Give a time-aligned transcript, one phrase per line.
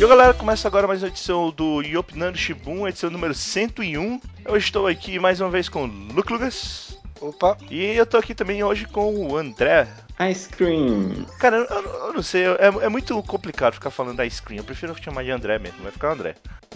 [0.00, 4.18] E galera, começa agora mais uma edição do Yopinando Shibun, edição número 101.
[4.46, 6.98] Eu estou aqui mais uma vez com o Luke Lucas.
[7.20, 7.58] Opa!
[7.70, 9.86] E eu tô aqui também hoje com o André.
[10.28, 11.24] Ice Cream.
[11.38, 14.58] Cara, eu, eu não sei, é, é, muito complicado ficar falando Ice Cream.
[14.58, 16.34] Eu prefiro chamar de André mesmo, vai ficar André.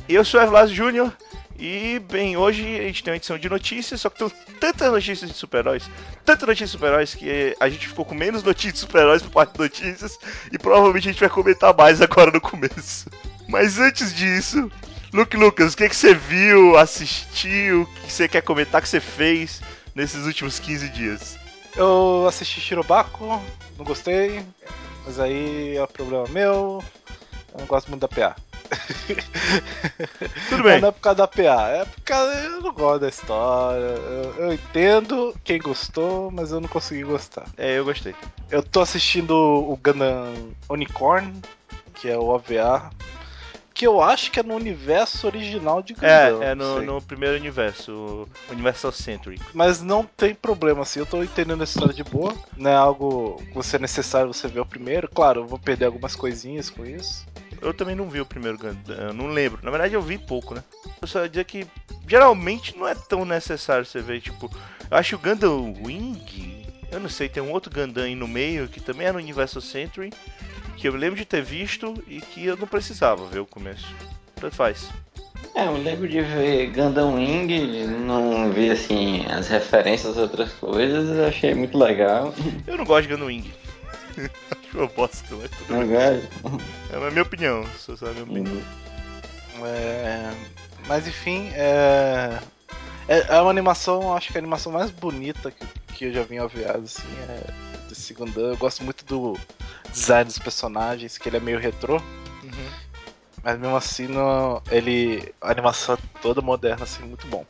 [0.09, 1.13] Eu sou o Evlas Júnior.
[1.59, 4.29] E, bem, hoje a gente tem uma edição de notícias, só que tem
[4.59, 5.89] tantas notícias de super-heróis,
[6.25, 9.53] tantas notícias de super-heróis, que a gente ficou com menos notícias de super-heróis por parte
[9.53, 10.19] de notícias,
[10.51, 13.09] e provavelmente a gente vai comentar mais agora no começo.
[13.49, 14.68] Mas antes disso,
[15.13, 18.89] Luke Lucas, o que, é que você viu, assistiu, o que você quer comentar, que
[18.89, 19.61] você fez
[19.95, 21.43] nesses últimos 15 dias?
[21.77, 23.43] Eu assisti Shirobako,
[23.77, 24.45] não gostei,
[25.05, 26.82] mas aí é um problema meu,
[27.53, 28.37] eu não gosto muito da PA.
[30.49, 30.81] Tudo bem.
[30.81, 33.84] Não é por causa da PA, é porque eu não gosto da história.
[33.84, 37.47] Eu, eu, entendo quem gostou, mas eu não consegui gostar.
[37.56, 38.15] É, eu gostei.
[38.51, 41.41] Eu tô assistindo o Gundam Unicorn,
[41.95, 42.91] que é o OVA.
[43.75, 46.42] Que eu acho que é no universo original de Gundam.
[46.42, 47.92] É, é no, no primeiro universo,
[48.48, 49.41] o Universal Century.
[49.53, 52.33] Mas não tem problema, assim, eu tô entendendo a história de boa.
[52.56, 55.08] Não é algo que você é necessário você ver o primeiro.
[55.08, 57.27] Claro, eu vou perder algumas coisinhas com isso.
[57.61, 59.58] Eu também não vi o primeiro Gundam, eu não lembro.
[59.62, 60.62] Na verdade, eu vi pouco, né?
[61.00, 61.67] Eu só dizer que
[62.06, 64.50] geralmente não é tão necessário você ver, tipo.
[64.91, 66.64] Eu acho o Gundam Wing.
[66.92, 69.62] Eu não sei, tem um outro Gundam aí no meio que também é no Universal
[69.62, 70.12] Century.
[70.77, 73.86] Que eu lembro de ter visto e que eu não precisava ver o começo.
[74.36, 74.89] Tanto faz.
[75.55, 81.08] É, eu lembro de ver Gundam Wing, não vi assim as referências a outras coisas,
[81.17, 82.34] eu achei muito legal.
[82.67, 83.52] Eu não gosto de Gundam Wing.
[84.50, 85.89] Acho uma bosta, mas tudo Não bem.
[85.89, 86.61] gosto.
[86.92, 88.62] É a minha opinião, só sabe a minha opinião.
[89.64, 90.30] É,
[90.89, 92.39] mas enfim, é,
[93.08, 96.34] é, é uma animação, acho que a animação mais bonita que, que eu já vi
[96.36, 98.50] em OVAs, assim, é desse Gundam.
[98.50, 99.39] Eu gosto muito do
[99.91, 101.97] design dos personagens, que ele é meio retrô.
[102.42, 102.70] Uhum.
[103.42, 105.33] Mas mesmo assim, no, ele.
[105.41, 107.46] A animação é toda moderna, assim, muito bom.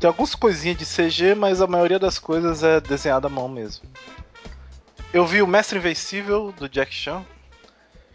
[0.00, 3.88] Tem algumas coisinhas de CG, mas a maioria das coisas é desenhada à mão mesmo.
[5.12, 7.24] Eu vi o Mestre Invencível do Jack Chan.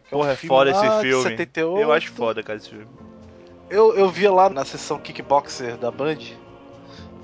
[0.03, 1.29] que Porra, um é foda lá esse filme.
[1.29, 1.81] 78.
[1.81, 2.87] Eu acho foda, cara, esse filme.
[3.69, 6.17] Eu, eu via lá na sessão Kickboxer da Band.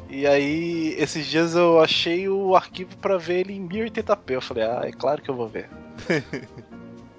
[0.10, 4.32] E aí, esses dias eu achei o arquivo pra ver ele em 1080p.
[4.32, 5.70] Eu falei, ah, é claro que eu vou ver.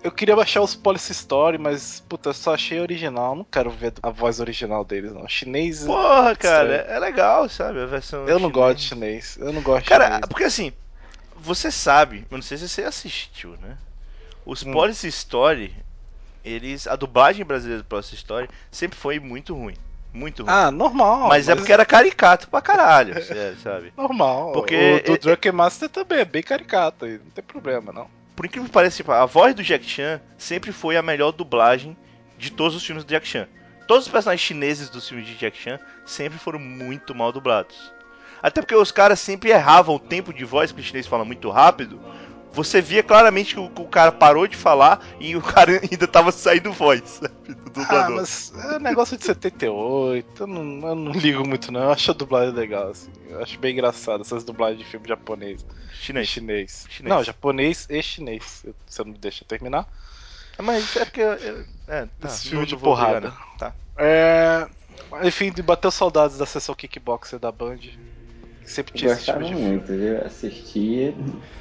[0.02, 3.34] eu queria baixar os Policy Story, mas, puta, eu só achei original.
[3.36, 5.28] Não quero ver a voz original deles, não.
[5.28, 5.84] Chinês.
[5.84, 6.96] Porra, cara, Estranho.
[6.96, 7.80] é legal, sabe?
[7.80, 8.26] A versão.
[8.26, 9.36] eu não gosto de chinês.
[9.38, 10.26] Eu não gosto de Cara, chinês.
[10.28, 10.72] porque assim,
[11.36, 13.76] você sabe, eu não sei se você assistiu, né?
[14.46, 14.72] Os Hum.
[14.72, 15.74] Policy Story,
[16.42, 16.86] eles.
[16.86, 19.74] A dublagem brasileira do Policy Story sempre foi muito ruim.
[20.12, 20.52] Muito ruim.
[20.52, 21.28] Ah, normal.
[21.28, 23.92] mas, é porque era caricato pra caralho, sério, sabe?
[23.96, 24.52] Normal.
[24.52, 27.06] Porque o do é- Drunken Master também é bem caricato.
[27.06, 28.08] Não tem problema, não.
[28.34, 31.96] Por incrível que pareça, tipo, a voz do Jack Chan sempre foi a melhor dublagem
[32.38, 33.48] de todos os filmes do Jack Chan.
[33.86, 37.92] Todos os personagens chineses dos filmes de Jack Chan sempre foram muito mal dublados.
[38.42, 41.50] Até porque os caras sempre erravam o tempo de voz, porque o chinês fala muito
[41.50, 42.00] rápido.
[42.52, 46.06] Você via claramente que o, que o cara parou de falar e o cara ainda
[46.06, 47.34] tava saindo voz, sabe?
[47.48, 48.16] Do Ah, dublador.
[48.16, 52.14] mas é negócio de 78, eu não, eu não ligo muito não, eu acho a
[52.14, 53.10] dublagem legal, assim.
[53.28, 56.28] Eu acho bem engraçado essas dublagens de filme japonês Chinês.
[56.28, 56.86] chinês.
[56.88, 57.14] Chinês.
[57.14, 58.64] Não, japonês e chinês.
[58.86, 59.86] Você não me deixa terminar?
[60.60, 61.20] Mas é porque.
[61.20, 62.28] eu- É, tá.
[62.28, 63.20] Esse filme de brigar, porrada.
[63.20, 63.36] não.
[63.58, 63.74] Tá.
[63.96, 64.66] É...
[65.24, 67.78] Enfim, bateu saudades da sessão kickboxer da Band.
[68.68, 69.76] Sempre Eu tinha esse tipo gostava de filme.
[69.78, 71.14] muito, eu assistia.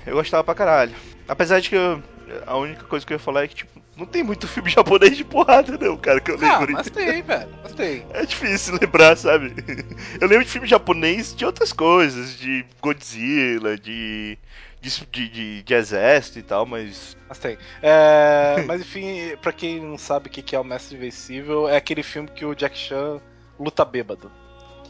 [0.05, 0.93] Eu gostava pra caralho.
[1.27, 2.03] Apesar de que eu-
[2.45, 5.15] a única coisa que eu ia falar é que, tipo, não tem muito filme japonês
[5.17, 6.73] de porrada, não, cara, que eu Ah, lembro.
[6.73, 7.49] mas tem, velho.
[7.63, 8.05] Mas tem.
[8.13, 9.53] É difícil lembrar, sabe?
[10.19, 14.37] Eu lembro de filme japonês de outras coisas, de Godzilla, de.
[14.81, 17.15] de, de, de- de exército e tal, mas.
[17.29, 17.57] Mas tem.
[17.81, 21.77] É, mas enfim, pra quem não sabe o que que é o Mestre Invencível, é
[21.77, 23.19] aquele filme que o Jack Chan
[23.59, 24.31] luta bêbado.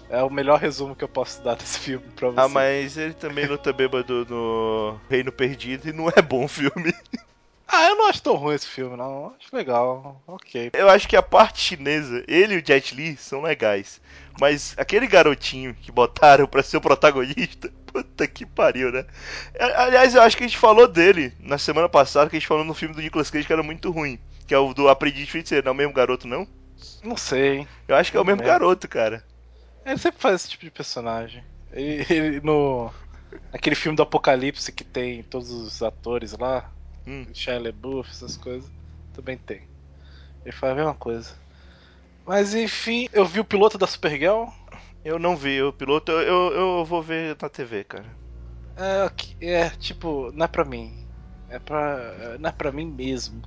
[0.10, 2.40] É o melhor resumo que eu posso dar desse filme pra você.
[2.40, 6.94] Ah, mas ele também luta bêbado no Reino Perdido e não é bom filme.
[7.70, 9.36] Ah, eu não acho tão ruim esse filme, não.
[9.38, 10.22] Acho legal.
[10.26, 10.70] Ok.
[10.74, 14.00] Eu acho que a parte chinesa, ele e o Jet Li são legais.
[14.40, 19.06] Mas aquele garotinho que botaram pra ser o protagonista, puta que pariu, né?
[19.76, 22.64] Aliás, eu acho que a gente falou dele na semana passada, que a gente falou
[22.64, 24.18] no filme do Nicolas Cage que era muito ruim.
[24.48, 26.48] Que é o do Aprendiz de Feiticeiro, não é o mesmo garoto, não?
[27.04, 27.68] Não sei, hein?
[27.86, 28.46] Eu acho que é o mesmo É.
[28.46, 29.26] garoto, cara.
[29.88, 31.44] Ele sempre faz esse tipo de personagem.
[31.72, 32.92] Ele, ele no.
[33.54, 36.72] Aquele filme do Apocalipse que tem todos os atores lá,
[37.08, 37.26] Hum.
[37.34, 38.70] Shia LaBeouf, essas coisas,
[39.14, 39.64] também tem.
[40.46, 41.36] Ele faz a mesma coisa.
[42.26, 44.46] Mas enfim, eu vi o piloto da Supergirl.
[45.04, 48.18] Eu não vi o piloto, eu, eu, eu vou ver na TV, cara.
[48.76, 49.10] É,
[49.48, 50.98] é, tipo, não é pra mim.
[51.48, 52.38] É pra.
[52.40, 53.42] Não é pra mim mesmo.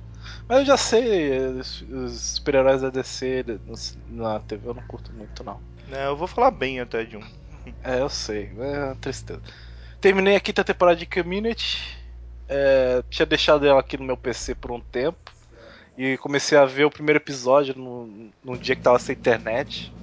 [0.47, 3.75] Mas eu já sei, os, os super-heróis da DC no-
[4.23, 5.61] na TV eu não curto muito, não.
[5.91, 7.21] É, eu vou falar bem até de um.
[7.83, 9.39] É, eu sei, é uma tristeza.
[9.99, 11.79] Terminei a quinta temporada de Community.
[12.49, 15.31] é, tinha deixado ela aqui no meu PC por um tempo.
[15.97, 19.93] E comecei a ver o primeiro episódio no, num dia que tava sem internet.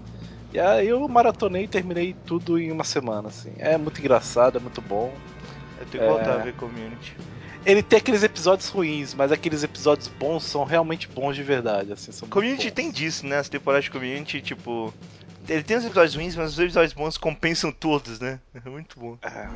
[0.53, 3.53] E aí eu maratonei e terminei tudo em uma semana, assim.
[3.59, 5.13] É muito engraçado, é muito bom.
[5.81, 7.17] Eu tenho que voltar a ver Community.
[7.67, 12.13] Ele tem aqueles episódios ruins, mas aqueles episódios bons são realmente bons de verdade, assim.
[12.29, 13.39] Community tem disso, né?
[13.39, 14.95] As temporadas de Community, tipo.
[15.49, 18.39] Ele tem os episódios ruins, mas os episódios bons compensam todos, né?
[18.65, 19.17] É muito bom.
[19.23, 19.49] É,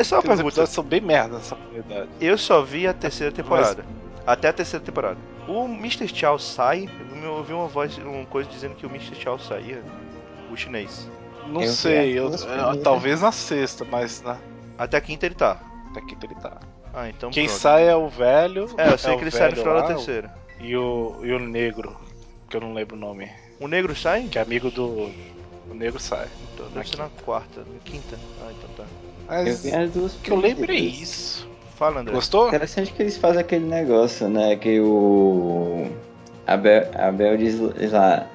[0.00, 0.40] É só uma aqueles pergunta.
[0.48, 2.08] episódios são bem merda nessa comunidade.
[2.20, 3.84] Eu só vi a terceira temporada.
[4.26, 5.18] Até a terceira temporada.
[5.46, 6.08] O Mr.
[6.08, 6.88] Chow sai.
[7.22, 9.14] Eu ouvi uma voz, uma coisa dizendo que o Mr.
[9.14, 9.82] Chow saía.
[10.50, 11.10] O chinês.
[11.46, 12.82] Não Eu sei, eu, é, primeiras.
[12.82, 14.38] talvez na sexta, mas na,
[14.76, 15.58] Até a quinta ele tá.
[15.94, 16.58] daqui ele tá.
[16.92, 17.58] Ah, então Quem pronto.
[17.58, 18.68] sai é o velho.
[18.76, 20.34] É, eu sei o que ele sai no velho final da terceira.
[20.60, 21.96] E o, e o negro,
[22.50, 23.30] que eu não lembro o nome.
[23.60, 24.24] O negro sai?
[24.24, 25.10] Que é amigo do.
[25.70, 26.28] O negro sai.
[26.54, 28.18] Então Na deve ser na quarta, na quinta.
[28.42, 28.84] Ah, então tá.
[29.34, 31.48] Eu Mas vi as duas que eu lembro é isso.
[31.76, 32.14] Fala, André.
[32.14, 32.48] Gostou?
[32.48, 34.56] Interessante que eles fazem aquele negócio, né?
[34.56, 35.86] Que o.
[36.46, 37.58] Abel, Abel diz
[37.92, 38.26] lá.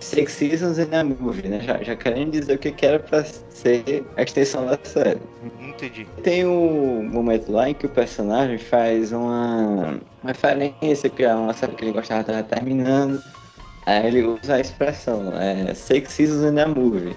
[0.00, 1.60] Six Seasons in a Movie, né?
[1.60, 5.20] Já, já querendo dizer o que que era pra ser a extensão da série.
[5.60, 6.06] Entendi.
[6.24, 11.54] Tem o momento lá em que o personagem faz uma uma referência que é uma
[11.54, 13.22] série que ele gostava de estar terminando.
[13.84, 17.16] Aí ele usa a expressão, é Six Seasons in a Movie.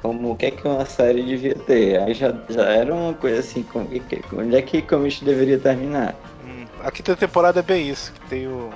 [0.00, 2.00] Como o que é que uma série devia ter.
[2.00, 3.88] Aí já, já era uma coisa assim, como,
[4.36, 6.14] onde é que isso deveria terminar.
[6.44, 8.70] Hum, A quinta temporada é bem isso, que tem o.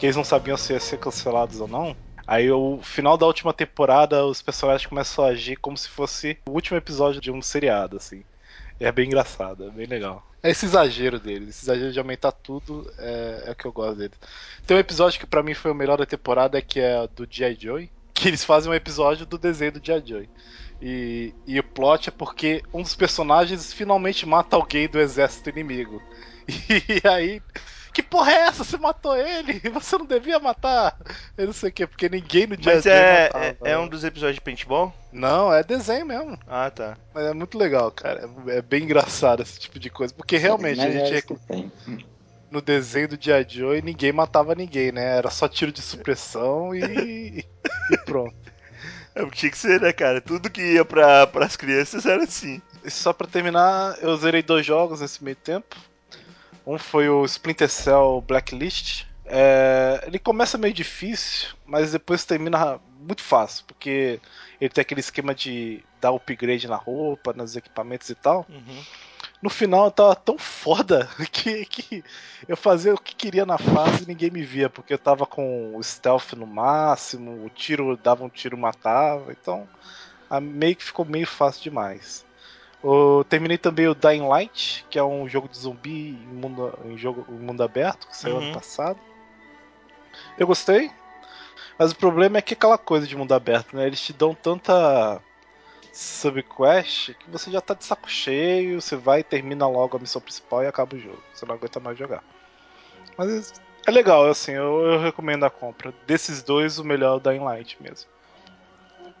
[0.00, 1.96] Que eles não sabiam se ia ser cancelados ou não.
[2.26, 6.52] Aí o final da última temporada os personagens começam a agir como se fosse o
[6.52, 8.22] último episódio de um seriado, assim.
[8.80, 10.24] É bem engraçado, é bem legal.
[10.42, 13.96] É esse exagero deles, esse exagero de aumentar tudo é, é o que eu gosto
[13.96, 14.18] deles.
[14.66, 17.56] Tem um episódio que pra mim foi o melhor da temporada, que é do G.I.
[17.60, 20.02] Joe, que eles fazem um episódio do desenho do G.I.
[20.06, 20.30] Joe.
[20.80, 26.00] E, e o plot é porque um dos personagens finalmente mata alguém do exército inimigo.
[26.48, 27.42] E aí,
[27.98, 28.62] que porra é essa?
[28.62, 29.58] Você matou ele?
[29.74, 30.96] Você não devia matar.
[31.36, 33.44] Eu não sei o que, porque ninguém no dia a Mas dia é, matava.
[33.44, 34.94] é, é um dos episódios de paintball?
[35.12, 36.38] Não, é desenho mesmo.
[36.46, 36.96] Ah, tá.
[37.12, 38.30] Mas é muito legal, cara.
[38.46, 40.14] É é bem engraçado esse tipo de coisa.
[40.14, 41.72] Porque realmente, a é gente tem.
[42.50, 45.16] no desenho do dia Joe ninguém matava ninguém, né?
[45.16, 47.44] Era só tiro de supressão e.
[47.90, 48.36] e pronto.
[49.12, 50.20] É porque tinha que ser, né, cara?
[50.20, 52.62] Tudo que ia pra, pras crianças era assim.
[52.84, 55.76] E só pra terminar, eu zerei dois jogos nesse meio tempo.
[56.68, 59.04] Um foi o Splinter Cell Blacklist.
[59.24, 64.20] É, ele começa meio difícil, mas depois termina muito fácil, porque
[64.60, 68.46] ele tem aquele esquema de dar upgrade na roupa, nos equipamentos e tal.
[68.48, 68.82] Uhum.
[69.40, 72.04] No final eu tava tão foda que, que
[72.46, 75.74] eu fazia o que queria na fase e ninguém me via, porque eu tava com
[75.74, 79.66] o stealth no máximo, o tiro dava um tiro matava, então
[80.28, 82.27] a- meio que ficou meio fácil demais.
[82.82, 86.96] Eu terminei também o Dying Light, que é um jogo de zumbi em mundo, em
[86.96, 88.42] jogo, em mundo aberto, que saiu Uhum.
[88.42, 89.00] ano passado.
[90.38, 90.90] Eu gostei,
[91.78, 93.86] mas o problema é que aquela coisa de mundo aberto, né?
[93.86, 95.20] Eles te dão tanta
[95.92, 100.62] subquest que você já tá de saco cheio, você vai, termina logo a missão principal
[100.62, 101.22] e acaba o jogo.
[101.34, 102.22] Você não aguenta mais jogar.
[103.16, 103.52] Mas
[103.86, 105.92] é legal, assim, eu, eu recomendo a compra.
[106.06, 108.08] Desses dois, o melhor é o Dying Light mesmo.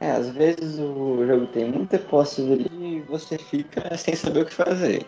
[0.00, 4.54] É, às vezes o jogo tem muita possibilidade e você fica sem saber o que
[4.54, 5.06] fazer.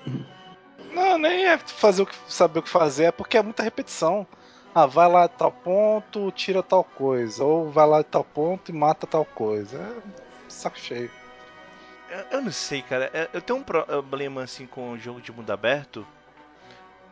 [0.92, 4.26] Não, nem é fazer o que, saber o que fazer, é porque é muita repetição.
[4.74, 7.44] Ah, vai lá de tal ponto, tira tal coisa.
[7.44, 9.78] Ou vai lá de tal ponto e mata tal coisa.
[9.78, 11.10] É saco cheio.
[12.08, 13.10] Eu, eu não sei, cara.
[13.12, 16.06] É, Eu tenho um problema assim com o jogo de mundo aberto.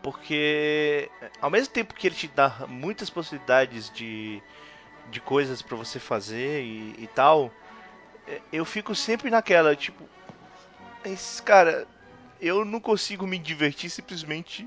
[0.02, 4.40] Porque ao mesmo tempo que ele te dá muitas possibilidades de,
[5.11, 7.50] de coisas pra você fazer e, e tal,
[8.52, 10.08] eu fico sempre naquela, tipo,
[11.04, 11.87] esse cara,
[12.40, 14.66] eu não consigo me divertir simplesmente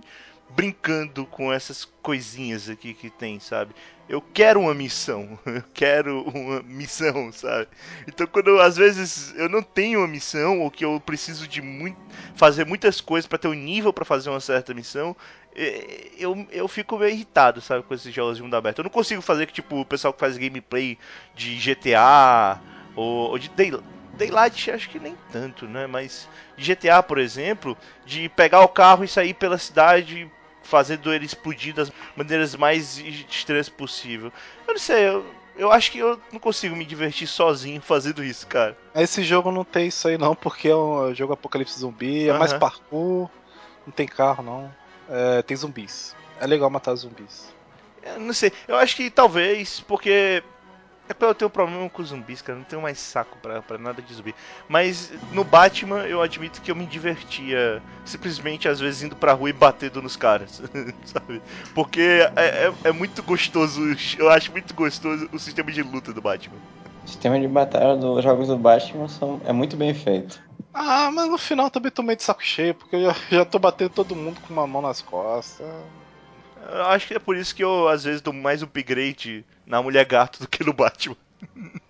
[0.56, 3.74] brincando com essas coisinhas aqui que tem, sabe?
[4.10, 7.68] Eu quero uma missão, eu quero uma missão, sabe?
[8.08, 11.98] Então quando às vezes eu não tenho uma missão ou que eu preciso de muito,
[12.36, 15.16] fazer muitas coisas pra ter um nível pra fazer uma certa missão,
[16.18, 18.80] eu, eu fico meio irritado, sabe, com esses jogos de mundo aberto.
[18.80, 20.98] Eu não consigo fazer que tipo o pessoal que faz gameplay
[21.36, 22.60] de GTA
[22.96, 23.72] ou, ou de Day,
[24.18, 25.88] Daylight, acho que nem tanto, né?
[25.88, 30.30] Mas de GTA, por exemplo, de pegar o carro e sair pela cidade
[30.64, 34.32] fazendo ele explodir das maneiras mais estranhas possível.
[34.68, 38.46] Eu não sei, eu, eu acho que eu não consigo me divertir sozinho fazendo isso,
[38.48, 38.78] cara.
[38.96, 42.52] Esse jogo não tem isso aí não, porque é um jogo apocalipse zumbi, é mais
[42.52, 42.60] Aham.
[42.60, 43.30] parkour,
[43.86, 44.72] não tem carro não.
[45.10, 46.16] É, tem zumbis.
[46.40, 47.52] É legal matar zumbis.
[48.04, 50.44] Eu não sei, eu acho que talvez, porque.
[51.10, 52.58] É porque eu tenho um problema com zumbis, cara.
[52.58, 54.34] Não tenho mais saco pra, pra nada de zumbi.
[54.70, 59.50] Mas no Batman eu admito que eu me divertia simplesmente às vezes indo pra rua
[59.50, 60.62] e batendo nos caras.
[61.04, 61.42] sabe?
[61.74, 63.82] Porque é, é, é muito gostoso,
[64.18, 66.58] eu acho muito gostoso o sistema de luta do Batman.
[67.04, 70.40] O sistema de batalha dos jogos do Batman são, é muito bem feito.
[70.74, 73.60] Ah, mas no final também tô meio de saco cheio, porque eu já, já tô
[73.60, 75.68] batendo todo mundo com uma mão nas costas.
[76.70, 80.06] Eu acho que é por isso que eu às vezes dou mais upgrade na mulher
[80.06, 81.18] gato do que no Batman.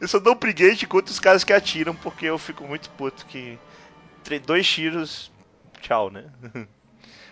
[0.00, 3.58] Eu só dou upgrade contra os caras que atiram, porque eu fico muito puto que.
[4.46, 5.30] Dois tiros,
[5.80, 6.24] tchau, né?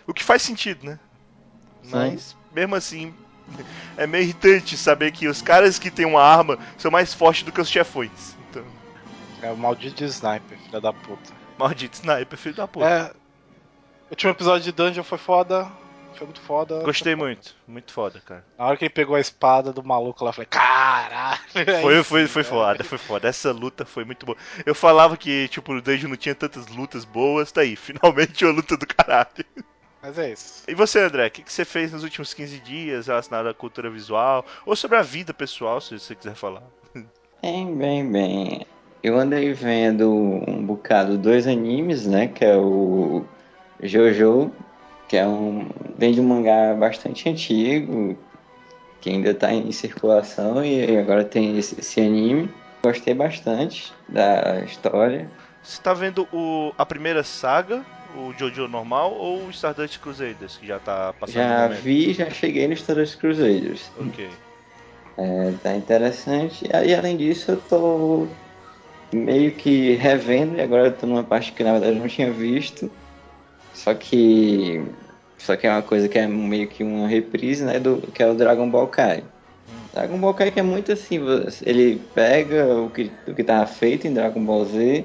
[0.07, 0.99] O que faz sentido, né?
[1.83, 3.13] Mas, mesmo assim,
[3.95, 7.51] é meio irritante saber que os caras que têm uma arma são mais fortes do
[7.51, 8.35] que os chefões.
[8.49, 8.65] Então,
[9.43, 11.31] É o maldito sniper, filha da puta.
[11.59, 12.87] maldito sniper, filho da puta.
[12.87, 13.13] É.
[14.11, 15.71] O último episódio de Dungeon foi foda.
[16.15, 16.81] Foi muito foda.
[16.83, 18.43] Gostei muito, muito foda, cara.
[18.57, 21.39] Na hora que ele pegou a espada do maluco lá, eu falei, caralho.
[21.81, 23.29] Foi, foi, foi foda, foi foda.
[23.29, 24.37] Essa luta foi muito boa.
[24.65, 28.53] Eu falava que, tipo, o Dungeon não tinha tantas lutas boas, tá aí, finalmente uma
[28.53, 29.45] luta do caralho.
[30.01, 30.63] Mas é isso.
[30.67, 33.89] E você, André, o que, que você fez nos últimos 15 dias relacionado à cultura
[33.89, 34.45] visual?
[34.65, 36.63] Ou sobre a vida pessoal, se você quiser falar.
[37.41, 38.65] Bem, bem, bem.
[39.01, 42.27] Eu andei vendo um bocado dois animes, né?
[42.27, 43.25] Que é o
[43.81, 44.51] Jojo,
[45.07, 45.67] que é um.
[45.97, 48.17] vem de um mangá bastante antigo,
[48.99, 52.49] que ainda tá em circulação, e agora tem esse, esse anime.
[52.83, 55.29] Gostei bastante da história.
[55.61, 57.83] Você tá vendo o, a primeira saga,
[58.15, 62.67] o Jojo normal, ou o Stardust Crusaders, que já tá passando Já vi, já cheguei
[62.67, 63.91] no Stardust Crusaders.
[63.99, 64.29] Ok.
[65.17, 66.67] É, tá interessante.
[66.67, 68.27] E além disso, eu tô
[69.13, 72.31] meio que revendo, e agora eu tô numa parte que na verdade eu não tinha
[72.31, 72.89] visto.
[73.73, 74.83] Só que.
[75.37, 77.79] Só que é uma coisa que é meio que uma reprise, né?
[77.79, 79.23] Do, que é o Dragon Ball Kai.
[79.93, 81.19] Dragon Ball Kai que é muito assim,
[81.63, 85.03] ele pega o que, o que tava feito em Dragon Ball Z,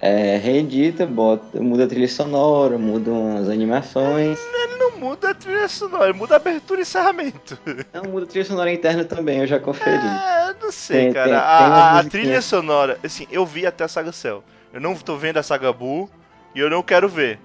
[0.00, 4.38] é, reedita, bota, muda a trilha sonora, muda umas animações.
[4.54, 7.58] Ele não muda a trilha sonora, ele muda a abertura e encerramento.
[7.92, 10.06] Não, muda a trilha sonora interna também, eu já conferi.
[10.06, 11.28] É, não sei, Tem- cara.
[11.28, 14.42] tem- a, tem a- trilha sonora, assim, eu vi até a Saga Cell.
[14.72, 16.08] Eu não tô vendo a Saga Buu
[16.54, 17.38] e eu não quero ver.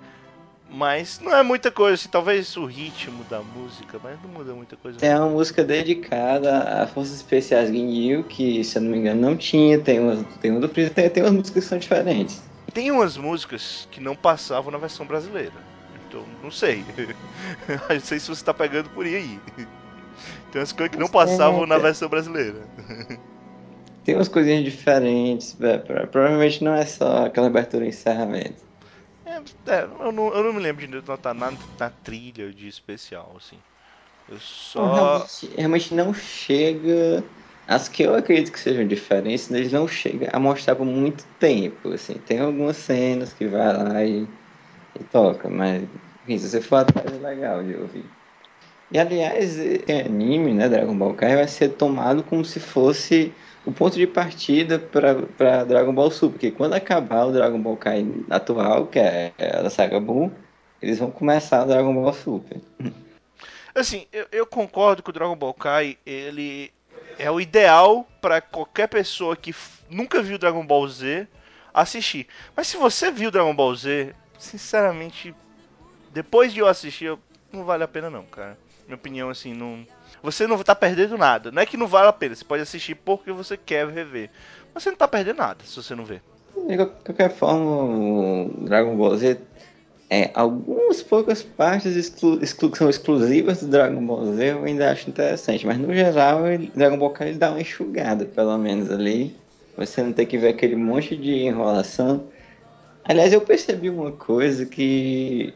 [0.70, 4.76] Mas não é muita coisa, assim, talvez o ritmo da música, mas não muda muita
[4.76, 5.00] coisa.
[5.02, 9.38] É uma música dedicada a Forças Especiais Ginyu, que se eu não me engano não
[9.38, 12.42] tinha, tem umas, tem um do Freeza, tem, tem umas músicas que são diferentes.
[12.74, 15.54] Tem umas músicas que não passavam na versão brasileira.
[16.08, 16.84] Então, não sei.
[17.90, 19.40] não sei se você tá pegando por aí.
[20.52, 22.68] Tem umas coisas que não passavam na versão brasileira.
[24.04, 28.67] Tem umas coisinhas diferentes, é, pro- provavelmente não é só aquela abertura e encerramento.
[29.66, 33.36] É, é, eu, não, eu não me lembro de notar nada na trilha de especial,
[33.38, 33.60] assim.
[34.28, 35.18] Eu só.
[35.26, 37.24] realmente, realmente não chega.
[37.68, 41.92] As que eu acredito que sejam diferentes, eles não chegam a mostrar por muito tempo.
[41.92, 42.16] Assim.
[42.16, 44.28] Tem algumas cenas que vai lá e,
[44.96, 45.84] e toca, mas
[46.24, 48.06] enfim, se você for atrás é legal de ouvir.
[48.90, 53.34] E aliás, esse anime, né, Dragon Ball Kai, vai ser tomado como se fosse
[53.68, 58.08] o ponto de partida para Dragon Ball Super, porque quando acabar o Dragon Ball Kai
[58.30, 60.32] atual, que é a da saga Buu,
[60.82, 62.62] eles vão começar o Dragon Ball Super.
[63.76, 66.72] Assim, eu, eu concordo que o Dragon Ball Kai, ele
[67.20, 69.54] é o ideal pra qualquer pessoa que
[69.90, 71.28] nunca viu Dragon Ball Z
[71.74, 72.26] assistir.
[72.56, 75.36] Mas se você viu Dragon Ball Z, sinceramente,
[76.14, 77.18] depois de eu assistir,
[77.52, 78.58] não vale a pena não, cara.
[78.86, 79.86] Minha opinião, assim, não...
[80.28, 81.52] Você não tá perdendo nada.
[81.52, 84.30] Não é que não vale a pena, você pode assistir porque você quer rever.
[84.74, 86.22] Mas você não tá perdendo nada se você não ver.
[86.68, 89.38] De qual- qualquer forma, o Dragon Ball Z
[90.10, 95.10] é algumas poucas partes exclu- exclu- são exclusivas do Dragon Ball Z eu ainda acho
[95.10, 99.34] interessante, mas no geral ele- Dragon Ball Kai ele dá uma enxugada pelo menos ali.
[99.78, 102.26] Você não tem que ver aquele monte de enrolação.
[103.06, 105.54] Aliás, eu percebi uma coisa que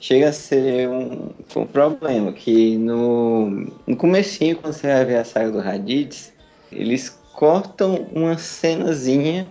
[0.00, 3.50] chega a ser um, um problema, que no,
[3.86, 6.32] no comecinho, quando você vai ver a saga do Raditz,
[6.72, 9.46] eles cortam uma cenazinha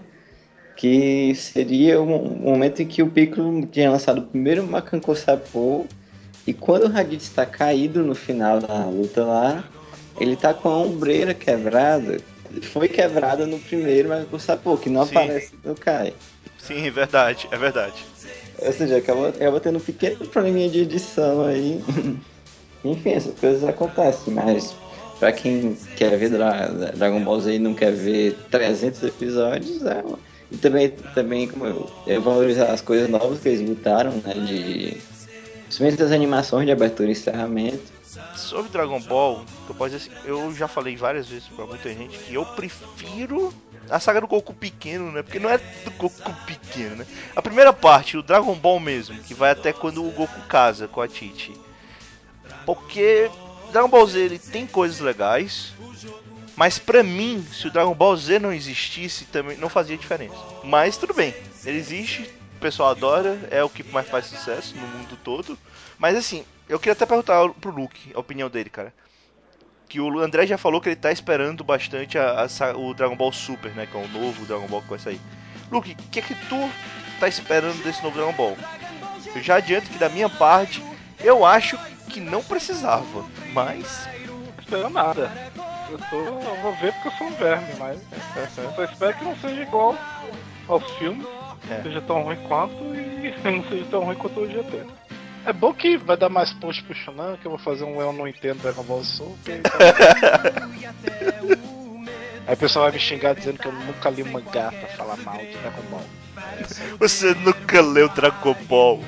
[0.75, 5.85] que seria o momento em que o Piccolo tinha lançado o primeiro Macanco Sapô
[6.47, 9.63] e quando o Raditz está caído no final da luta lá,
[10.19, 12.17] ele tá com a ombreira quebrada.
[12.63, 15.15] Foi quebrada no primeiro Macanco Sapô, que não Sim.
[15.15, 16.13] aparece no Kai.
[16.57, 18.05] Sim, é verdade, é verdade.
[18.61, 21.81] Ou seja, acabou, acabou tendo um pequeno probleminha de edição aí.
[22.83, 24.73] Enfim, essas coisas acontecem, mas
[25.19, 30.01] pra quem quer ver Dra- Dragon Ball Z e não quer ver 300 episódios, é
[30.01, 30.19] uma-
[30.51, 34.97] e também, também como eu, eu valorizar as coisas novas que eles botaram, né, de
[35.65, 37.99] Principalmente as animações de abertura e encerramento.
[38.35, 42.17] Sobre Dragon Ball, eu posso dizer assim, eu já falei várias vezes pra muita gente
[42.17, 43.53] que eu prefiro
[43.89, 45.21] a saga do Goku pequeno, né?
[45.21, 47.05] Porque não é do Goku pequeno, né?
[47.35, 51.01] A primeira parte, o Dragon Ball mesmo, que vai até quando o Goku casa com
[51.01, 51.53] a Titi.
[52.65, 53.29] Porque
[53.71, 55.73] Dragon Ball Z ele tem coisas legais,
[56.55, 60.37] mas pra mim, se o Dragon Ball Z não existisse, também não fazia diferença.
[60.63, 61.33] Mas tudo bem,
[61.65, 62.23] ele existe,
[62.57, 65.57] o pessoal adora, é o que mais faz sucesso no mundo todo.
[65.97, 68.93] Mas assim, eu queria até perguntar pro Luke a opinião dele, cara.
[69.89, 73.31] Que o André já falou que ele tá esperando bastante a, a, o Dragon Ball
[73.33, 73.87] Super, né?
[73.89, 75.19] Que é o novo Dragon Ball que vai sair.
[75.71, 76.69] Luke, o que é que tu
[77.19, 78.55] tá esperando desse novo Dragon Ball?
[79.35, 80.83] Eu já adianto que da minha parte,
[81.19, 81.77] eu acho
[82.09, 84.07] que não precisava, mas.
[84.69, 85.31] Não nada.
[85.89, 87.99] Eu, tô, eu vou ver porque eu sou um verme, mas
[88.57, 89.97] eu só espero que não seja igual
[90.67, 91.25] aos filmes,
[91.67, 91.81] É.
[91.81, 94.85] seja tão ruim quanto e não seja tão ruim quanto o GT.
[95.49, 98.13] É bom que vai dar mais post pro Shunan, que eu vou fazer um Eu
[98.13, 99.57] Não Entendo Dragon Ball Super.
[99.57, 99.79] e tal.
[102.45, 105.39] Aí o pessoal vai me xingar dizendo que eu nunca li mangá pra falar mal
[105.39, 106.05] de Dragon Ball.
[106.99, 108.99] Você nunca leu Dragon Ball.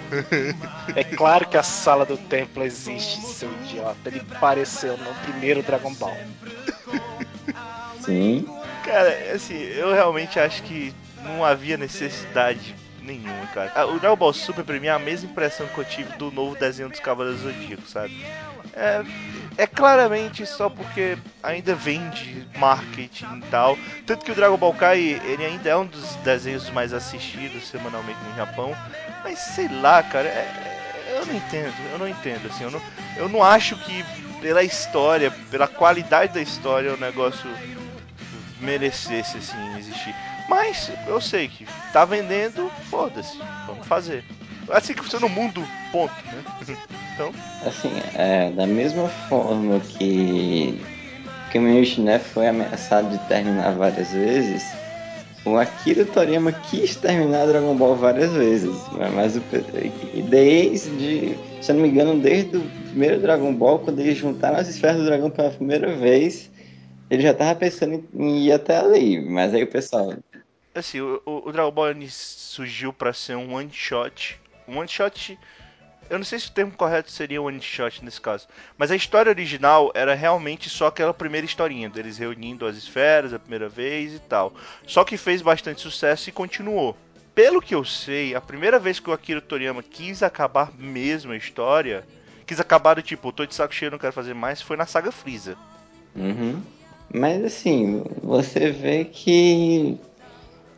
[0.95, 4.09] É claro que a sala do templo existe, seu idiota.
[4.09, 6.17] Ele apareceu no primeiro Dragon Ball.
[8.01, 8.47] Sim.
[8.83, 10.91] Cara, assim, eu realmente acho que
[11.23, 13.71] não havia necessidade nenhuma, cara.
[13.75, 16.31] Ah, O Dragon Ball Super pra mim é a mesma impressão que eu tive do
[16.31, 18.13] novo desenho dos Cavaleiros do Zodíaco, sabe?
[18.73, 19.03] É,
[19.57, 23.79] é claramente só porque ainda vende marketing e tal.
[24.05, 28.23] Tanto que o Dragon Ball Kai, ele ainda é um dos desenhos mais assistidos semanalmente
[28.23, 28.77] no Japão.
[29.23, 32.83] Mas sei lá, cara, é- eu não entendo, eu não entendo, assim, eu não,
[33.15, 34.05] eu não acho que
[34.39, 37.59] pela história, pela qualidade da história, o negócio
[38.57, 40.15] merecesse assim existir.
[40.51, 44.25] Mas eu sei que tá vendendo, foda-se, vamos fazer.
[44.69, 46.45] Assim que funciona o mundo, ponto, né?
[47.13, 50.87] Então, Assim, é, da mesma forma que,
[51.49, 54.79] que o Minish né, foi ameaçado de terminar várias vezes,
[55.45, 58.89] o Akira Toriyama quis terminar Dragon Ball várias vezes.
[58.89, 59.41] mas- Mas o,
[60.23, 64.67] desde, se eu não me engano, desde o primeiro Dragon Ball, quando eles juntaram as
[64.67, 66.51] esferas do dragão pela primeira vez,
[67.09, 69.21] ele já tava pensando em ir até ali.
[69.21, 70.13] Mas aí o pessoal,
[70.73, 74.39] assim, o, o- Dragon Ball surgiu pra ser um one shot.
[74.67, 75.37] Um one shot.
[76.09, 78.47] Eu não sei se o termo correto seria one shot nesse caso.
[78.77, 83.39] Mas a história original era realmente só aquela primeira historinha deles reunindo as esferas a
[83.39, 84.53] primeira vez e tal.
[84.85, 86.97] Só que fez bastante sucesso e continuou.
[87.33, 91.37] Pelo que eu sei, a primeira vez que o Akira Toriyama quis acabar mesmo a
[91.37, 92.05] história,
[92.45, 95.13] quis acabar do tipo, tô de saco cheio, não quero fazer mais, foi na saga
[95.13, 95.55] Freeza.
[96.13, 96.61] Uhum.
[97.13, 99.97] Mas assim, você vê que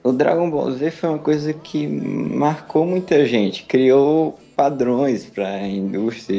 [0.03, 5.67] o Dragon Ball Z foi uma coisa que marcou muita gente, criou padrões para a
[5.67, 6.35] indústria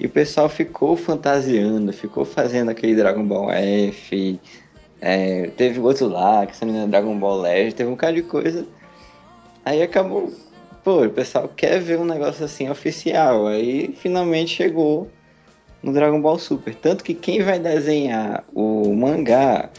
[0.00, 4.40] e o- pessoal ficou fantasiando, ficou fazendo aquele Dragon Ball F,
[5.00, 8.66] é, teve outro lá, que se não Dragon Ball Legend, teve um bocado de coisa.
[9.64, 10.32] Aí acabou,
[10.82, 15.08] pô, o pessoal quer ver um negócio assim oficial, aí finalmente chegou
[15.82, 16.74] no Dragon Ball Super.
[16.74, 19.70] Tanto que quem vai desenhar o mangá,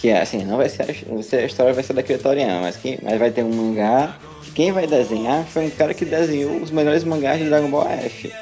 [0.00, 2.98] que é assim, não vai ser a, a história vai ser da Toriyama, mas, quem,
[3.02, 4.14] mas vai ter um mangá.
[4.44, 7.88] que Quem vai desenhar foi um cara que desenhou os melhores mangás de Dragon Ball
[7.88, 8.32] F.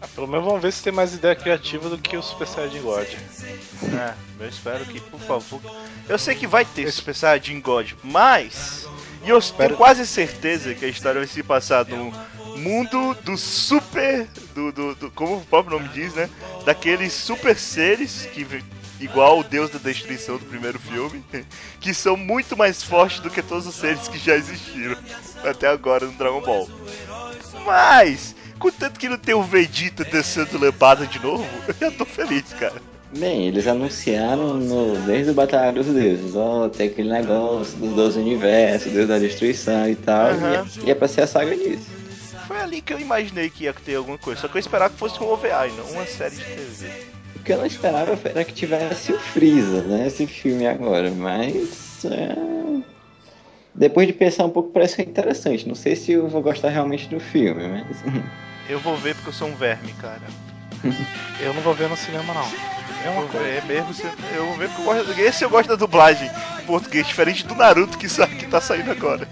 [0.00, 2.80] Ah, pelo menos vamos ver se tem mais ideia criativa do que o Super Saiyajin
[2.82, 3.06] God.
[3.84, 5.60] É, eu espero que, por favor.
[6.08, 8.86] Eu sei que vai ter Super Saiyajin God, mas.
[9.24, 12.12] E eu tenho Espero- quase certeza que a história vai se passar no
[12.58, 14.26] mundo do super.
[14.54, 16.28] Do, do, do- como o próprio nome diz, né?
[16.64, 18.44] Daqueles super seres que.
[19.02, 21.22] Igual o deus da destruição do primeiro filme,
[21.80, 24.96] que são muito mais fortes do que todos os seres que já existiram
[25.44, 26.68] até agora no Dragon Ball.
[27.66, 32.44] Mas, contanto que não tem o Vegeta descendo lambada de novo, eu já tô feliz,
[32.58, 32.80] cara.
[33.14, 38.18] Bem, eles anunciaram no, desde o Batalha dos Deuses, ó, tem aquele negócio dos 12
[38.20, 40.66] universos, Deus da destruição e tal, Aham.
[40.76, 41.90] e, é- e é pra ser a saga disso.
[42.46, 44.40] Foi ali que eu imaginei que ia ter alguma coisa.
[44.40, 46.90] Só que eu esperava que fosse um OVA e não uma série de TV.
[47.42, 50.06] O que eu não esperava era que tivesse o Freeza, né?
[50.06, 52.04] Esse filme agora, mas.
[52.04, 52.36] é,
[53.74, 55.66] Depois de pensar um pouco, parece ser interessante.
[55.66, 57.96] Não sei se eu vou gostar realmente do filme, mas.
[58.68, 60.20] Eu vou ver porque eu sou um verme, cara.
[61.40, 62.42] Eu não vou ver no cinema, não.
[62.42, 63.44] É Eu uma vou coisa.
[63.44, 63.92] ver mesmo.
[63.92, 64.04] Se...
[64.32, 65.20] Eu vou ver porque eu gosto.
[65.20, 66.30] Esse eu gosto da dublagem
[66.62, 68.24] em português, diferente do Naruto que, sa...
[68.28, 69.26] que tá saindo agora.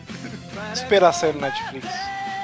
[0.74, 1.86] Esperar sair no Netflix.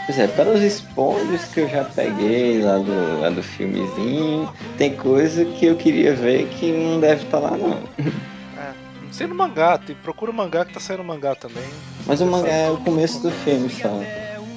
[0.06, 4.94] Pois é, para os spoilers que eu já peguei lá do, lá do filmezinho, tem
[4.94, 7.82] coisa que eu queria ver que não deve estar lá, não.
[8.56, 8.72] É.
[9.18, 11.64] Tem no mangá, tem, procura o mangá que tá saindo mangá também.
[12.06, 12.60] Mas o mangá sabe.
[12.60, 13.88] é o começo do filme só.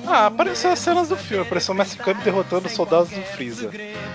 [0.05, 1.43] Ah, apareceu as cenas do filme.
[1.43, 3.71] Apareceu o Mestre Kami derrotando os soldados do Freeza.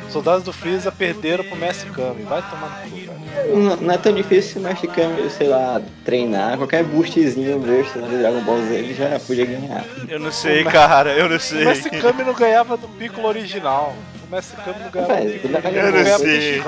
[0.07, 2.23] Os soldados do Freeza perderam pro Mestre Kami.
[2.23, 3.14] Vai tomar no cu, velho.
[3.55, 6.57] Não, não é tão difícil o Mestre Kami, sei lá, treinar.
[6.57, 9.85] Qualquer boostzinho besta de Dragon Ball Z ele já podia ganhar.
[10.09, 11.65] Eu não sei, cara, eu não O sei.
[11.65, 13.95] Mestre Kami não ganhava do Piccolo original.
[14.35, 16.61] O Mestre Kami do eu não sei.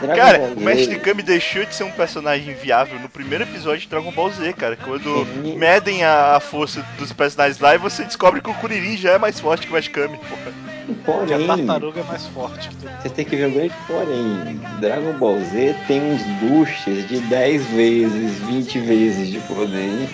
[0.00, 3.88] Dragon Cara, o Mestre Kami deixou de ser um personagem viável no primeiro episódio de
[3.88, 4.76] Dragon Ball Z, cara.
[4.76, 5.56] Quando Sim.
[5.58, 9.18] medem a, a força dos personagens lá e você descobre que o Kuririn já é
[9.18, 10.52] mais forte que o Mestre Kami, porra.
[10.86, 12.90] Que a Porém, tartaruga é mais forte que tudo.
[13.00, 14.60] vocês têm que ver um grande porém.
[14.80, 20.08] Dragon Ball Z tem uns boosts de 10 vezes, 20 vezes de poder.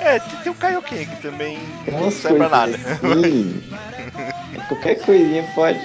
[0.00, 2.74] É, tem, o Kaioken que também não serve pra nada.
[2.74, 3.62] assim.
[4.68, 5.78] Qualquer coisinha pode.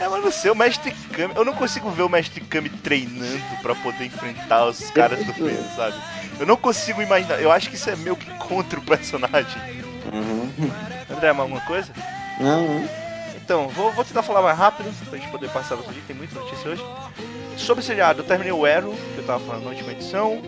[0.00, 1.34] É, mas não sei, o Mestre Kami.
[1.36, 5.68] Eu não consigo ver o Mestre Kami treinando pra poder enfrentar os caras do Freeza,
[5.76, 5.96] sabe?
[6.40, 7.40] Eu não consigo imaginar.
[7.40, 9.62] Eu acho que isso é meio que contra o personagem.
[10.12, 10.50] Uhum.
[11.10, 11.92] André, mais alguma coisa?
[12.40, 12.88] Não, não.
[13.36, 16.38] Então, vou, vou tentar falar mais rápido pra gente poder passar no vídeo, tem muita
[16.38, 16.84] notícia hoje.
[17.56, 20.42] Sobre o seriado, eu terminei o Arrow, que eu tava falando na última edição,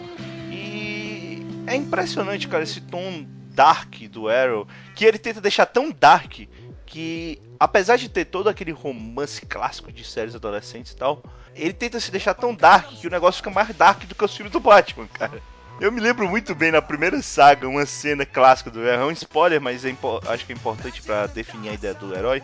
[1.67, 3.25] é impressionante, cara, esse tom
[3.55, 6.41] dark do Arrow, que ele tenta deixar tão dark
[6.87, 11.23] que, apesar de ter todo aquele romance clássico de séries adolescentes e tal,
[11.55, 14.35] ele tenta se deixar tão dark que o negócio fica mais dark do que os
[14.35, 15.41] filmes do Batman, cara.
[15.81, 19.11] Eu me lembro muito bem na primeira saga, uma cena clássica do Arrow, é um
[19.11, 19.93] spoiler, mas é
[20.29, 22.43] acho que é importante pra definir a ideia do herói.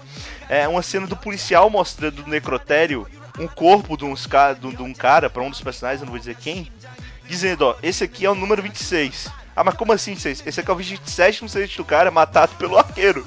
[0.49, 3.07] É uma cena do policial mostrando no necrotério
[3.39, 6.19] um corpo de, uns ca- de, um cara, pra um dos personagens, eu não vou
[6.19, 6.71] dizer quem,
[7.31, 9.29] dizendo, ó, esse aqui é o número 26.
[9.55, 10.47] Ah, mas como assim, 26?
[10.47, 13.27] Esse aqui é o 27 no serviço do cara, matado pelo arqueiro.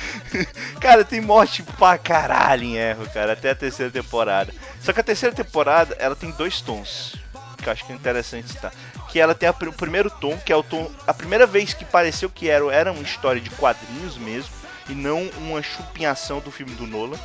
[0.80, 4.52] cara, tem morte pra caralho em erro, cara, até a terceira temporada.
[4.80, 7.16] Só que a terceira temporada, ela tem dois tons,
[7.58, 8.72] que eu acho que é interessante citar.
[9.08, 10.90] Que ela tem a o primeiro tom, que é o tom...
[11.06, 14.50] A primeira vez que pareceu que era, era uma história de quadrinhos mesmo,
[14.88, 17.18] e não uma chupinhação do filme do Nolan.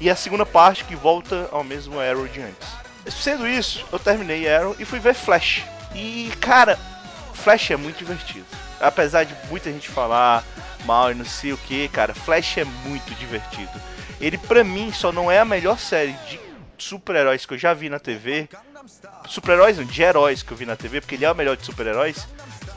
[0.00, 2.85] E a segunda parte que volta ao mesmo Arrow de antes.
[3.10, 5.62] Sendo isso, eu terminei Arrow e fui ver Flash.
[5.94, 6.78] E, cara,
[7.34, 8.44] Flash é muito divertido.
[8.80, 10.44] Apesar de muita gente falar
[10.84, 13.70] mal e não sei o que, cara, Flash é muito divertido.
[14.20, 16.40] Ele, pra mim, só não é a melhor série de
[16.78, 18.48] super-heróis que eu já vi na TV.
[19.28, 21.64] Super-heróis, não, de heróis que eu vi na TV, porque ele é o melhor de
[21.64, 22.26] super-heróis.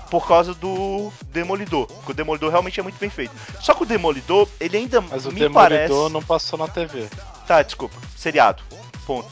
[0.09, 1.85] Por causa do Demolidor.
[1.85, 3.31] Porque o Demolidor realmente é muito bem feito.
[3.61, 6.13] Só que o Demolidor, ele ainda Mas o me Demolidor parece.
[6.13, 7.07] não passou na TV.
[7.45, 7.95] Tá, desculpa.
[8.17, 8.63] Seriado.
[9.05, 9.29] Ponto.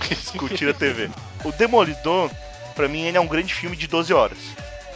[0.08, 1.10] Discutir a TV.
[1.44, 2.30] O Demolidor,
[2.74, 4.38] pra mim, ele é um grande filme de 12 horas.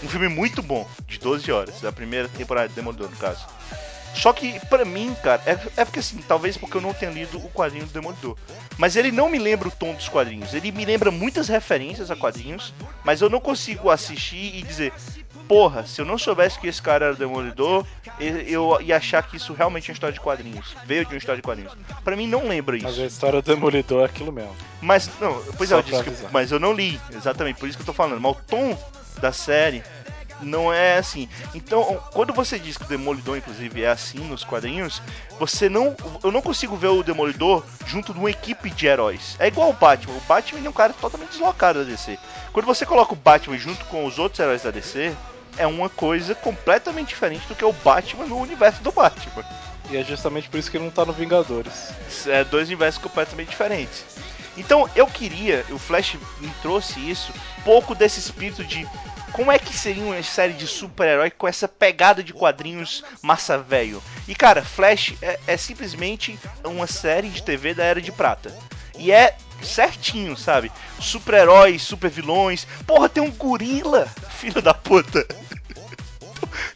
[0.02, 1.80] Um filme muito bom, de 12 horas.
[1.80, 3.46] Da primeira temporada de Demolidor, no caso.
[4.14, 7.38] Só que, pra mim, cara, é, é porque assim, talvez porque eu não tenha lido
[7.38, 8.36] o quadrinho do Demolidor.
[8.76, 10.52] Mas ele não me lembra o tom dos quadrinhos.
[10.52, 14.92] Ele me lembra muitas referências a quadrinhos, mas eu não consigo assistir e dizer,
[15.48, 17.86] porra, se eu não soubesse que esse cara era o Demolidor,
[18.18, 20.74] eu, ia achar que isso realmente é uma história de quadrinhos.
[20.86, 21.72] Veio de uma história de quadrinhos.
[22.04, 22.86] Pra mim não lembra isso.
[22.86, 24.54] Mas a história do Demolidor é aquilo mesmo.
[24.80, 27.76] Mas, não, pois é, Só eu disse que, mas eu não li, exatamente, por isso
[27.76, 28.20] que eu tô falando.
[28.20, 28.78] Mas o tom
[29.20, 29.82] da série
[30.44, 31.28] não é assim.
[31.54, 35.02] Então, quando você diz que o Demolidor, inclusive, é assim nos quadrinhos,
[35.38, 35.96] você não.
[36.22, 39.36] Eu não consigo ver o Demolidor junto de uma equipe de heróis.
[39.38, 40.14] É igual o Batman.
[40.14, 42.18] O Batman é um cara totalmente deslocado da DC.
[42.52, 45.14] Quando você coloca o Batman junto com os outros heróis da DC,
[45.56, 49.44] é uma coisa completamente diferente do que o Batman no universo do Batman.
[49.90, 51.92] E é justamente por isso que ele não tá no Vingadores.
[52.26, 54.04] é dois universos completamente diferentes.
[54.56, 58.86] Então eu queria, o Flash me trouxe isso, um pouco desse espírito de
[59.32, 64.02] como é que seria uma série de super-herói com essa pegada de quadrinhos massa velho.
[64.28, 68.54] E cara, Flash é, é simplesmente uma série de TV da Era de Prata.
[68.98, 70.70] E é certinho, sabe?
[71.00, 72.66] Super-heróis, super-vilões.
[72.86, 75.26] Porra, tem um gorila, filho da puta.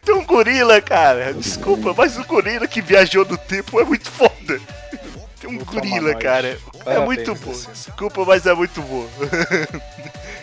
[0.03, 1.33] Tem um gorila, cara.
[1.33, 4.59] Desculpa, mas o gorila que viajou no tempo é muito foda.
[5.39, 6.47] Tem um gorila, cara.
[6.47, 7.51] É Parabéns, muito bom.
[7.51, 9.07] Desculpa, mas é muito bom.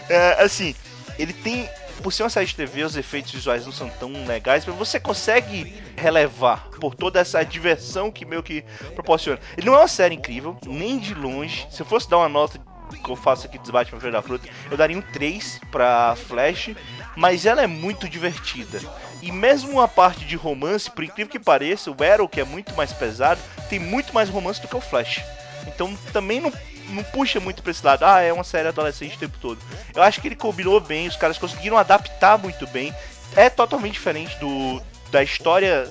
[0.08, 0.74] É, assim,
[1.18, 1.68] ele tem.
[2.04, 5.00] Por ser uma série de TV, os efeitos visuais não são tão legais, mas você
[5.00, 8.62] consegue relevar por toda essa diversão que meio que
[8.94, 9.40] proporciona.
[9.56, 11.66] Ele não é uma série incrível, nem de longe.
[11.70, 12.60] Se eu fosse dar uma nota
[13.02, 16.74] que eu faço aqui dos Batman Feira da Fruta, eu daria um 3 pra Flash,
[17.16, 18.82] mas ela é muito divertida.
[19.22, 22.74] E mesmo a parte de romance, por incrível que pareça, o Arrow, que é muito
[22.74, 23.40] mais pesado,
[23.70, 25.24] tem muito mais romance do que o Flash.
[25.66, 26.52] Então também não,
[26.88, 29.58] não puxa muito pra esse lado, ah, é uma série adolescente o tempo todo.
[29.94, 32.94] Eu acho que ele combinou bem, os caras conseguiram adaptar muito bem.
[33.36, 35.88] É totalmente diferente do da história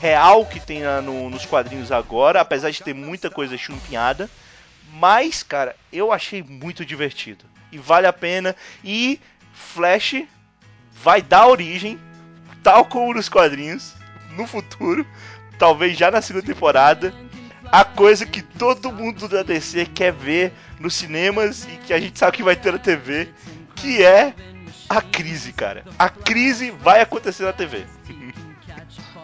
[0.00, 4.28] real que tem na- no- nos quadrinhos agora, apesar de ter muita coisa chumpinhada.
[4.92, 7.44] Mas, cara, eu achei muito divertido.
[7.72, 8.54] E vale a pena.
[8.84, 9.20] E
[9.52, 10.24] Flash
[11.02, 11.98] vai dar origem,
[12.62, 13.94] tal como nos quadrinhos,
[14.30, 15.06] no futuro,
[15.58, 17.12] talvez já na segunda temporada,
[17.70, 22.18] a coisa que todo mundo da DC quer ver nos cinemas e que a gente
[22.18, 23.28] sabe que vai ter na TV,
[23.74, 24.34] que é
[24.88, 25.84] a crise, cara.
[25.98, 27.84] A crise vai acontecer na TV.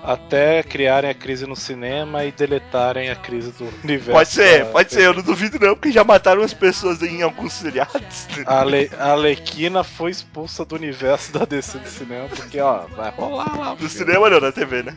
[0.02, 4.12] Até criarem a crise no cinema e deletarem a crise do universo.
[4.12, 7.54] Pode ser, pode ser, eu não duvido não, porque já mataram as pessoas em alguns
[7.54, 8.28] seriados.
[8.44, 13.10] A, Ale, a Alequina foi expulsa do universo da DC do cinema, porque ó, vai
[13.12, 13.74] rolar lá.
[13.80, 14.94] No cinema não, na TV, né?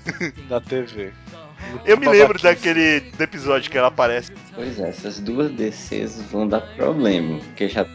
[0.49, 1.13] Da TV.
[1.85, 4.31] Eu me lembro daquele do episódio que ela aparece.
[4.53, 7.85] Pois é, essas duas DCs vão dar problema, porque já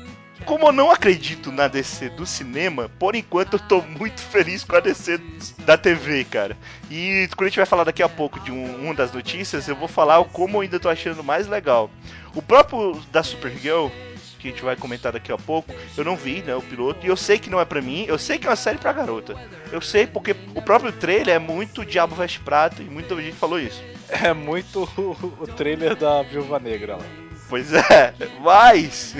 [0.44, 4.76] Como eu não acredito na DC do cinema, por enquanto eu tô muito feliz com
[4.76, 5.18] a DC
[5.60, 6.56] da TV, cara.
[6.90, 9.76] E quando a gente vai falar daqui a pouco de um, uma das notícias, eu
[9.76, 11.90] vou falar o como eu ainda tô achando mais legal.
[12.34, 13.88] O próprio da Supergirl,
[14.42, 17.08] que a gente vai comentar daqui a pouco, eu não vi, né, o piloto, e
[17.08, 19.36] eu sei que não é pra mim, eu sei que é uma série pra garota.
[19.70, 23.58] Eu sei porque o próprio trailer é muito Diabo Veste Prata, e muita gente falou
[23.60, 23.82] isso.
[24.08, 27.04] É muito o, o trailer da Viúva Negra lá.
[27.48, 29.14] Pois é, mas.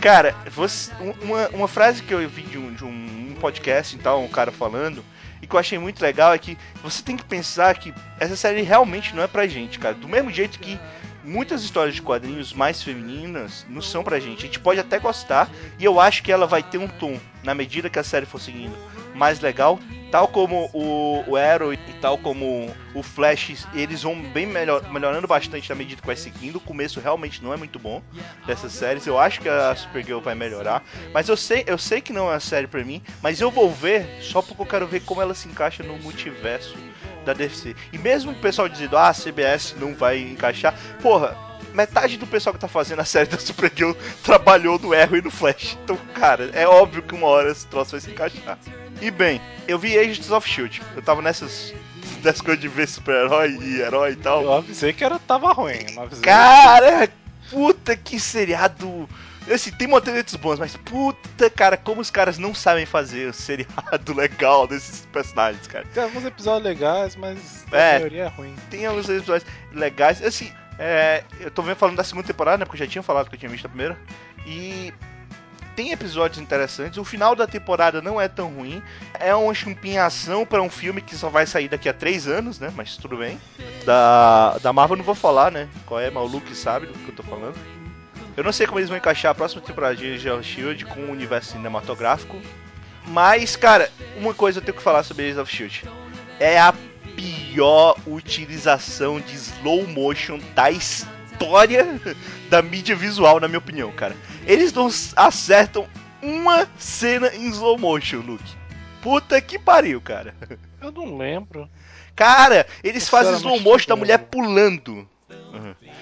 [0.00, 4.28] Cara, você- uma, uma frase que eu vi de um, de um podcast, então, um
[4.28, 5.02] cara falando,
[5.42, 8.62] e que eu achei muito legal é que você tem que pensar que essa série
[8.62, 9.94] realmente não é pra gente, cara.
[9.94, 10.78] Do mesmo jeito que
[11.26, 14.38] muitas histórias de quadrinhos mais femininas não são pra gente.
[14.38, 17.54] A gente pode até gostar, e eu acho que ela vai ter um tom, na
[17.54, 18.76] medida que a série for seguindo,
[19.16, 19.78] mais legal.
[20.10, 25.26] Tal como o, o Arrow e tal como o Flash, eles vão bem melhor, melhorando
[25.26, 26.56] bastante na medida que vai seguindo.
[26.56, 28.00] O começo realmente não é muito bom
[28.46, 29.06] dessas séries.
[29.06, 30.84] Eu acho que a Supergirl vai melhorar.
[31.12, 33.02] Mas eu sei, eu sei que não é uma série pra mim.
[33.20, 36.76] Mas eu vou ver só porque eu quero ver como ela se encaixa no multiverso
[37.24, 37.74] da DC.
[37.92, 40.74] E mesmo o pessoal dizendo, ah, a CBS não vai encaixar.
[41.02, 41.36] Porra,
[41.76, 43.92] metade do pessoal que tá fazendo a série da Supergirl
[44.24, 45.76] trabalhou no Arrow e no Flash.
[45.84, 48.58] Então, cara, é óbvio que uma hora esse troço vai se encaixar.
[49.00, 50.82] E bem, eu vi Agents of Shield.
[50.96, 51.74] Eu tava nessas,
[52.24, 54.42] nessas coisas de ver super-herói e herói e tal.
[54.42, 55.84] Eu avisei que era, tava ruim.
[56.22, 57.08] Cara,
[57.50, 59.08] puta que seriado.
[59.48, 64.12] Assim, tem momentos bons, mas puta, cara, como os caras não sabem fazer o seriado
[64.16, 65.84] legal desses personagens, cara.
[65.94, 67.92] Tem alguns episódios legais, mas a É.
[67.98, 68.56] maioria é ruim.
[68.70, 70.20] Tem alguns episódios legais.
[70.20, 72.64] Assim, é, eu tô vendo falando da segunda temporada, né?
[72.64, 73.98] Porque eu já tinha falado que eu tinha visto a primeira.
[74.46, 74.92] E
[75.74, 76.98] tem episódios interessantes.
[76.98, 78.82] O final da temporada não é tão ruim.
[79.14, 82.72] É uma chumpinhação para um filme que só vai sair daqui a três anos, né?
[82.74, 83.38] Mas tudo bem.
[83.84, 85.68] Da, da Marvel não vou falar, né?
[85.84, 87.56] Qual é, mas o Luke sabe do que eu tô falando.
[88.36, 91.10] Eu não sei como eles vão encaixar a próxima temporada de of Shield com o
[91.10, 92.40] universo cinematográfico.
[93.06, 95.84] Mas, cara, uma coisa eu tenho que falar sobre Agents of Shield.
[96.38, 96.74] É a
[97.16, 102.00] pior utilização de slow motion da história
[102.48, 104.14] da mídia visual, na minha opinião, cara.
[104.46, 105.88] Eles não acertam
[106.22, 108.54] uma cena em slow motion, Luke.
[109.02, 110.34] Puta que pariu, cara.
[110.80, 111.68] Eu não lembro.
[112.14, 115.08] Cara, eles fazem slow motion da mulher pulando.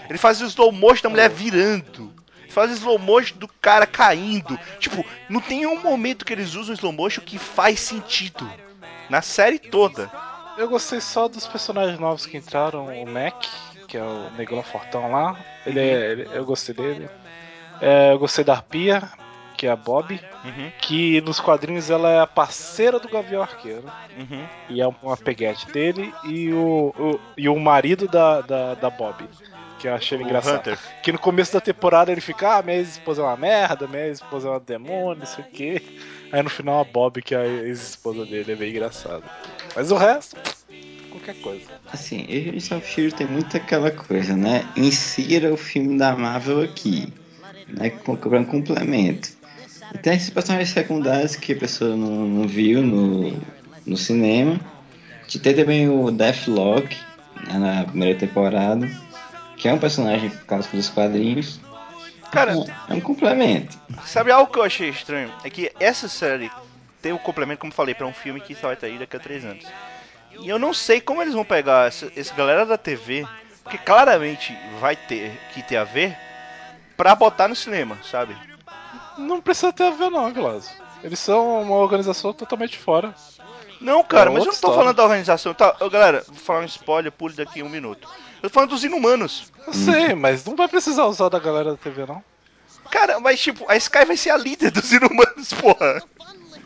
[0.08, 2.12] Eles fazem slow motion da mulher virando.
[2.42, 4.58] Eles fazem slow motion do cara caindo.
[4.78, 8.50] Tipo, não tem um momento que eles usam slow motion que faz sentido.
[9.10, 10.10] Na série toda.
[10.56, 13.44] Eu gostei só dos personagens novos que entraram, o Mac,
[13.88, 15.36] que é o negrão fortão lá.
[15.66, 17.08] Ele é, ele- eu gostei dele.
[17.80, 19.02] É, eu gostei da Arpia,
[19.56, 23.84] que é a Bob, Uhum, que nos quadrinhos ela é a parceira do Gavião Arqueiro.
[24.16, 24.46] uhum.
[24.68, 29.28] E é uma peguete dele e o, o- e o marido da, da, da Bob.
[29.78, 30.58] Que eu achei O engraçado.
[30.60, 30.78] Hunter.
[31.02, 34.48] Que no começo da temporada ele fica, ah, minha ex-esposa é uma merda, minha ex-esposa
[34.48, 35.82] é uma demônio, não sei o quê.
[36.34, 39.22] Aí no final a Bob, que é a ex-esposa dele, é bem engraçado.
[39.76, 40.36] Mas o resto,
[41.08, 41.66] qualquer coisa.
[41.92, 44.66] Assim, Agents of Shield tem muito aquela coisa, né?
[44.76, 47.06] Insira o filme da Marvel aqui,
[47.68, 47.90] né?
[47.90, 49.28] Com um complemento.
[49.94, 53.40] E tem esses personagens secundários que a pessoa não, não viu no,
[53.86, 54.58] no cinema.
[55.28, 56.96] Que tem também o Deathlock
[57.46, 58.90] né, na primeira temporada,
[59.56, 61.60] que é um personagem clássico dos quadrinhos.
[62.34, 62.52] Cara,
[62.88, 63.78] É um complemento.
[64.04, 65.32] Sabe algo que eu achei estranho?
[65.44, 66.50] É que essa série
[67.00, 69.16] tem o complemento, como eu falei, pra um filme que só vai estar aí daqui
[69.16, 69.64] a três anos.
[70.40, 73.26] E eu não sei como eles vão pegar essa, essa galera da TV,
[73.62, 76.16] porque claramente vai ter que ter a ver,
[76.96, 78.36] pra botar no cinema, sabe?
[79.16, 80.70] Não precisa ter a ver não, Vilazo.
[81.02, 83.14] Eles são uma organização totalmente fora.
[83.80, 84.76] Não, cara, É mas eu não tô história.
[84.76, 85.52] falando da organização.
[85.52, 88.08] Tá, ô, galera, vou falar um spoiler, pule daqui um minuto.
[88.44, 89.50] Eu tô falando dos inumanos.
[89.66, 92.22] Eu sei, mas não vai precisar usar da galera da TV não.
[92.90, 96.02] Cara, mas tipo, a Sky vai ser a líder dos inumanos, porra.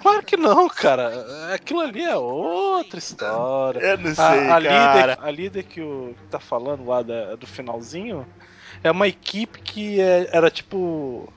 [0.03, 1.55] Claro que não, cara.
[1.55, 3.79] Aquilo ali é outra história.
[3.79, 4.97] Eu não sei, A, a cara.
[5.07, 8.27] líder, a líder que o que tá falando lá da- do finalzinho
[8.83, 11.33] é uma equipe que é- era tipo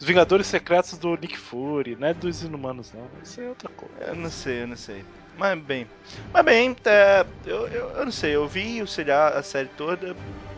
[0.00, 3.06] os Vingadores Secretos do Nick Fury, não é dos Inumanos não.
[3.22, 3.94] Isso é outra coisa.
[4.06, 5.04] Eu não sei, eu não sei.
[5.36, 5.86] Mas bem.
[6.32, 10.14] Mas bem, é, eu, eu, eu, não sei, eu vi o seriado, a série toda.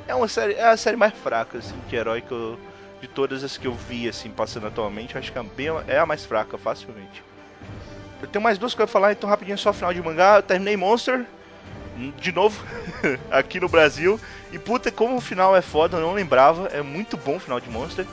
[0.06, 0.54] É uma série.
[0.54, 2.58] É a série mais fraca, assim, de herói que eu.
[3.00, 6.06] De todas as que eu vi, assim, passando atualmente, acho que é, bem, é a
[6.06, 7.22] mais fraca, facilmente.
[8.22, 10.36] Eu tenho mais duas coisas pra falar, então rapidinho só final de mangá.
[10.36, 11.26] Eu terminei Monster,
[12.18, 12.64] de novo,
[13.30, 14.18] aqui no Brasil.
[14.50, 16.68] E puta, como o final é foda, eu não lembrava.
[16.68, 18.06] É muito bom o final de Monster.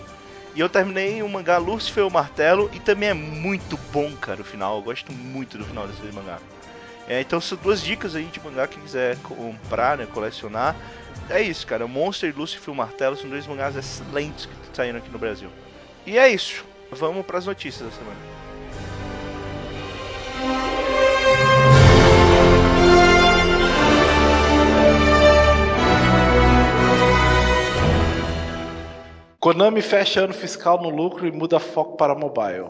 [0.53, 4.43] E eu terminei o mangá Lucifer o Martelo e também é muito bom, cara, o
[4.43, 4.77] final.
[4.77, 6.39] Eu gosto muito do final desse mangá.
[7.07, 10.75] É, então são duas dicas aí de mangá quem quiser comprar, né, colecionar.
[11.29, 11.87] É isso, cara.
[11.87, 15.49] Monster e Lucifer o Martelo são dois mangás excelentes que saíram aqui no Brasil.
[16.05, 16.65] E é isso.
[16.91, 18.19] Vamos para as notícias da semana.
[29.41, 32.69] Konami fecha ano fiscal no lucro e muda foco para mobile.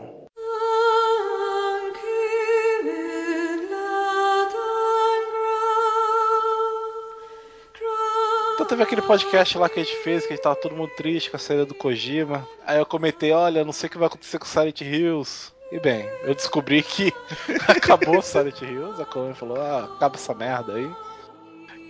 [8.53, 10.91] Então teve aquele podcast lá que a gente fez, que a gente tava todo mundo
[10.95, 12.47] triste com a saída do Kojima.
[12.65, 15.51] Aí eu comentei, olha, não sei o que vai acontecer com Silent Hills.
[15.73, 17.13] E bem, eu descobri que
[17.67, 20.89] acabou Silent Hills, a Konami falou, ah, acaba essa merda aí.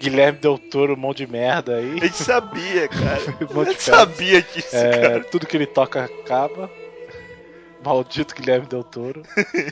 [0.02, 1.98] Guilherme Del Toro, um monte de merda aí.
[2.02, 3.22] A gente sabia, cara.
[3.54, 5.24] um a gente sabia disso, é, cara.
[5.26, 6.70] Tudo que ele toca acaba.
[7.86, 9.22] Maldito Guilherme Del Toro.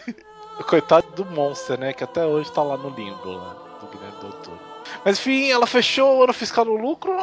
[0.68, 1.94] Coitado do Monster, né?
[1.94, 4.60] Que até hoje tá lá no limbo, lá, do Guilherme Del Toro.
[5.04, 7.18] Mas enfim, ela fechou o ano fiscal no lucro.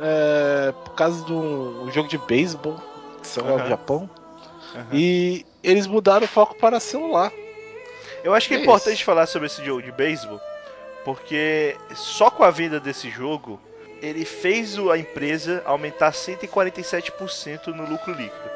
[0.00, 2.76] É, por causa de um, jogo de beisebol
[3.20, 3.58] que saiu uhum.
[3.58, 4.10] no Japão.
[4.72, 4.84] Uhum.
[4.92, 7.32] E eles mudaram o foco para celular.
[8.22, 9.04] Eu acho que é, é importante isso.
[9.04, 10.40] falar sobre esse jogo de beisebol
[11.04, 13.60] porque só com a venda desse jogo,
[14.00, 18.50] ele fez a empresa aumentar 147% no lucro líquido.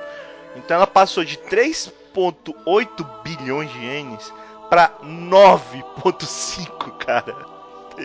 [0.57, 4.33] Então ela passou de 3,8 bilhões de ienes
[4.69, 7.35] para 9,5, cara.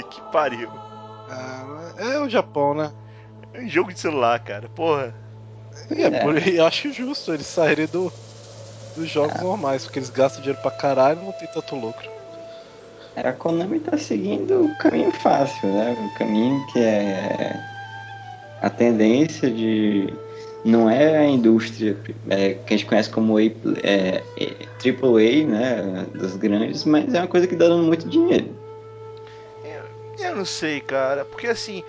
[0.10, 0.70] Que pariu.
[1.30, 2.92] Ah, é o Japão, né?
[3.54, 4.70] É um jogo de celular, cara.
[4.70, 5.14] Porra.
[5.90, 6.22] É, é.
[6.22, 8.12] Por, eu acho justo eles saírem do,
[8.96, 9.44] dos jogos é.
[9.44, 12.10] normais, porque eles gastam dinheiro pra caralho e não tem tanto lucro.
[13.24, 15.96] A Konami tá seguindo o caminho fácil, né?
[16.00, 17.60] O caminho que é
[18.62, 20.14] a tendência de.
[20.64, 21.98] Não é a indústria
[22.30, 24.54] é, que a gente conhece como a, é, é,
[24.84, 26.06] AAA, né?
[26.14, 28.50] Dos grandes, mas é uma coisa que dá dando muito dinheiro.
[29.64, 31.84] Eu, eu não sei, cara, porque assim.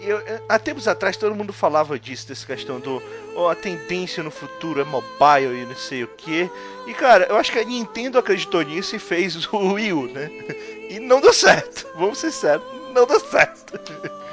[0.00, 3.02] Eu, há tempos atrás todo mundo falava disso, dessa questão do
[3.34, 6.50] oh, a tendência no futuro é mobile e não sei o que.
[6.86, 10.30] E cara, eu acho que a Nintendo acreditou nisso e fez o Wii U, né?
[10.90, 11.86] E não deu certo.
[11.96, 13.78] Vamos ser sérios, não deu certo.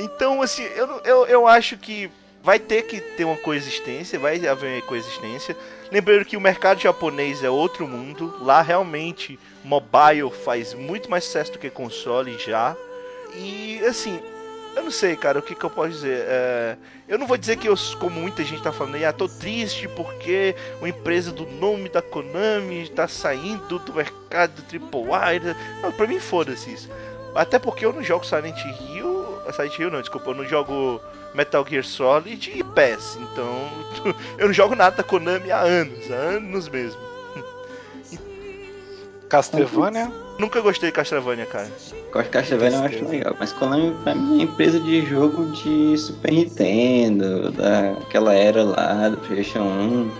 [0.00, 2.08] Então, assim, eu, eu, eu acho que
[2.40, 5.56] vai ter que ter uma coexistência, vai haver uma coexistência.
[5.90, 8.32] Lembrando que o mercado japonês é outro mundo.
[8.40, 12.76] Lá realmente mobile faz muito mais sucesso do que console já.
[13.34, 14.22] E assim,
[14.76, 16.24] eu não sei, cara, o que, que eu posso dizer.
[16.26, 16.76] É,
[17.08, 19.88] eu não vou dizer que eu, como muita gente tá falando aí, ah, tô triste
[19.88, 25.54] porque uma empresa do nome da Konami tá saindo do mercado do AAA.
[25.82, 26.88] Não, pra mim foda-se isso.
[27.34, 29.38] Até porque eu não jogo Silent Hill.
[29.52, 31.00] Silent Hill não, desculpa, eu não jogo
[31.34, 33.16] Metal Gear Solid e PES.
[33.16, 33.68] Então,
[34.38, 37.00] eu não jogo nada da Konami há anos, há anos mesmo.
[39.28, 40.10] Castlevania?
[40.38, 41.70] Nunca gostei de Castlevania, cara.
[42.12, 43.36] Gosto de Castlevania, eu acho legal.
[43.38, 49.18] Mas Konami, pra mim, é empresa de jogo de Super Nintendo, daquela era lá, do
[49.18, 50.10] PlayStation 1.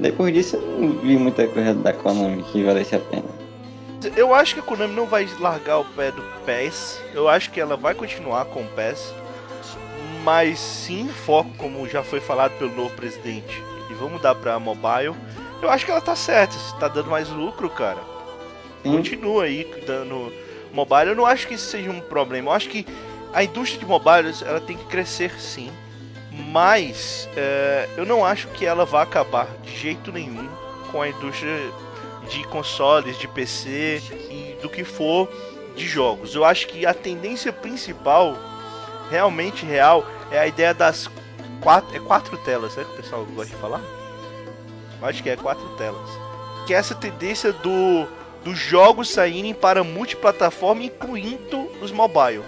[0.00, 3.44] Depois disso, eu não vi muita coisa da Konami que valesse a pena.
[4.16, 7.00] Eu acho que a Konami não vai largar o pé do PES.
[7.14, 9.14] Eu acho que ela vai continuar com o PES.
[10.24, 15.14] Mas sim, foco, como já foi falado pelo novo presidente, e vamos mudar pra mobile.
[15.62, 16.54] Eu acho que ela tá certa.
[16.54, 18.00] Se tá dando mais lucro, cara,
[18.82, 18.96] Sim.
[18.96, 20.32] continua aí dando
[20.74, 22.50] mobile, eu não acho que isso seja um problema.
[22.50, 22.86] Eu acho que
[23.32, 25.70] a indústria de mobile ela tem que crescer sim,
[26.30, 30.48] mas é, eu não acho que ela vá acabar de jeito nenhum
[30.90, 31.58] com a indústria
[32.28, 35.28] de consoles, de PC e do que for
[35.76, 36.34] de jogos.
[36.34, 38.36] Eu acho que a tendência principal,
[39.10, 41.10] realmente real, é a ideia das
[41.60, 43.80] quatro, é quatro telas, né, que o pessoal gosta de falar.
[45.00, 46.08] Eu acho que é quatro telas.
[46.66, 48.06] Que é essa tendência do
[48.44, 52.42] dos jogos saírem para multiplataforma, incluindo os mobile.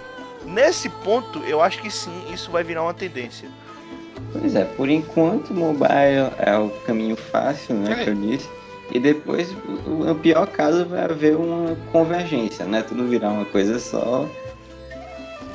[0.45, 3.49] Nesse ponto, eu acho que sim, isso vai virar uma tendência.
[4.31, 8.03] Pois é, por enquanto o mobile é o caminho fácil, né, é.
[8.03, 8.47] que eu disse.
[8.91, 9.53] E depois,
[9.85, 12.81] no pior caso, vai haver uma convergência, né?
[12.81, 14.25] Tudo virar uma coisa só.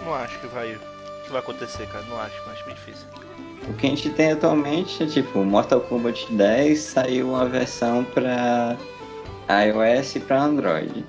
[0.05, 0.79] Não acho que vai,
[1.25, 2.05] que vai acontecer, cara.
[2.11, 3.07] Não acho, acho bem difícil.
[3.69, 8.77] O que a gente tem atualmente é tipo, Mortal Kombat 10 saiu uma versão pra
[9.49, 11.05] iOS para Android.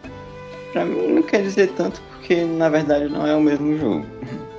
[0.72, 4.06] Para mim não quer dizer tanto porque na verdade não é o mesmo jogo.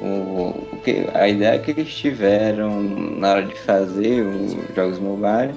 [0.00, 5.54] O, o que, a ideia que eles tiveram na hora de fazer os jogos mobile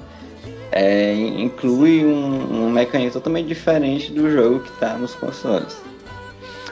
[0.71, 5.81] é, inclui um, um mecanismo totalmente diferente do jogo que está nos consoles.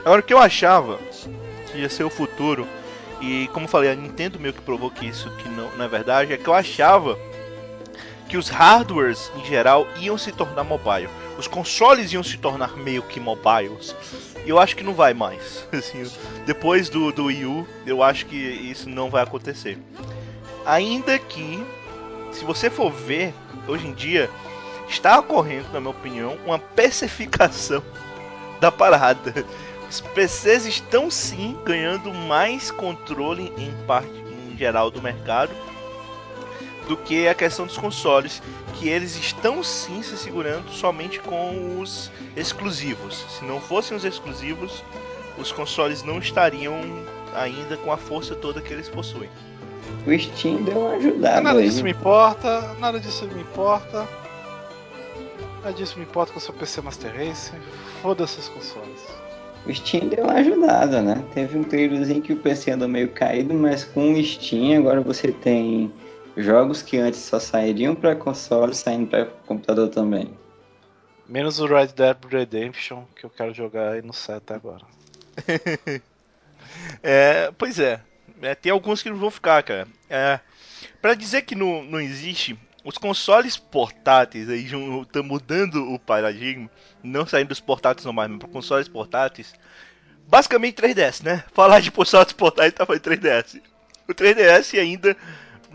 [0.04, 0.98] Agora, o que eu achava
[1.70, 2.66] que ia ser o futuro,
[3.20, 6.32] e como falei, a Nintendo meio que provou que isso que não, não é verdade,
[6.32, 7.18] é que eu achava
[8.28, 11.08] que os hardwares em geral iam se tornar mobile.
[11.38, 13.94] Os consoles iam se tornar meio que mobiles.
[14.44, 15.66] E eu acho que não vai mais.
[15.72, 16.10] Assim,
[16.44, 19.78] depois do, do Wii U, eu acho que isso não vai acontecer.
[20.64, 21.64] Ainda que,
[22.32, 23.32] se você for ver,
[23.68, 24.30] hoje em dia,
[24.88, 27.82] está ocorrendo, na minha opinião, uma pacificação
[28.60, 29.44] da parada.
[29.88, 35.52] Os PCs estão sim ganhando mais controle em parte em geral do mercado
[36.88, 38.42] do que a questão dos consoles,
[38.74, 43.24] que eles estão sim se segurando somente com os exclusivos.
[43.28, 44.84] Se não fossem os exclusivos,
[45.38, 46.74] os consoles não estariam
[47.34, 49.28] ainda com a força toda que eles possuem.
[50.06, 51.40] O Steam deu uma ajudada.
[51.40, 51.66] Nada aí.
[51.66, 54.08] disso me importa, nada disso me importa.
[55.62, 57.52] Nada disso me importa com o seu PC Master Race.
[58.02, 59.04] Foda-se os consoles.
[59.66, 61.24] O Steam deu uma ajudada, né?
[61.34, 65.32] Teve um períodozinho que o PC andou meio caído, mas com o Steam agora você
[65.32, 65.92] tem
[66.36, 70.30] jogos que antes só sairiam para console saindo para computador também.
[71.28, 74.84] Menos o Red Dead Redemption, que eu quero jogar aí no set até agora.
[77.02, 78.00] É, pois é.
[78.42, 79.86] É, tem alguns que não vão ficar, cara.
[80.10, 80.40] É,
[81.00, 86.70] para dizer que não, não existe, os consoles portáteis aí estão mudando o paradigma,
[87.02, 89.54] não saindo dos portáteis normais, mas para consoles portáteis.
[90.28, 91.44] Basicamente 3DS, né?
[91.52, 93.62] Falar de consoles portáteis tá falando 3DS.
[94.08, 95.16] O 3DS ainda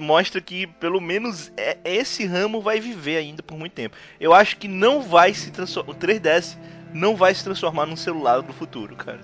[0.02, 3.96] mostra que pelo menos é- esse ramo vai viver ainda por muito tempo.
[4.20, 5.92] Eu acho que não vai se transformar.
[5.92, 6.58] O 3DS
[6.94, 9.20] não vai se transformar num celular do futuro, cara.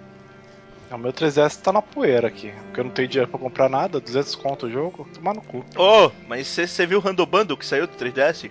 [0.90, 4.00] O meu 3DS tá na poeira aqui, porque eu não tenho dinheiro pra comprar nada,
[4.00, 5.66] 200 conto o jogo, tomar no cu.
[5.76, 8.50] Oh, mas você viu o Random Bundle que saiu do 3DS?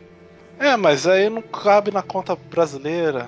[0.59, 3.27] É, mas aí não cabe na conta brasileira,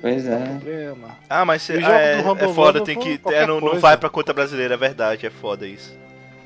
[0.00, 0.36] Pois é.
[0.38, 1.18] problema.
[1.28, 3.20] Ah, mas cê, o jogo ah, é, é foda, Bundle tem que.
[3.32, 5.96] É, não, não vai pra conta brasileira, é verdade, é foda isso.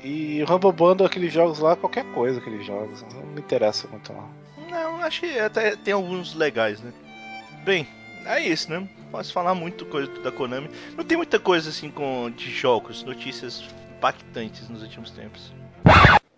[0.03, 4.11] E o Rumble Bundle, aqueles jogos lá, qualquer coisa, aqueles jogos, não me interessa muito
[4.11, 4.27] não.
[4.69, 6.91] Não, acho que até tem alguns legais, né?
[7.63, 7.87] Bem,
[8.25, 8.87] é isso, né?
[9.11, 10.69] Posso falar muito coisa da Konami.
[10.97, 13.63] Não tem muita coisa assim com de jogos, notícias
[13.97, 15.53] impactantes nos últimos tempos.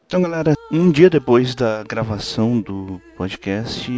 [0.06, 3.92] Então, galera, um dia depois da gravação do podcast,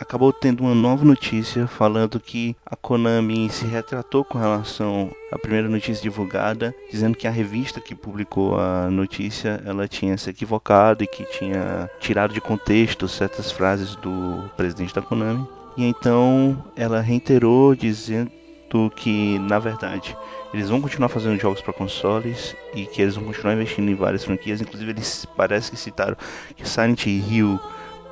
[0.00, 5.68] acabou tendo uma nova notícia falando que a Konami se retratou com relação à primeira
[5.68, 11.06] notícia divulgada, dizendo que a revista que publicou a notícia ela tinha se equivocado e
[11.06, 15.46] que tinha tirado de contexto certas frases do presidente da Konami.
[15.76, 18.30] E então ela reiterou dizendo
[18.94, 20.16] que, na verdade,
[20.52, 24.24] eles vão continuar fazendo jogos para consoles e que eles vão continuar investindo em várias
[24.24, 24.60] franquias.
[24.60, 26.16] Inclusive, eles parece que citaram
[26.54, 27.58] que Silent Hill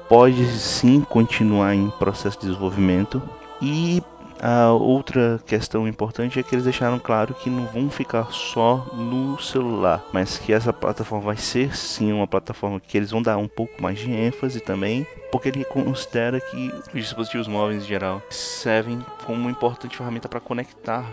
[0.08, 3.22] pode sim continuar em processo de desenvolvimento.
[3.60, 4.02] E
[4.40, 9.40] a outra questão importante é que eles deixaram claro que não vão ficar só no
[9.40, 13.48] celular, mas que essa plataforma vai ser sim uma plataforma que eles vão dar um
[13.48, 19.04] pouco mais de ênfase também, porque ele considera que os dispositivos móveis em geral servem
[19.24, 21.04] como uma importante ferramenta para conectar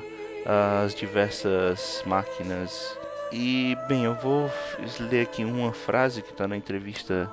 [0.84, 2.98] as diversas máquinas.
[3.32, 4.52] E bem, eu vou
[5.00, 7.30] ler aqui uma frase que está na entrevista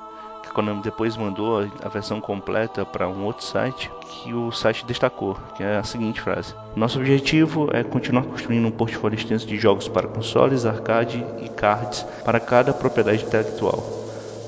[0.51, 5.36] a Konami depois mandou a versão completa para um outro site que o site destacou,
[5.57, 9.86] que é a seguinte frase: Nosso objetivo é continuar construindo um portfólio extenso de jogos
[9.86, 13.98] para consoles, arcade e cards para cada propriedade intelectual.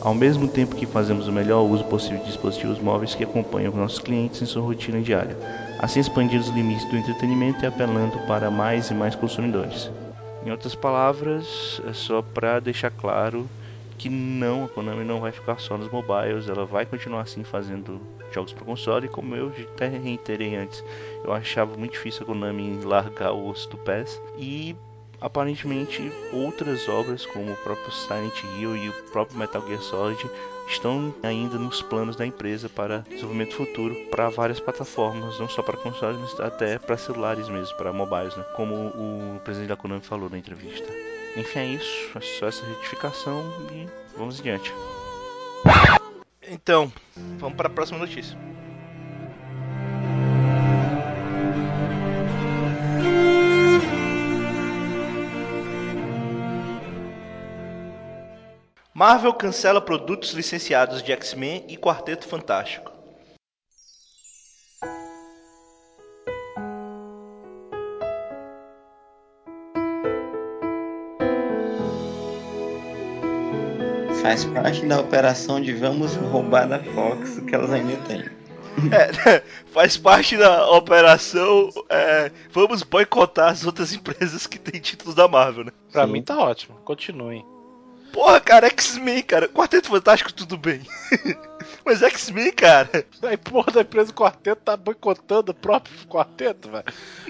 [0.00, 4.00] Ao mesmo tempo que fazemos o melhor uso possível de dispositivos móveis que acompanham nossos
[4.00, 5.38] clientes em sua rotina diária,
[5.78, 9.88] assim expandindo os limites do entretenimento e apelando para mais e mais consumidores.
[10.44, 13.48] Em outras palavras, é só para deixar claro
[14.02, 18.00] que não, a Konami não vai ficar só nos mobiles, ela vai continuar assim fazendo
[18.32, 20.82] jogos para console, como eu até reiterei antes,
[21.22, 24.74] eu achava muito difícil a Konami largar o osso do PES e
[25.20, 30.28] aparentemente outras obras como o próprio Silent Hill e o próprio Metal Gear Solid
[30.66, 35.76] estão ainda nos planos da empresa para desenvolvimento futuro para várias plataformas, não só para
[35.76, 38.44] consoles, mas até para celulares mesmo, para mobiles, né?
[38.56, 41.11] como o presidente da Konami falou na entrevista.
[41.36, 42.10] Enfim, é isso.
[42.16, 44.72] É só essa retificação e vamos adiante.
[46.42, 46.92] Então,
[47.38, 48.36] vamos para a próxima notícia.
[58.94, 62.91] Marvel cancela produtos licenciados de X-Men e Quarteto Fantástico.
[74.22, 78.24] Faz parte da operação de vamos roubar da Fox que elas ainda têm.
[78.90, 79.42] É,
[79.72, 81.68] faz parte da operação.
[81.88, 85.72] É, vamos boicotar as outras empresas que têm títulos da Marvel, né?
[85.90, 86.12] Pra Sim.
[86.12, 86.76] mim tá ótimo.
[86.84, 87.44] Continuem.
[88.12, 89.48] Porra, cara, X-Men, cara.
[89.48, 90.82] Quarteto Fantástico, tudo bem.
[91.84, 93.06] Mas X-Men, cara.
[93.22, 96.84] Aí, porra, da empresa Quarteto tá boicotando o próprio Quarteto, velho.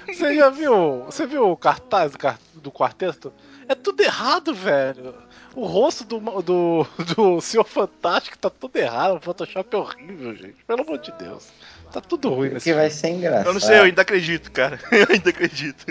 [0.06, 1.04] Você já viu?
[1.04, 3.32] Você viu o cartaz do, do Quarteto?
[3.68, 5.14] É tudo errado, velho.
[5.54, 9.16] O rosto do, do, do Senhor Fantástico tá tudo errado.
[9.16, 10.64] O Photoshop é horrível, gente.
[10.66, 11.48] Pelo amor de Deus.
[11.92, 13.46] Tá tudo ruim que vai ser engraçado.
[13.46, 14.80] Eu não sei, eu ainda acredito, cara.
[14.90, 15.84] Eu ainda acredito.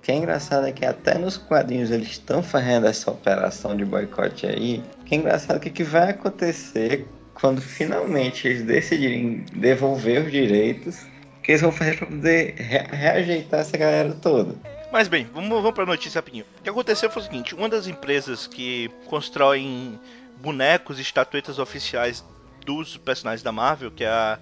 [0.00, 3.84] O que é engraçado é que até nos quadrinhos eles estão fazendo essa operação de
[3.84, 4.82] boicote aí.
[5.02, 10.32] O que é engraçado é que que vai acontecer quando finalmente eles decidirem devolver os
[10.32, 11.02] direitos,
[11.38, 14.54] o que eles vão fazer para poder re- reajeitar essa galera toda.
[14.90, 16.44] Mas bem, vamos, vamos pra notícia rapidinho.
[16.58, 20.00] O que aconteceu foi o seguinte: uma das empresas que constroem
[20.40, 22.24] bonecos e estatuetas oficiais
[22.64, 24.38] dos personagens da Marvel, que é a,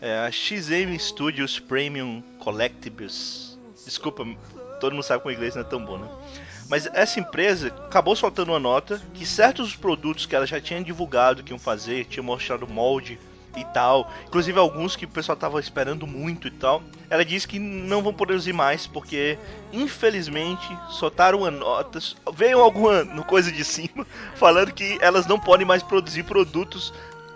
[0.00, 3.58] é a XM Studios Premium Collectibles.
[3.84, 4.24] Desculpa,
[4.82, 6.08] todo mundo sabe que o inglês não é tão bom, né?
[6.68, 11.44] Mas essa empresa acabou soltando uma nota que certos produtos que ela já tinha divulgado
[11.44, 13.16] que iam fazer, tinha mostrado molde
[13.56, 17.60] e tal, inclusive alguns que o pessoal tava esperando muito e tal, ela disse que
[17.60, 19.38] não vão produzir mais porque
[19.72, 22.00] infelizmente soltaram uma nota,
[22.32, 24.04] veio alguma coisa de cima
[24.34, 26.92] falando que elas não podem mais produzir produtos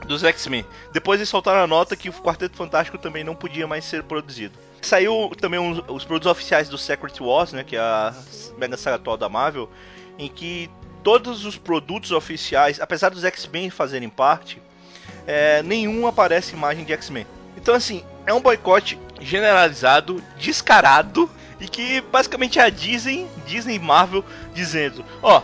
[0.08, 0.64] dos X-Men.
[0.92, 4.65] Depois eles soltaram a nota que o Quarteto Fantástico também não podia mais ser produzido.
[4.80, 5.58] Saiu também
[5.88, 8.14] os produtos oficiais do Secret Wars, né, que é a
[8.56, 9.68] mega saga atual da Marvel,
[10.18, 10.70] em que
[11.02, 14.60] todos os produtos oficiais, apesar dos X-Men fazerem parte,
[15.26, 17.26] é, nenhum aparece imagem de X-Men.
[17.56, 24.24] Então assim, é um boicote generalizado, descarado, e que basicamente é a Disney, Disney Marvel
[24.54, 25.42] dizendo, ó,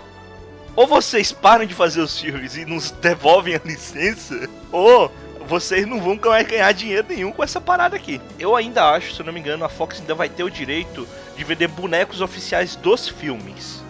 [0.74, 5.10] ou vocês param de fazer os filmes e nos devolvem a licença, ou
[5.46, 8.20] vocês não vão ganhar dinheiro nenhum com essa parada aqui.
[8.38, 11.06] Eu ainda acho, se eu não me engano, a Fox ainda vai ter o direito
[11.36, 13.82] de vender bonecos oficiais dos filmes.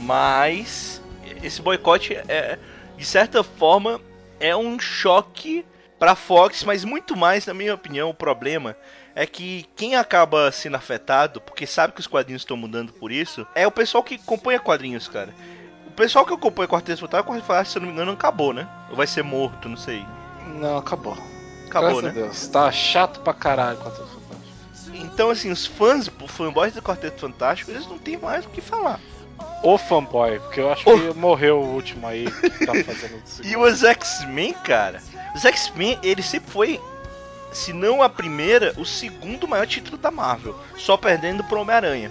[0.00, 1.02] Mas
[1.42, 2.58] esse boicote é,
[2.96, 4.00] de certa forma,
[4.40, 5.64] é um choque
[5.98, 8.76] pra Fox, mas muito mais, na minha opinião, o problema
[9.14, 13.46] é que quem acaba sendo afetado, porque sabe que os quadrinhos estão mudando por isso,
[13.54, 15.34] é o pessoal que acompanha quadrinhos, cara.
[15.86, 18.68] O pessoal que acompanha Quarteto Fantástico, Quarteto Fantástico, se eu não me engano, acabou, né?
[18.90, 20.04] Ou vai ser morto, não sei.
[20.46, 21.16] Não, acabou.
[21.66, 22.10] Acabou, Graças né?
[22.22, 22.46] Deus.
[22.48, 24.96] Tá chato pra caralho Quarteto Fantástico.
[25.04, 28.60] Então, assim, os fãs, os fanboys do Quarteto Fantástico, eles não têm mais o que
[28.60, 29.00] falar.
[29.62, 30.98] O fanboy, porque eu acho Oh.
[31.12, 33.52] que morreu o último aí que tá fazendo o segundo.
[33.52, 35.02] E os X-Men, cara,
[35.34, 36.80] os X-Men, ele sempre foi,
[37.52, 42.10] se não a primeira, o segundo maior título da Marvel, só perdendo pro Homem-Aranha.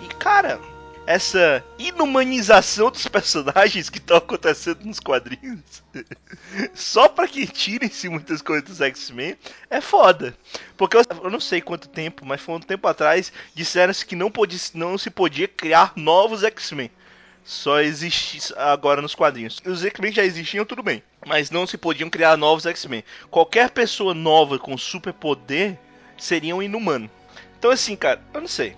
[0.00, 0.58] E, cara,
[1.06, 5.60] essa inumanização dos personagens que estão acontecendo nos quadrinhos,
[6.74, 9.36] só pra que tirem-se muitas coisas dos X-Men,
[9.68, 10.36] é foda.
[10.76, 14.30] Porque eu, eu não sei quanto tempo, mas foi um tempo atrás, disseram-se que não,
[14.30, 16.90] podia, não se podia criar novos X-Men
[17.44, 19.60] só existe agora nos quadrinhos.
[19.66, 21.02] Os X-Men já existiam, tudo bem.
[21.26, 23.04] Mas não se podiam criar novos X-Men.
[23.30, 25.78] Qualquer pessoa nova com superpoder
[26.16, 27.10] seria um inumano.
[27.58, 28.76] Então assim, cara, eu não sei.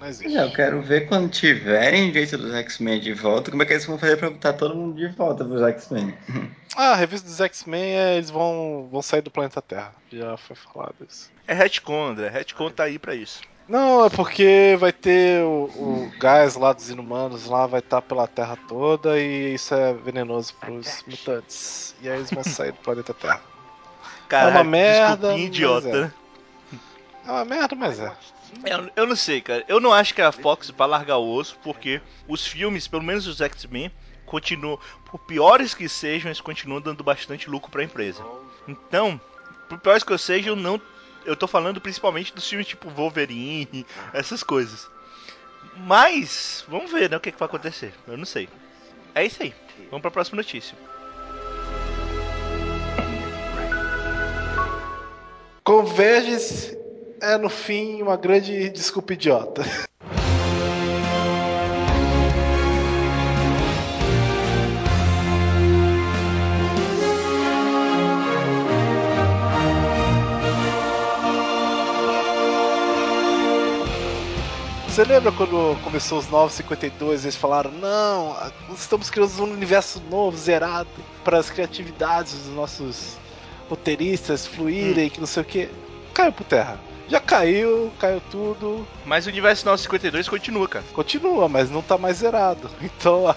[0.00, 0.34] É, não existe.
[0.34, 3.98] Eu quero ver quando tiverem jeito dos X-Men de volta, como é que eles vão
[3.98, 6.14] fazer pra botar todo mundo de volta pros X-Men.
[6.76, 9.92] Ah, a revista dos X-Men, é, eles vão, vão sair do planeta Terra.
[10.10, 11.28] Já foi falado isso.
[11.48, 12.28] É retcon, André.
[12.28, 13.40] Retcon tá aí pra isso.
[13.68, 18.26] Não, é porque vai ter o, o gás lá dos inumanos lá, vai estar pela
[18.28, 21.94] Terra toda e isso é venenoso pros mutantes.
[22.00, 23.40] E aí eles vão sair do planeta Terra.
[24.28, 26.12] Cara, É uma merda, mas idiota,
[27.24, 27.28] é.
[27.28, 28.12] É uma merda, mas é.
[28.64, 29.64] Eu, eu não sei, cara.
[29.68, 33.26] Eu não acho que a Fox vai largar o osso, porque os filmes, pelo menos
[33.26, 33.90] os X-Men,
[34.26, 38.24] continuam, por piores que sejam, eles continuam dando bastante lucro pra empresa.
[38.68, 39.20] Então,
[39.68, 40.80] por piores que eu sejam, eu não.
[41.24, 44.88] Eu tô falando principalmente dos filmes tipo Wolverine, essas coisas.
[45.76, 47.92] Mas, vamos ver, né, o que, que vai acontecer.
[48.06, 48.48] Eu não sei.
[49.14, 49.54] É isso aí.
[49.90, 50.76] Vamos pra próxima notícia.
[55.64, 56.76] Converges
[57.20, 59.62] é no fim uma grande desculpa idiota.
[74.88, 78.36] Você lembra quando começou os 952 eles falaram: Não,
[78.74, 80.88] estamos criando um universo novo, zerado,
[81.22, 83.16] para as criatividades dos nossos
[83.68, 85.68] roteiristas fluírem, que não sei o que.
[86.12, 86.89] Caiu por terra.
[87.10, 88.86] Já caiu, caiu tudo.
[89.04, 90.84] Mas o universo 952 continua, cara.
[90.92, 92.70] Continua, mas não tá mais zerado.
[92.80, 93.36] Então a-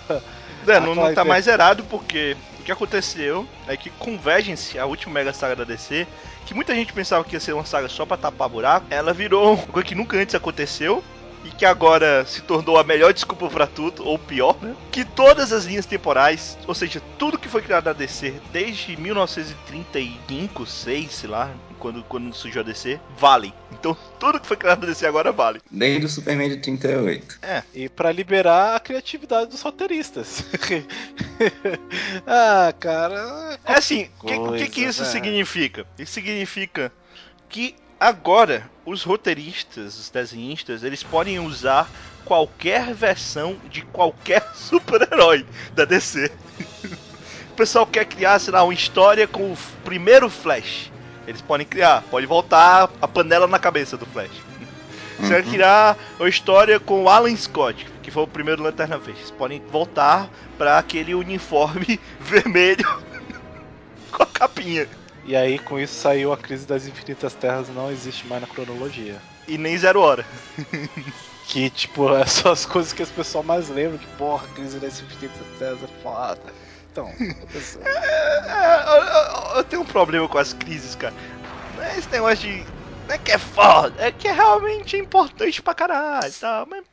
[0.68, 5.14] É, não, não tá mais zerado porque o que aconteceu é que Convergence, a última
[5.16, 6.08] mega saga da DC,
[6.46, 9.56] que muita gente pensava que ia ser uma saga só pra tapar buraco, ela virou
[9.56, 11.04] uma coisa que nunca antes aconteceu
[11.44, 14.74] e que agora se tornou a melhor desculpa para tudo, ou pior, né?
[14.92, 20.66] Que todas as linhas temporais, ou seja, tudo que foi criado na DC desde 1935,
[20.66, 21.50] 6, sei lá,
[21.84, 23.54] quando, quando surgiu a DC, vale.
[23.74, 25.60] Então tudo que foi criado na DC agora vale.
[25.70, 27.40] Desde o Superman de 38.
[27.42, 27.62] É.
[27.74, 30.46] E para liberar a criatividade dos roteiristas.
[32.26, 33.60] ah, cara.
[33.66, 35.86] É assim, o que, que, que, isso significa?
[36.00, 36.92] Isso significa
[37.50, 41.90] que Agora, os roteiristas, os desenhistas, eles podem usar
[42.26, 46.30] qualquer versão de qualquer super-herói da DC.
[47.50, 50.92] o pessoal quer criar, sei lá, uma história com o primeiro Flash.
[51.28, 54.32] Eles podem criar, pode voltar a panela na cabeça do Flash.
[55.20, 55.30] Você uhum.
[55.30, 59.22] quer criar uma história com o Alan Scott, que foi o primeiro Lanterna Verde.
[59.22, 63.02] Eles podem voltar para aquele uniforme vermelho
[64.12, 64.88] com a capinha.
[65.26, 69.22] E aí, com isso, saiu a crise das infinitas terras não existe mais na cronologia.
[69.48, 70.26] E nem zero hora.
[71.48, 74.80] que, tipo, é só as coisas que as pessoas mais lembram, que, porra, a crise
[74.80, 76.42] das infinitas terras é foda.
[76.94, 77.10] Então,
[77.84, 81.14] é, é, eu, eu, tenho um problema com as crises, cara.
[81.76, 82.64] Não é esse negócio de.
[83.08, 86.84] Não é que é foda, é que é realmente importante pra caralho e tal, mas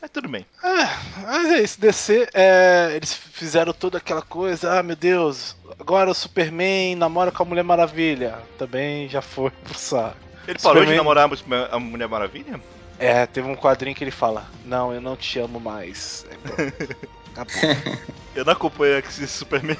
[0.00, 0.44] mas tudo bem.
[0.64, 6.10] É, mas é isso, DC, é, eles fizeram toda aquela coisa, ah meu Deus, agora
[6.10, 8.36] o Superman namora com a Mulher Maravilha.
[8.58, 10.16] Também já foi pro saco.
[10.48, 10.90] Ele parou Superman...
[10.90, 11.30] de namorar
[11.70, 12.60] a Mulher Maravilha?
[12.98, 16.26] É, teve um quadrinho que ele fala, não, eu não te amo mais.
[17.32, 17.54] Acabou.
[18.34, 19.76] eu não acompanho esse Superman.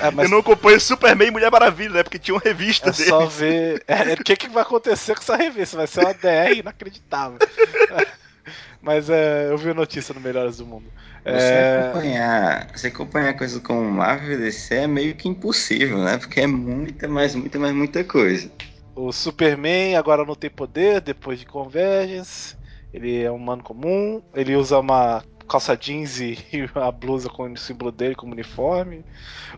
[0.00, 0.24] É, mas...
[0.24, 2.02] Eu não acompanho Superman e Mulher Maravilha, né?
[2.02, 3.08] Porque tinha uma revista é dele.
[3.08, 3.84] só ver.
[3.86, 5.76] É, o que, que vai acontecer com essa revista?
[5.76, 7.38] Vai ser uma DR inacreditável.
[8.80, 10.86] Mas é, eu vi a notícia no Melhores do Mundo.
[11.24, 11.80] Você, é...
[11.82, 16.18] acompanhar, você acompanhar coisas como Marvel e DC é meio que impossível, né?
[16.18, 18.50] Porque é muita, mais muita, mais muita coisa.
[18.94, 22.56] O Superman agora não tem poder depois de Convergence.
[22.92, 24.20] Ele é um humano comum.
[24.34, 26.38] Ele usa uma calça jeans e
[26.74, 29.04] a blusa com o símbolo dele como uniforme.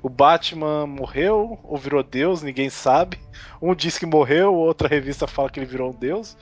[0.03, 3.18] O Batman morreu ou virou Deus, ninguém sabe.
[3.61, 6.37] Um diz que morreu, outra revista fala que ele virou um Deus.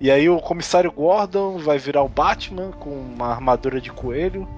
[0.00, 4.48] E aí o comissário Gordon vai virar o Batman com uma armadura de coelho.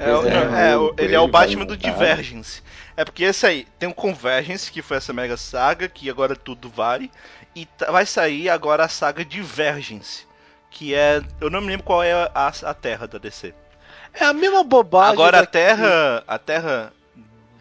[0.00, 2.62] É, é, é ele é o Batman do Divergence.
[2.96, 6.68] É porque esse aí tem o Convergence, que foi essa mega saga, que agora tudo
[6.68, 7.10] vale.
[7.54, 10.26] E vai sair agora a saga Divergence.
[10.70, 11.22] Que é.
[11.40, 13.54] Eu não me lembro qual é a, a Terra da DC.
[14.14, 15.12] É a mesma bobagem.
[15.12, 16.24] Agora a Terra.
[16.26, 16.92] A Terra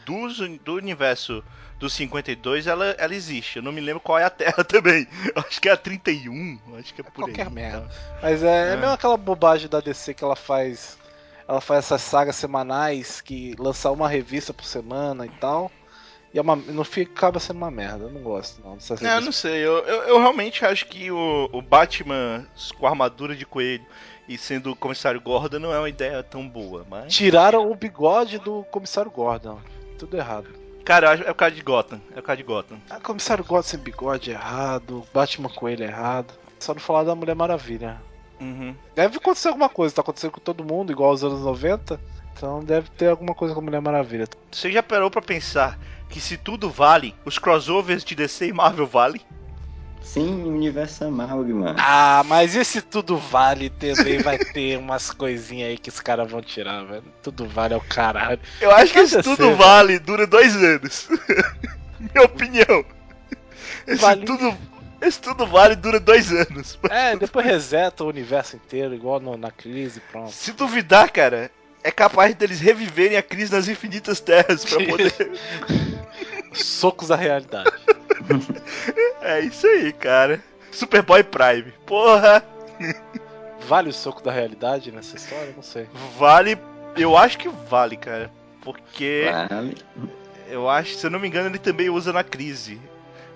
[0.05, 1.43] do, do universo
[1.79, 3.57] do 52, ela, ela existe.
[3.57, 5.07] Eu não me lembro qual é a Terra também.
[5.35, 6.59] Acho que é a 31.
[6.77, 7.53] Acho que é por é qualquer aí.
[7.53, 7.89] merda.
[8.21, 8.73] Mas é, é.
[8.73, 10.97] é mesmo aquela bobagem da DC que ela faz.
[11.47, 15.71] Ela faz essas sagas semanais que lança uma revista por semana e tal.
[16.31, 18.03] E é uma, no fim acaba sendo uma merda.
[18.03, 18.75] Eu não gosto, não.
[18.75, 19.65] Dessas não, não sei.
[19.65, 22.45] Eu, eu, eu, realmente acho que o, o Batman
[22.77, 23.85] com armadura de coelho
[24.29, 26.85] e sendo o comissário Gordon não é uma ideia tão boa.
[26.87, 27.11] Mas...
[27.11, 29.59] Tiraram o bigode do comissário Gordon.
[29.97, 30.47] Tudo errado.
[30.85, 31.99] Cara, é o cara de Gotham.
[32.15, 32.77] É o cara de Gotham.
[32.89, 36.31] Ah, comissário Gotham sem bigode errado, Batman com ele errado.
[36.59, 37.99] Só não falar da Mulher Maravilha.
[38.39, 38.75] Uhum.
[38.95, 41.99] Deve acontecer alguma coisa, tá acontecendo com todo mundo, igual aos anos 90.
[42.33, 44.27] Então deve ter alguma coisa com a Mulher Maravilha.
[44.51, 45.77] Você já parou pra pensar
[46.07, 49.21] que se tudo vale, os crossovers de DC e Marvel valem?
[50.01, 51.75] Sim, universo Amalgama.
[51.77, 56.41] Ah, mas esse tudo vale também vai ter umas coisinhas aí que os caras vão
[56.41, 57.03] tirar, velho.
[57.21, 58.39] Tudo vale é o caralho.
[58.59, 60.05] Eu acho que esse tudo ser, vale velho.
[60.05, 61.07] dura dois anos.
[61.99, 62.85] Minha opinião.
[63.85, 64.25] Esse vale...
[64.25, 64.57] tudo.
[65.01, 66.77] Esse tudo vale dura dois anos.
[66.89, 70.31] É, depois reseta o universo inteiro, igual no, na crise, pronto.
[70.31, 71.51] Se duvidar, cara,
[71.83, 75.39] é capaz deles reviverem a crise nas infinitas terras pra poder.
[76.51, 77.71] Socos da realidade.
[79.21, 80.43] é isso aí, cara.
[80.71, 81.71] Superboy Prime.
[81.85, 82.43] Porra!
[83.67, 85.53] Vale o soco da realidade nessa história?
[85.55, 85.87] Não sei.
[86.17, 86.57] Vale.
[86.95, 88.31] Eu acho que vale, cara.
[88.61, 89.25] Porque.
[89.49, 89.77] Vale.
[90.47, 92.79] Eu acho, se eu não me engano, ele também usa na crise.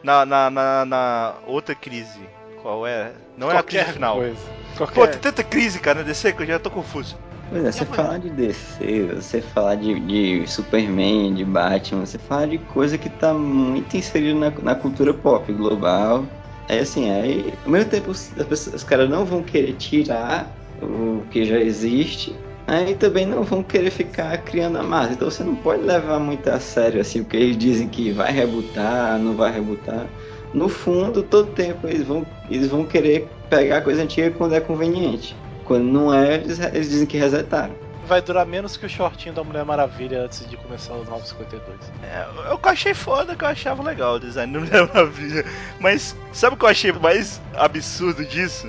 [0.01, 2.19] Na, na, na, na outra crise.
[2.61, 3.13] Qual é?
[3.37, 4.15] Não Qualquer é a crise final.
[4.15, 4.37] Coisa.
[4.77, 4.93] Qualquer...
[4.93, 7.17] Pô, tem tanta crise, cara, na DC que eu já tô confuso.
[7.53, 12.47] Pois é, você falar de DC, você falar de, de Superman, de Batman, você fala
[12.47, 16.25] de coisa que tá muito inserida na, na cultura pop global.
[16.67, 18.31] É assim, aí ao mesmo tempo os,
[18.73, 20.51] os caras não vão querer tirar
[20.81, 22.35] o que já existe,
[22.65, 25.13] aí também não vão querer ficar criando a massa.
[25.13, 28.31] Então você não pode levar muito a sério assim, o que eles dizem que vai
[28.31, 30.07] rebutar, não vai rebutar.
[30.55, 34.59] No fundo, todo tempo eles vão, eles vão querer pegar a coisa antiga quando é
[34.59, 35.35] conveniente.
[35.65, 37.75] Quando não é, eles, eles dizem que resetaram.
[38.05, 41.79] vai durar menos que o shortinho da Mulher Maravilha antes de começar os 952.
[42.03, 45.45] É, eu achei foda, que eu achava legal o design da Mulher Maravilha.
[45.79, 48.67] Mas sabe o que eu achei mais absurdo disso?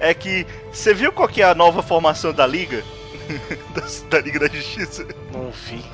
[0.00, 2.84] É que você viu qual que é a nova formação da Liga?
[3.74, 5.04] da, da Liga da Justiça?
[5.32, 5.84] Não vi.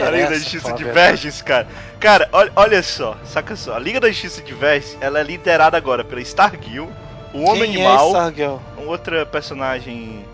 [0.00, 1.68] A Liga da Justiça Divergence, cara.
[2.00, 3.74] Cara, olha, olha só, saca só.
[3.74, 6.88] A Liga da Justiça Divergence, ela é liderada agora pela Stargirl,
[7.38, 10.24] o Homem Quem Animal, é outra personagem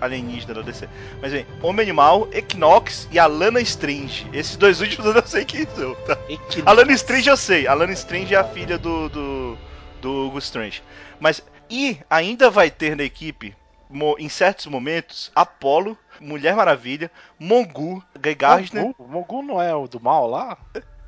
[0.00, 0.88] alienígena da DC.
[1.20, 4.26] Mas bem, Homem Animal, Equinox e Alana Strange.
[4.32, 6.16] Esses dois últimos eu não sei quem são, tá?
[6.28, 6.62] Equinox.
[6.66, 7.66] Alana Strange eu sei.
[7.66, 9.58] Alana Strange é a filha do, do,
[10.00, 10.82] do Hugo Strange.
[11.18, 13.54] Mas, e ainda vai ter na equipe,
[14.18, 18.84] em certos momentos, Apollo, Mulher Maravilha, Mongu, Guy Gardner.
[18.84, 19.06] Mogu?
[19.06, 20.56] Mogu não é o do mal lá?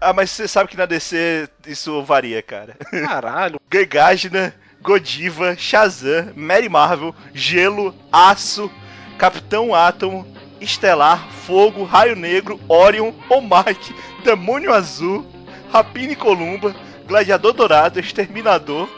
[0.01, 2.76] Ah, mas você sabe que na DC isso varia, cara.
[2.91, 3.61] Caralho.
[3.70, 4.53] Guy Gardner,
[4.83, 8.70] Godiva, Shazam, Mary Marvel, Gelo, Aço,
[9.16, 10.26] Capitão Átomo,
[10.61, 15.26] Estelar, Fogo, Raio Negro, Orion, O Mike, Demônio Azul,
[15.72, 16.74] Rapina e Columba,
[17.07, 18.89] Gladiador Dourado, Exterminador,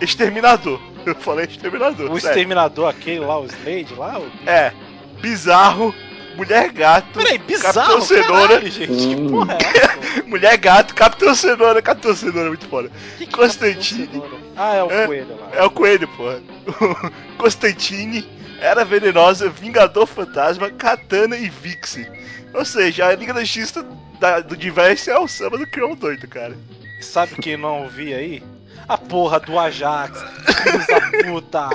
[0.00, 0.80] Exterminador.
[1.04, 2.10] Eu falei Exterminador.
[2.10, 2.28] O sério.
[2.28, 4.18] exterminador aquele lá, o Slade lá?
[4.18, 4.30] O...
[4.46, 4.72] É,
[5.20, 5.94] Bizarro,
[6.38, 8.96] Mulher Gato, Peraí, bizarro, Capitão Cenoura, caralho, gente.
[9.08, 9.28] Que Hum.
[9.28, 10.22] porra é essa?
[10.26, 12.90] Mulher Gato, Capitão Cenoura, Capitão Cenoura é muito foda.
[13.18, 14.06] Que que Constantine.
[14.06, 14.48] Capitão Cenoura?
[14.56, 15.06] Ah, é o É.
[15.06, 15.50] coelho lá.
[15.52, 16.40] É o coelho, porra.
[17.38, 18.24] Constantine,
[18.60, 22.06] Era Venenosa, Vingador Fantasma, Katana e Vixen.
[22.54, 23.84] Ou seja, a Liga da Justiça
[24.18, 26.56] da- do Diverso é o samba do Crioulo doido, cara.
[27.00, 28.42] Sabe quem não vi aí?
[28.88, 30.18] A porra do Ajax,
[30.62, 31.68] filhos da puta!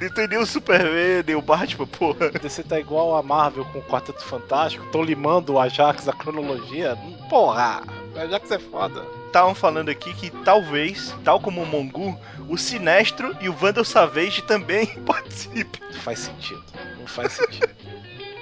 [0.00, 2.30] Não tem nem o Superman, nem o Batman, porra.
[2.42, 6.96] Você tá igual a Marvel com o Quarteto Fantástico, tão limando o Ajax da cronologia.
[7.28, 7.82] Porra!
[8.14, 9.04] O Ajax é foda.
[9.26, 14.42] Estavam falando aqui que talvez, tal como o Mongu, o Sinestro e o Vandal Savage
[14.42, 15.82] também participem.
[15.82, 16.64] Não faz sentido.
[16.98, 17.70] Não faz sentido.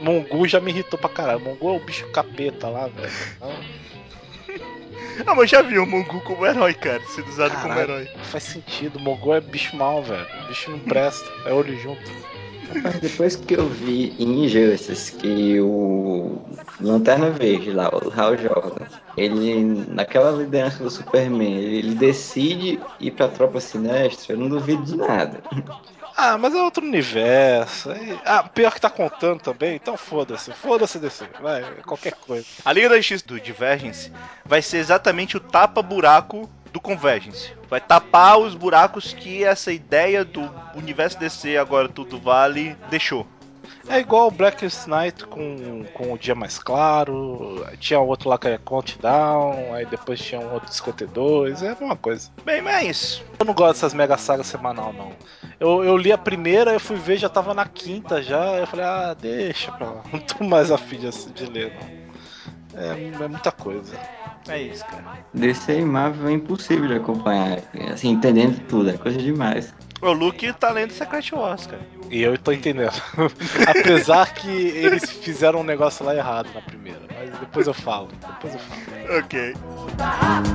[0.01, 1.41] Mongu já me irritou pra caralho.
[1.41, 3.13] Mongu é o bicho capeta lá, velho.
[5.25, 7.81] Não, Ah, mas já vi o Mongu como herói, cara, sendo usado como Caralho.
[7.93, 8.09] herói.
[8.17, 8.99] não faz sentido.
[9.01, 10.27] Mongu é bicho mal, velho.
[10.49, 11.29] Bicho não presta.
[11.45, 12.01] É olho junto.
[12.75, 16.39] Rapaz, depois que eu vi em Injustice que o
[16.79, 18.85] Lanterna Verde lá, o Hal Jordan,
[19.17, 24.97] ele, naquela liderança do Superman, ele decide ir pra tropa sinistra, eu não duvido de
[24.99, 25.41] nada.
[26.21, 27.91] Ah, mas é outro universo.
[28.25, 30.53] Ah, pior que tá contando também, então foda-se.
[30.53, 31.25] Foda-se DC.
[31.41, 32.45] Vai, qualquer coisa.
[32.65, 34.11] A Liga da Justiça do Divergence
[34.45, 37.55] vai ser exatamente o tapa-buraco do Convergence.
[37.71, 43.25] Vai tapar os buracos que essa ideia do universo DC, agora tudo vale, deixou.
[43.89, 47.65] É igual o Blackest Night com, com o dia mais claro.
[47.79, 49.75] Tinha outro lá que era Countdown.
[49.75, 51.63] Aí depois tinha um outro 52.
[51.63, 52.31] É a mesma coisa.
[52.45, 53.25] Bem, mas é isso.
[53.39, 55.13] Eu não gosto dessas mega sagas semanal, não.
[55.59, 58.57] Eu, eu li a primeira, eu fui ver, já tava na quinta já.
[58.57, 60.03] Eu falei, ah, deixa pra lá.
[60.13, 61.99] Não tô mais afim de, de ler, não.
[62.81, 63.97] É, é muita coisa.
[64.49, 65.19] É isso, cara.
[65.35, 67.59] DC e Marvel é impossível de acompanhar,
[67.93, 69.75] assim, entendendo tudo, é coisa demais.
[70.01, 71.83] O Luke tá lendo Secret Wars, cara.
[72.11, 72.93] E eu tô entendendo.
[73.67, 77.01] Apesar que eles fizeram um negócio lá errado na primeira.
[77.13, 78.09] Mas depois eu falo.
[78.27, 79.19] Depois eu falo.
[79.19, 79.55] Ok.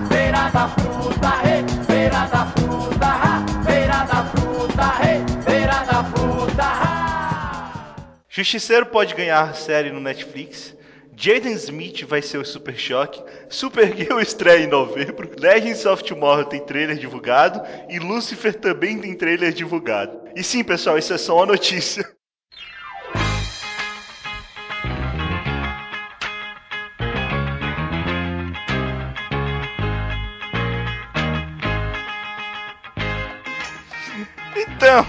[0.10, 1.32] Feira da fruta,
[1.86, 4.92] feira da fruta, feira da fruta,
[5.44, 6.64] feira da fruta.
[8.30, 10.74] Justiceiro pode ganhar série no Netflix.
[11.16, 13.24] Jaden Smith vai ser o Super Choque.
[13.50, 15.30] Supergirl estreia em novembro.
[15.40, 17.62] Legends of Tomorrow tem trailer divulgado.
[17.90, 20.20] E Lucifer também tem trailer divulgado.
[20.36, 22.04] E sim, pessoal, isso é só uma notícia.
[34.56, 35.06] Então,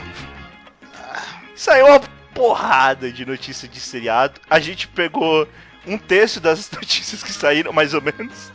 [1.56, 2.00] saiu uma
[2.32, 4.40] porrada de notícia de seriado.
[4.48, 5.48] A gente pegou
[5.86, 8.52] um terço das notícias que saíram, mais ou menos.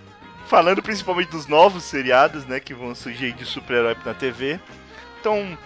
[0.48, 2.60] Falando principalmente dos novos seriados, né?
[2.60, 4.60] Que vão surgir de super-herói na TV.
[5.20, 5.58] Então,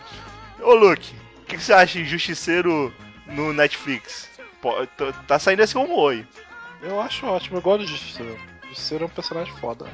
[0.61, 2.93] ô Luke, o que, que você acha de Justiceiro
[3.27, 4.29] no Netflix?
[4.61, 4.73] Pô,
[5.27, 6.27] tá- saindo esse rumor aí.
[6.81, 8.37] Eu acho ótimo, eu gosto do Justiceiro.
[8.67, 9.85] Justiceiro é um personagem foda.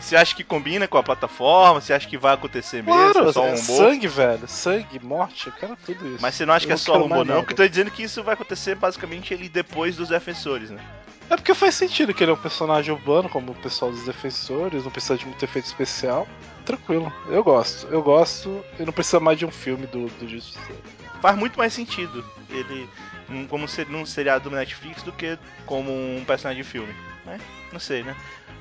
[0.00, 1.80] Você acha que combina com a plataforma?
[1.80, 2.92] Você acha que vai acontecer mesmo?
[3.12, 3.60] Claro, é só um é rumor?
[3.62, 4.48] sangue, velho.
[4.48, 6.18] Sangue, morte, eu quero tudo isso.
[6.20, 7.36] Mas você não acha que Eu é não só mais não?
[7.40, 10.82] Porque eu tô dizendo que isso vai acontecer basicamente ele depois dos defensores, né?
[11.30, 14.84] É porque faz sentido que ele é um personagem urbano, como o pessoal dos defensores,
[14.84, 16.26] não precisa de muito efeito especial.
[16.66, 17.86] Tranquilo, eu gosto.
[17.86, 20.82] Eu gosto e não precisa mais de um filme do, do Justiceiro.
[21.22, 22.88] faz muito mais sentido ele
[23.30, 26.92] um- como ser num seriado do Netflix do que como um personagem de filme.
[27.24, 27.40] Né?
[27.72, 28.14] Não sei, né?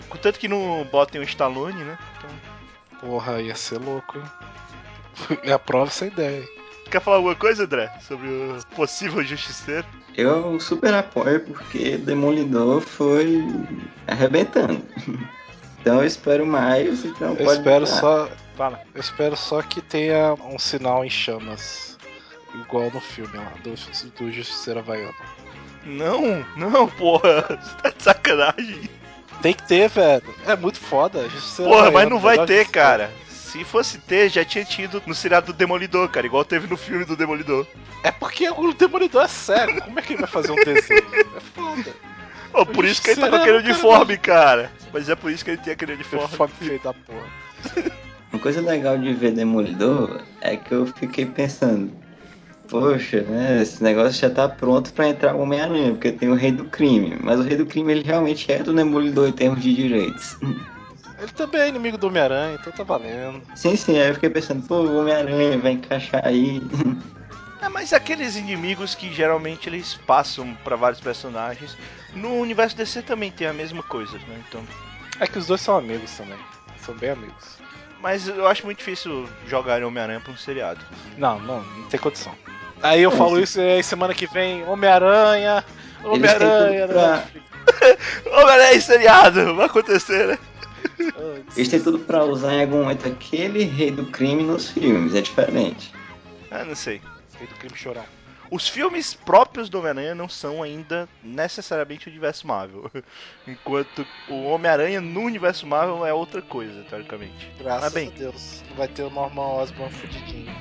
[0.09, 1.97] Contanto que não botem o Stallone, né?
[2.17, 2.29] Então,
[3.01, 4.23] Porra, ia ser louco, hein?
[5.43, 6.43] É a prova essa ideia.
[6.89, 7.91] Quer falar alguma coisa, André?
[8.01, 9.85] Sobre o possível justiceiro?
[10.15, 13.43] Eu super apoio porque Demolidor foi
[14.07, 14.81] arrebentando.
[15.81, 18.29] Então eu espero mais, então Eu pode espero só.
[18.55, 18.79] Fala.
[18.93, 21.97] Eu espero só que tenha um sinal em chamas.
[22.53, 25.15] Igual no filme lá, do, do Justiceiro Havaiano.
[25.83, 27.41] Não, não, porra.
[27.59, 28.89] Você tá de sacanagem.
[29.41, 30.23] Tem que ter, velho.
[30.45, 31.27] É muito foda.
[31.57, 33.11] Porra, mas Havaiano, não vai ter, cara.
[33.27, 36.25] Se fosse ter, já tinha tido no seriado do Demolidor, cara.
[36.25, 37.67] Igual teve no filme do Demolidor.
[38.03, 39.81] É porque o Demolidor é cego.
[39.81, 41.03] Como é que ele vai fazer um desenho?
[41.35, 41.93] É foda.
[42.53, 44.71] Oh, por isso que ele tá com aquele é uniforme, cara.
[44.93, 46.25] Mas é por isso que ele tem aquele uniforme.
[46.25, 47.91] Uniforme feio da porra.
[48.31, 51.91] Uma coisa legal de ver Demolidor é que eu fiquei pensando,
[52.71, 56.53] poxa, né, esse negócio já tá pronto pra entrar o Homem-Aranha, porque tem o Rei
[56.53, 59.75] do Crime, mas o Rei do Crime ele realmente é do Demolidor em termos de
[59.75, 60.37] direitos.
[61.19, 63.41] Ele também é inimigo do Homem-Aranha, então tá valendo.
[63.55, 66.61] Sim, sim, aí eu fiquei pensando, pô, o Homem-Aranha vai encaixar aí.
[67.61, 71.77] É, mas aqueles inimigos que geralmente eles passam pra vários personagens.
[72.15, 74.43] No universo DC também tem a mesma coisa, né?
[74.47, 74.63] Então.
[75.19, 76.39] É que os dois são amigos também.
[76.83, 77.59] São bem amigos.
[78.01, 80.83] Mas eu acho muito difícil jogar Homem-Aranha pra um seriado.
[81.19, 82.33] Não, não, não tem condição.
[82.83, 85.63] Aí eu falo isso e aí semana que vem, Homem-Aranha,
[86.03, 86.87] Homem-Aranha.
[86.87, 87.23] pra- né?
[88.31, 89.55] Homem-Aranha em seriado!
[89.55, 90.37] Vai acontecer, né?
[91.55, 95.21] Eles têm tudo pra usar em algum momento aquele Rei do Crime nos filmes, é
[95.21, 95.91] diferente.
[96.49, 97.01] Ah, não sei.
[97.37, 98.03] Rei do crime chorão.
[98.49, 102.89] Os filmes próprios do Homem-Aranha não são ainda necessariamente o universo Marvel.
[103.47, 107.47] Enquanto o Homem-Aranha no universo Marvel é outra coisa, teoricamente.
[107.59, 108.07] Graças Mas bem.
[108.09, 108.63] a Deus.
[108.75, 110.51] Vai ter o Norman Osborn fudidinho.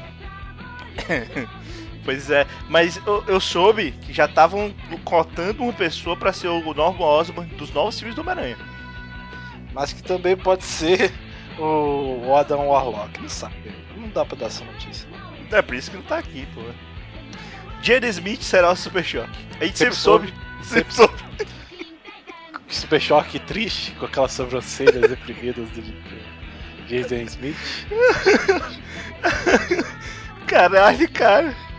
[2.11, 6.75] Pois é, mas eu, eu soube que já estavam cotando uma pessoa pra ser o
[6.75, 8.59] Norman Osborn dos novos filmes do Homem-Aranha.
[9.73, 11.13] Mas que também pode ser
[11.57, 13.21] o, o Adam Warlock.
[13.21, 13.55] Não sabe.
[13.97, 15.09] Não dá pra dar essa notícia.
[15.53, 16.63] É por isso que não tá aqui, pô.
[17.81, 19.47] Jada Smith será o Super Choque.
[19.61, 20.35] A gente sempre, Sempre soube.
[20.65, 21.15] Sempre soube.
[22.67, 25.83] Super choque triste com aquelas sobrancelhas deprimidas do
[26.89, 27.57] Jaden Smith.
[30.49, 31.70] Caralho, cara.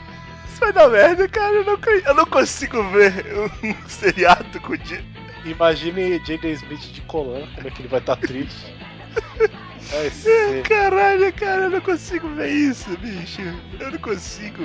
[0.62, 1.56] Vai dar merda, cara.
[1.56, 3.26] Eu não, eu não consigo ver
[3.64, 5.04] um seriado com o Jada.
[5.44, 8.72] Imagine Jaden Smith de colã, como é que ele vai estar triste.
[9.92, 10.62] Vai ser.
[10.64, 13.42] Caralho, cara, eu não consigo ver isso, bicho.
[13.80, 14.64] Eu não consigo,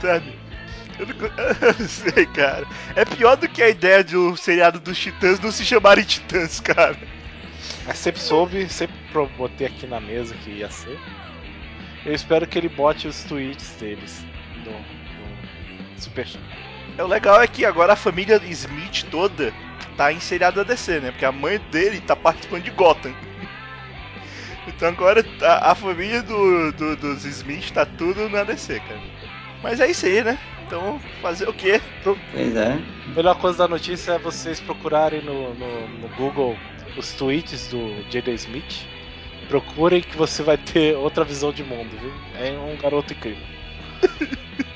[0.00, 0.38] sabe?
[0.98, 2.66] Eu não, eu não sei, cara.
[2.94, 6.60] É pior do que a ideia de o seriado dos Titãs não se chamarem Titãs,
[6.60, 6.96] cara.
[7.84, 8.94] Mas sempre soube, sempre
[9.36, 10.98] botei aqui na mesa que ia ser.
[12.06, 14.24] Eu espero que ele bote os tweets deles
[14.64, 15.01] no
[16.02, 16.28] Super.
[16.98, 19.52] É, O legal é que agora a família Smith toda
[19.96, 21.10] tá em seriado da DC, né?
[21.10, 23.14] Porque a mãe dele tá participando de Gotham.
[24.66, 29.00] Então agora a, a família do, do- dos Smith tá tudo na DC, cara.
[29.62, 30.38] Mas é isso aí, né?
[30.66, 31.80] Então, fazer o quê?
[32.02, 32.78] Pois é.
[33.06, 36.56] A melhor coisa da notícia é vocês procurarem no, no, no Google
[36.96, 38.86] os tweets do Jaden Smith.
[39.48, 42.12] Procurem que você vai ter outra visão de mundo, viu?
[42.40, 43.44] É um garoto incrível.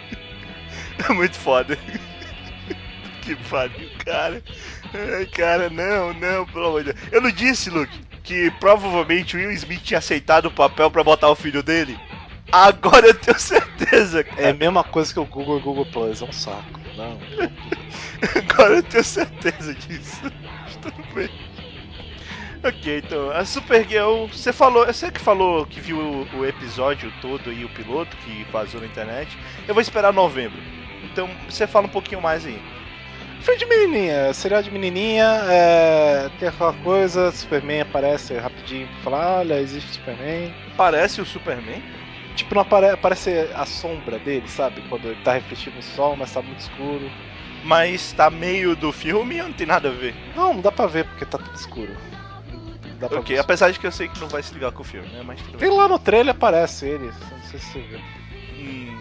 [1.08, 1.78] É muito foda.
[3.22, 4.42] que pariu, cara.
[4.94, 7.06] Ai, cara, não, não, pelo amor de Deus.
[7.12, 11.28] Eu não disse, Luke, que provavelmente o Will Smith tinha aceitado o papel pra botar
[11.28, 11.98] o filho dele?
[12.52, 14.50] Agora eu tenho certeza, É cara.
[14.50, 16.80] a mesma coisa que o Google e o Google Plus, é um saco.
[16.96, 17.18] Não.
[18.52, 20.22] Agora eu tenho certeza disso.
[20.80, 21.28] Tudo bem.
[22.64, 27.52] Ok, então, a Supergirl, você falou, você que falou que viu o, o episódio todo
[27.52, 29.36] e o piloto que vazou na internet.
[29.68, 30.58] Eu vou esperar novembro.
[31.16, 32.60] Então, você fala um pouquinho mais aí.
[33.40, 39.38] Filme de menininha, serial de menininha, é, tem aquela coisa, Superman aparece rapidinho pra falar,
[39.38, 40.52] olha, existe Superman.
[40.76, 41.82] Parece o Superman?
[42.34, 44.82] Tipo, não apare aparece a sombra dele, sabe?
[44.90, 47.10] Quando ele tá refletindo no sol, mas tá muito escuro.
[47.64, 50.14] Mas tá meio do filme ou não tem nada a ver?
[50.34, 51.96] Não, não dá pra ver porque tá tudo escuro.
[53.00, 53.40] Dá pra Ok, ver.
[53.40, 55.22] apesar de que eu sei que não vai se ligar com o filme, né?
[55.24, 55.78] Mas tudo Tem bem.
[55.78, 58.00] lá no trailer aparece ele, não sei se você viu.
[58.58, 59.00] Hum,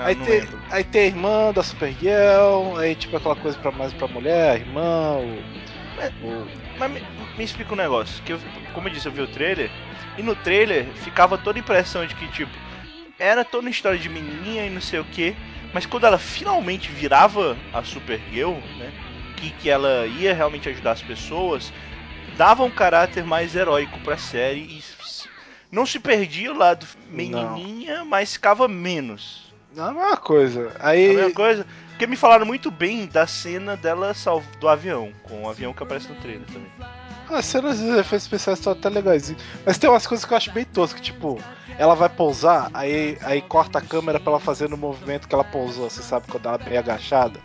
[0.00, 0.58] não, aí, não tem, lembro.
[0.70, 4.56] aí tem a irmã da Supergirl, aí tipo aquela coisa pra mais pra mulher, a
[4.56, 6.26] irmã, o.
[6.26, 6.48] o
[6.78, 7.02] Mas me,
[7.36, 8.40] me explica um negócio, que eu,
[8.72, 9.70] como eu disse, eu vi o trailer,
[10.16, 12.50] e no trailer ficava toda a impressão de que, tipo,
[13.18, 15.36] era toda uma história de menininha e não sei o que,
[15.74, 18.92] mas quando ela finalmente virava a Supergirl, né,
[19.36, 21.70] que, que ela ia realmente ajudar as pessoas,
[22.36, 24.82] dava um caráter mais heróico pra série e
[25.70, 29.49] não se perdia o lado menininha, mas ficava menos.
[29.74, 30.72] Não é a mesma coisa.
[30.78, 31.14] É a Aí.
[31.14, 35.48] mesma coisa, porque me falaram muito bem da cena dela salv do avião, com o
[35.48, 36.70] avião que aparece no trailer também.
[37.28, 39.32] As cenas de efeitos especiais estão até legais.
[39.64, 41.40] Mas tem umas coisas que eu acho bem toscas, tipo,
[41.78, 45.44] ela vai pousar, aí, aí corta a câmera pra ela fazer no movimento que ela
[45.44, 47.38] pousou, você sabe, quando ela é bem agachada.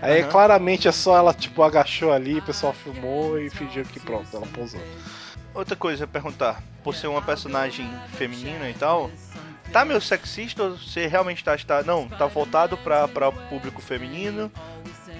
[0.00, 0.30] Aí Aham.
[0.30, 4.46] claramente é só ela, tipo, agachou ali, o pessoal filmou e fingiu que pronto, ela
[4.46, 4.80] pousou.
[5.52, 9.10] Outra coisa a perguntar, por ser uma personagem feminina e tal,
[9.74, 14.50] tá meio sexista ou você realmente tá, tá não, tá voltado pra, pra público feminino,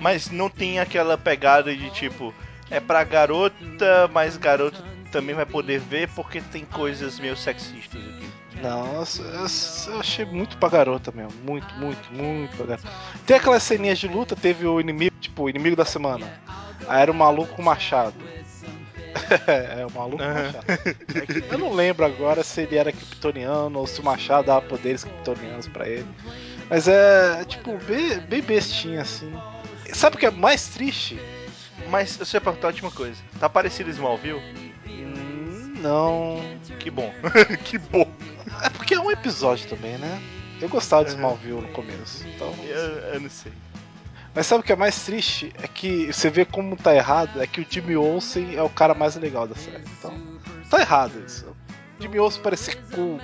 [0.01, 2.33] mas não tem aquela pegada de tipo,
[2.71, 8.29] é pra garota, mas garota também vai poder ver porque tem coisas meio sexistas aqui.
[8.63, 11.33] Não, eu- eu achei muito pra garota mesmo.
[11.45, 12.89] Muito, muito, muito pra garota.
[13.27, 16.41] Tem aquelas ceninhas de luta, teve o inimigo, tipo, o inimigo da semana.
[16.87, 18.15] Aí era o maluco com machado.
[19.47, 20.45] É, o maluco com Aham.
[20.45, 20.67] machado.
[21.15, 24.63] É que Eu não lembro agora se ele era kryptoniano ou se o machado dava
[24.63, 26.07] poderes kryptonianos pra ele.
[26.69, 29.33] Mas é, é, tipo, bem, bem bestinha assim.
[29.93, 31.19] Sabe o que é mais triste?
[31.89, 34.41] Mas eu sei perguntar a última coisa, tá parecido Smallville?
[35.81, 36.41] Não.
[36.79, 37.13] Que bom,
[37.65, 38.11] que bom.
[38.63, 40.21] É porque é um episódio também, né?
[40.61, 41.11] Eu gostava de.
[41.11, 42.27] Smallville no começo.
[42.27, 42.55] Então.
[42.65, 42.79] Eu,
[43.15, 43.53] eu não sei.
[44.35, 45.53] Mas sabe o que é mais triste?
[45.63, 48.93] É que você vê como tá errado, é que o Jimmy Olsen é o cara
[48.93, 49.85] mais legal da série.
[49.99, 50.13] Então,
[50.69, 51.47] tá errado isso.
[51.99, 53.21] O Jimmy Olsen parece cool,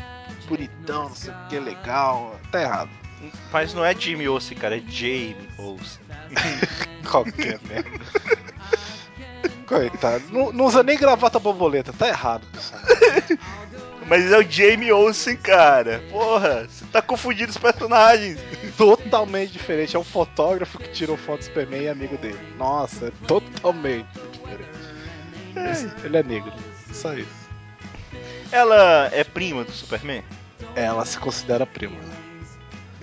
[0.49, 2.39] bonitão, não sei o que, legal.
[2.53, 2.91] Tá errado.
[3.53, 6.01] Mas não é Jimmy Olsen, cara, é Jamie Olsen.
[7.11, 7.91] Qualquer merda.
[9.67, 10.25] Coitado.
[10.31, 12.81] Não, não usa nem gravata borboleta, tá errado, pessoal.
[14.11, 16.03] Mas é o Jamie Olsen, cara.
[16.11, 18.39] Porra, você tá confundindo os personagens.
[18.77, 19.95] Totalmente diferente.
[19.95, 22.39] É um fotógrafo que tirou foto do Superman e é amigo dele.
[22.59, 25.71] Nossa, é totalmente diferente.
[25.71, 26.53] Esse- Ele é negro,
[26.93, 27.29] só isso.
[28.51, 30.25] Ela é prima do Superman?
[30.75, 31.97] Ela se considera prima.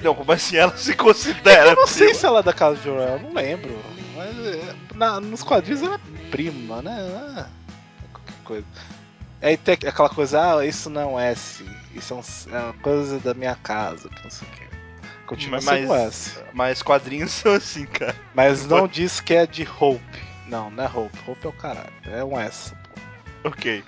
[0.03, 2.19] Não, como assim ela se considera Eu não sei prima?
[2.19, 3.79] se ela é da casa de Jorel, eu não lembro.
[4.15, 7.47] Mas é, na- nos quadrinhos ela é prima, né?
[8.11, 8.65] Qualquer coisa.
[9.41, 11.63] Aí tem aquela coisa, ah, isso não é um S,
[11.93, 14.67] isso é, um- é uma coisa da minha casa, que não sei o que.
[15.27, 16.39] Continua sendo um S.
[16.53, 18.15] mas quadrinhos são assim, cara.
[18.33, 20.01] Mas não diz que é de Hope.
[20.47, 21.17] Não, não é Hope.
[21.27, 21.93] Hope é o caralho.
[22.05, 22.71] É um S.
[23.43, 23.49] pô.
[23.49, 23.83] Ok.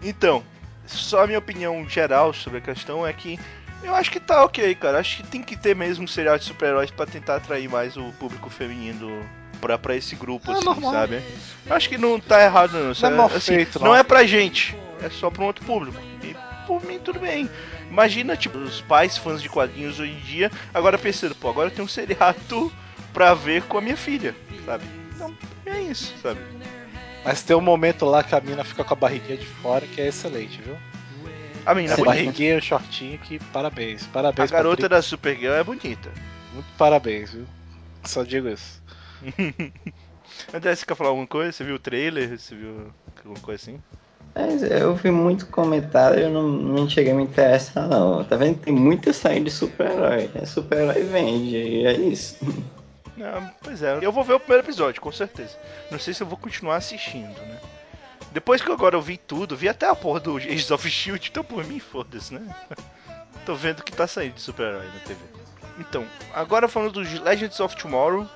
[0.00, 0.42] Então,
[0.86, 3.38] só a minha opinião geral sobre a questão é que
[3.82, 5.00] eu acho que tá ok, cara.
[5.00, 8.12] Acho que tem que ter mesmo um serial de super-heróis pra tentar atrair mais o
[8.12, 9.28] público feminino
[9.58, 10.92] pra, pra esse grupo, É assim, normal.
[10.92, 11.22] sabe?
[11.68, 13.10] Acho que não tá errado, não.
[13.10, 13.94] Não é Assim, feito, não não.
[13.96, 15.98] é pra gente, é só pra um outro público.
[16.22, 16.34] E
[16.66, 17.48] por mim, tudo bem.
[17.90, 21.84] Imagina, tipo, os pais fãs de quadrinhos hoje em dia, agora pensando, pô, agora tem
[21.84, 22.72] um seriado
[23.12, 24.34] pra ver com a minha filha,
[24.66, 24.84] sabe?
[25.14, 25.34] Então,
[25.66, 26.40] é isso, sabe?
[27.24, 30.00] Mas tem um momento lá que a mina fica com a barriguinha de fora que
[30.00, 30.76] é excelente, viu?
[31.66, 34.04] A menina é Essa barriguinha, shortinho, que parabéns.
[34.04, 34.88] A Parabéns pra garota Pri.
[34.88, 36.10] da Supergirl é bonita.
[36.54, 37.46] Muito parabéns, viu?
[38.04, 38.80] Só digo isso.
[40.52, 41.52] André, você quer falar alguma coisa?
[41.52, 42.38] Você viu o trailer?
[42.38, 43.80] Você viu alguma coisa assim?
[44.34, 48.22] Mas eu vi muito comentário e eu não, não cheguei a me interessar não.
[48.24, 48.58] Tá vendo?
[48.60, 50.30] Tem muita saída de super-herói.
[50.34, 52.36] É super-herói vende, e é isso.
[53.16, 55.58] Não, pois é, eu vou ver o primeiro episódio, com certeza.
[55.90, 57.58] Não sei se eu vou continuar assistindo, né?
[58.30, 61.42] Depois que agora eu vi tudo, vi até a porra do Agents of Shield, então
[61.42, 62.54] por mim, foda-se, né?
[63.44, 65.20] Tô vendo que tá saindo de super-herói na TV.
[65.78, 68.28] Então, agora falando dos Legends of Tomorrow,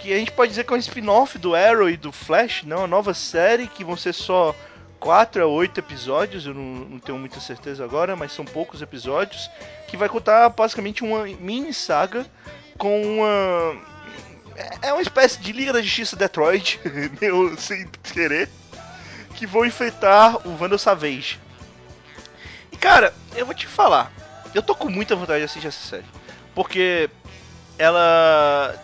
[0.00, 2.78] que a gente pode dizer que é um spin-off do Arrow e do Flash, não,
[2.78, 4.54] uma nova série que vão ser só
[5.00, 9.50] 4 a 8 episódios, eu não, não tenho muita certeza agora, mas são poucos episódios,
[9.86, 12.26] que vai contar basicamente uma mini saga
[12.78, 13.96] com uma.
[14.80, 16.80] É uma espécie de Liga da Justiça Detroit,
[17.20, 18.48] meio sem querer,
[19.34, 21.38] que vão enfrentar o Vandal Savage.
[22.72, 24.10] E cara, eu vou te falar,
[24.54, 26.06] eu tô com muita vontade de assistir essa série,
[26.54, 27.10] porque
[27.78, 28.74] ela,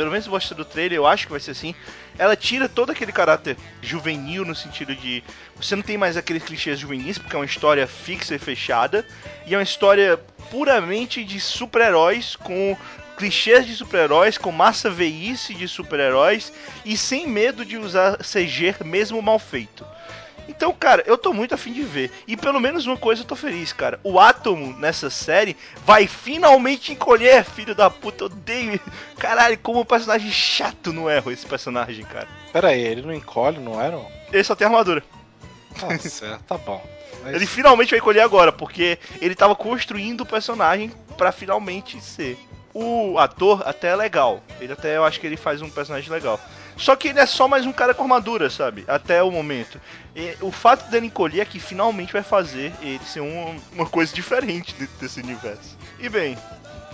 [0.00, 1.74] pelo menos mostrando do trailer, eu acho que vai ser assim.
[2.16, 5.22] Ela tira todo aquele caráter juvenil no sentido de
[5.54, 9.06] você não tem mais aqueles clichês juvenis, porque é uma história fixa e fechada,
[9.46, 10.16] e é uma história
[10.50, 12.74] puramente de super-heróis com
[13.18, 16.50] clichês de super-heróis, com massa veice de super-heróis
[16.82, 19.84] e sem medo de usar CG mesmo mal feito.
[20.50, 22.10] Então, cara, eu tô muito afim de ver.
[22.26, 24.00] E pelo menos uma coisa eu tô feliz, cara.
[24.02, 28.24] O Átomo nessa série vai finalmente encolher, filho da puta.
[28.24, 28.80] Eu odeio.
[29.16, 32.26] Caralho, como um personagem chato no erro esse personagem, cara.
[32.52, 33.96] Pera aí, ele não encolhe, não era?
[34.32, 35.04] Ele só tem armadura.
[35.78, 36.84] Tá certo, tá bom.
[37.22, 42.36] Mas Ele finalmente vai encolher agora, porque ele tava construindo o personagem pra finalmente ser.
[42.74, 44.42] O ator até é legal.
[44.60, 46.40] Ele até eu acho que ele faz um personagem legal.
[46.80, 48.84] Só que ele é só mais um cara com armadura, sabe?
[48.88, 49.78] Até o momento.
[50.16, 54.14] E o fato dele encolher é que finalmente vai fazer ele ser um- uma coisa
[54.14, 55.76] diferente dentro desse universo.
[55.98, 56.38] E bem,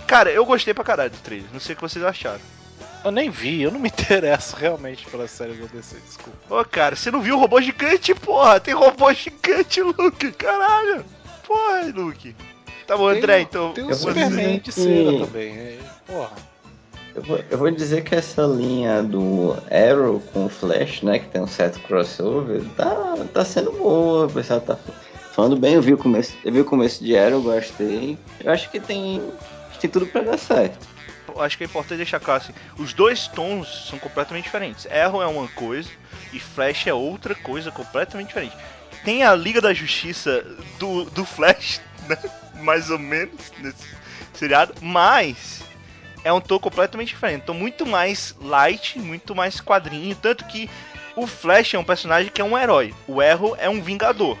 [0.05, 1.47] cara, eu gostei pra caralho do trailer.
[1.53, 2.41] Não sei o que vocês acharam.
[3.05, 6.37] Eu nem vi, eu não me interesso realmente pelas séries da DC, desculpa.
[6.53, 8.59] Ô, cara, você não viu o robô gigante, porra?
[8.59, 11.05] Tem robô gigante, Luke, caralho.
[11.45, 12.35] Porra, Luke.
[12.85, 13.73] Tá bom, Tem André, o- então.
[13.73, 15.55] Tem o vou Superman de cera também.
[15.57, 16.31] é, porra.
[17.49, 21.47] Eu vou, dizer que essa linha do Arrow com o Flash, né, que tem um
[21.47, 24.77] certo crossover, tá, tá sendo boa, o pessoal tá
[25.31, 28.19] falando bem, eu vi o começo, eu vi o começo de Arrow, gostei.
[28.43, 29.19] Eu acho que tem,
[29.81, 30.87] tem tudo pra dar certo.
[31.39, 34.85] Acho que é importante deixar claro assim, os dois tons são completamente diferentes.
[34.85, 35.89] Arrow é uma coisa
[36.31, 38.55] e Flash é outra coisa completamente diferente.
[39.03, 40.45] Tem a Liga da Justiça
[40.77, 42.17] do, do Flash, né?
[42.61, 43.87] mais ou menos, nesse
[44.33, 45.66] seriado, mas
[46.27, 47.41] é um tom completamente diferente.
[47.43, 50.69] Então muito mais light, muito mais quadrinho, tanto que
[51.15, 54.37] o Flash é um personagem que é um herói, o Arrow é um vingador.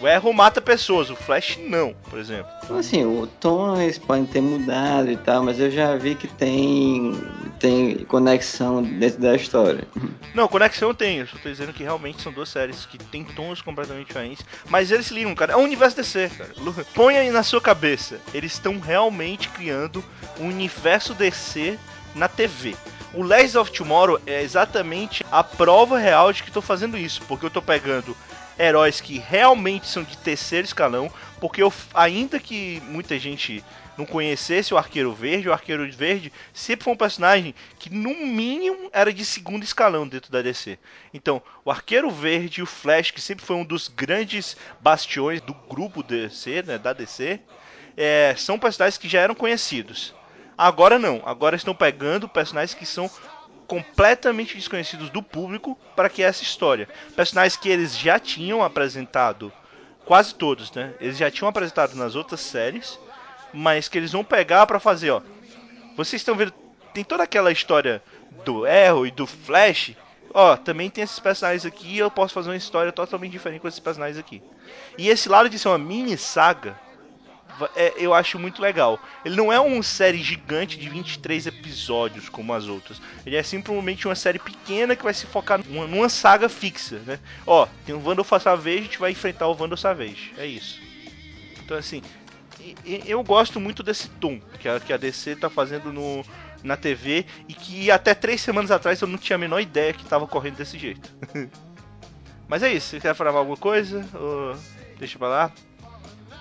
[0.00, 2.50] O Arrow mata pessoas, o Flash não, por exemplo.
[2.64, 6.26] Então, assim, o tom eles podem ter mudado e tal, mas eu já vi que
[6.26, 7.12] tem,
[7.60, 9.86] tem conexão dentro da história.
[10.34, 11.26] Não, conexão eu tenho.
[11.26, 14.44] Só tô dizendo que realmente são duas séries que têm tons completamente diferentes.
[14.68, 15.52] Mas eles se ligam, cara.
[15.52, 16.50] É um universo DC, cara.
[16.92, 18.18] Põe aí na sua cabeça.
[18.32, 20.04] Eles estão realmente criando
[20.40, 21.78] um universo DC
[22.14, 22.74] na TV.
[23.12, 27.22] O Legends of Tomorrow é exatamente a prova real de que estou fazendo isso.
[27.28, 28.16] Porque eu tô pegando
[28.58, 31.10] heróis que realmente são de terceiro escalão.
[31.40, 33.62] Porque eu, ainda que muita gente
[33.96, 38.90] não conhecesse o Arqueiro Verde, o Arqueiro Verde sempre foi um personagem que no mínimo
[38.92, 40.78] era de segundo escalão dentro da DC.
[41.12, 45.54] Então, o Arqueiro Verde e o Flash, que sempre foi um dos grandes bastiões do
[45.54, 47.40] grupo DC, né, da DC,
[47.96, 50.14] é, são personagens que já eram conhecidos.
[50.56, 53.10] Agora não, agora estão pegando personagens que são
[53.66, 56.88] completamente desconhecidos do público para que essa história.
[57.16, 59.52] Personagens que eles já tinham apresentado,
[60.04, 60.94] quase todos, né?
[61.00, 62.98] Eles já tinham apresentado nas outras séries,
[63.52, 65.22] mas que eles vão pegar para fazer, ó.
[65.96, 66.52] Vocês estão vendo,
[66.92, 68.02] tem toda aquela história
[68.44, 69.92] do Arrow e do Flash.
[70.32, 73.78] Ó, também tem esses personagens aqui, eu posso fazer uma história totalmente diferente com esses
[73.78, 74.42] personagens aqui.
[74.98, 76.76] E esse lado de ser uma mini saga,
[77.74, 78.98] é, eu acho muito legal.
[79.24, 83.00] Ele não é uma série gigante de 23 episódios como as outras.
[83.24, 87.18] Ele é simplesmente uma série pequena que vai se focar numa, numa saga fixa, né?
[87.46, 90.32] Ó, tem o Vandal Savage, a gente vai enfrentar o Vandal Savage.
[90.36, 90.80] É isso.
[91.62, 92.02] Então assim,
[92.84, 96.24] eu gosto muito desse tom que a, que a DC tá fazendo no,
[96.62, 100.04] na TV e que até três semanas atrás eu não tinha a menor ideia que
[100.04, 101.10] tava correndo desse jeito.
[102.48, 104.06] Mas é isso, você quer falar alguma coisa?
[104.14, 104.56] Ou
[104.98, 105.52] deixa pra lá?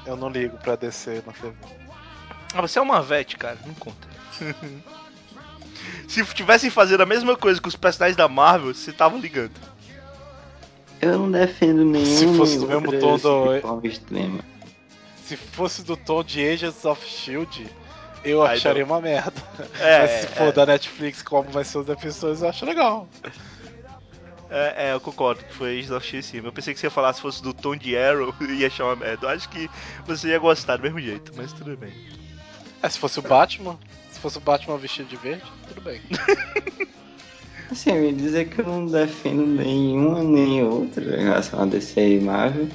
[0.05, 1.53] Eu não ligo pra descer na TV.
[2.53, 4.07] Ah, você é uma vete, cara, não conta.
[6.07, 9.51] Se tivessem fazendo a mesma coisa com os personagens da Marvel, você tava ligando.
[11.01, 14.39] Eu não defendo nenhum Se fosse do mesmo tom do- extrema.
[15.25, 17.67] Se fosse do tom de Agents of Shield,
[18.23, 19.33] eu Aí acharia uma merda.
[19.79, 20.51] É, Mas se for é.
[20.51, 23.07] da Netflix, como vai ser os episódios, eu acho legal.
[24.55, 25.83] É, é, eu concordo que foi
[26.21, 26.41] sim.
[26.43, 28.85] Eu pensei que você ia falar se fosse do tom de Arrow e ia achar
[28.85, 29.25] uma merda.
[29.25, 29.67] Eu acho que
[30.05, 31.91] você ia gostar do mesmo jeito, mas tudo bem.
[32.83, 33.79] É, se fosse o Batman,
[34.11, 35.99] se fosse o Batman vestido de verde, tudo bem.
[37.71, 42.19] Assim, ia dizer que eu não defendo nenhuma nem outra em relação a DC e
[42.19, 42.67] Marvel,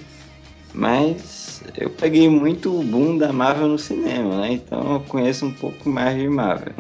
[0.75, 4.55] mas eu peguei muito o boom da Marvel no cinema, né?
[4.55, 6.75] Então eu conheço um pouco mais de Marvel.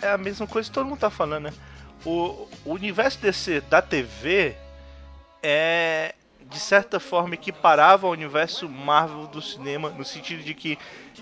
[0.00, 1.52] É a mesma coisa que todo mundo tá falando, né?
[2.04, 4.56] O, universo DC da TV
[5.42, 6.14] é,
[6.52, 10.78] de certa forma, equiparável ao universo Marvel do cinema, no sentido de que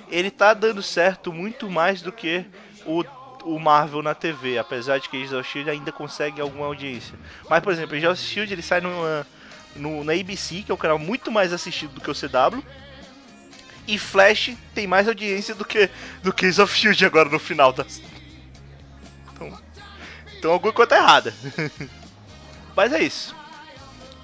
[0.08, 2.44] ele tá dando certo muito mais do que
[2.84, 3.04] o,
[3.44, 7.14] o Marvel na TV, apesar de que Agents of Shield ainda consegue alguma audiência.
[7.48, 9.26] Mas, por exemplo, Agents of Shield ele sai numa,
[9.76, 12.62] no, na ABC, que é um canal muito mais assistido do que o CW.
[13.86, 15.88] E Flash tem mais audiência do que
[16.22, 16.30] do
[16.62, 18.19] of Shield agora no final da, então,
[20.40, 21.34] então alguma coisa tá errada.
[22.74, 23.36] Mas é isso.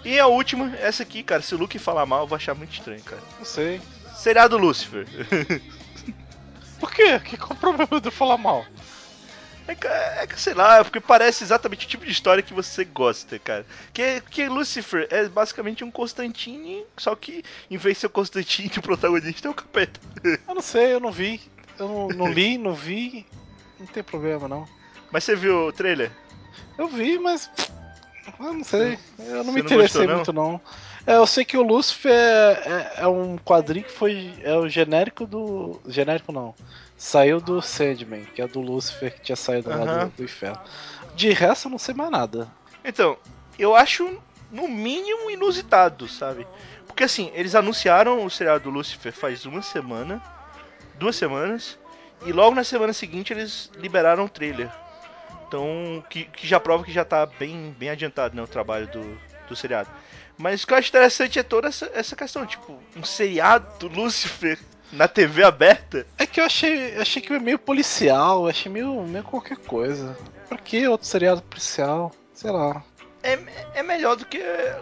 [0.03, 2.73] E a última, essa aqui, cara, se o Luke falar mal, eu vou achar muito
[2.73, 3.23] estranho, cara.
[3.39, 3.81] Não sei.
[4.15, 5.07] Seriado Lucifer.
[6.81, 7.19] Por quê?
[7.21, 8.65] Que qual o problema de eu falar mal?
[9.69, 12.85] É que, é que, sei lá, porque parece exatamente o tipo de história que você
[12.85, 13.67] gosta, cara.
[13.93, 18.71] Que, que Lucifer é basicamente um Constantine, só que em vez de ser o Constantine,
[18.79, 20.01] o protagonista é o capeta.
[20.23, 21.41] Eu não sei, eu não vi.
[21.79, 23.27] Eu não, não li, não vi.
[23.79, 24.67] Não tem problema, não.
[25.17, 26.15] Mas você viu o trailer?
[26.77, 27.51] Eu vi, mas.
[28.41, 28.99] Eu não sei.
[29.19, 30.63] Eu não Você me não interessei gostou, muito, não.
[31.07, 34.41] É, eu sei que o Lucifer é, é- é um quadrinho que foi.
[34.43, 35.83] É o genérico do.
[35.87, 36.57] Genérico não.
[36.97, 39.87] Saiu do Sandman, que é do Lucifer que tinha saído lá Aham.
[39.87, 40.61] do, do inferno.
[41.15, 42.55] De resto, eu não sei mais nada.
[42.85, 43.19] Então,
[43.59, 44.05] eu acho
[44.49, 46.49] no mínimo inusitado, sabe?
[46.87, 50.23] Porque assim, eles anunciaram o seriado do Lucifer faz uma semana,
[50.95, 51.79] duas semanas,
[52.21, 54.75] e logo na semana seguinte eles liberaram o trailer.
[55.47, 59.21] Então, que, que já prova que já tá bem, bem adiantado né, o trabalho do,
[59.49, 59.89] do seriado.
[60.37, 63.89] Mas o que eu acho interessante é toda essa, essa questão, tipo, um seriado do
[63.89, 64.59] Lucifer
[64.93, 66.07] na TV aberta.
[66.19, 70.17] É que eu achei, achei que meio policial, achei meio, meio qualquer coisa.
[70.49, 72.13] Pra que outro seriado policial?
[72.35, 72.85] Sei lá.
[73.23, 73.39] É,
[73.75, 74.39] é melhor do que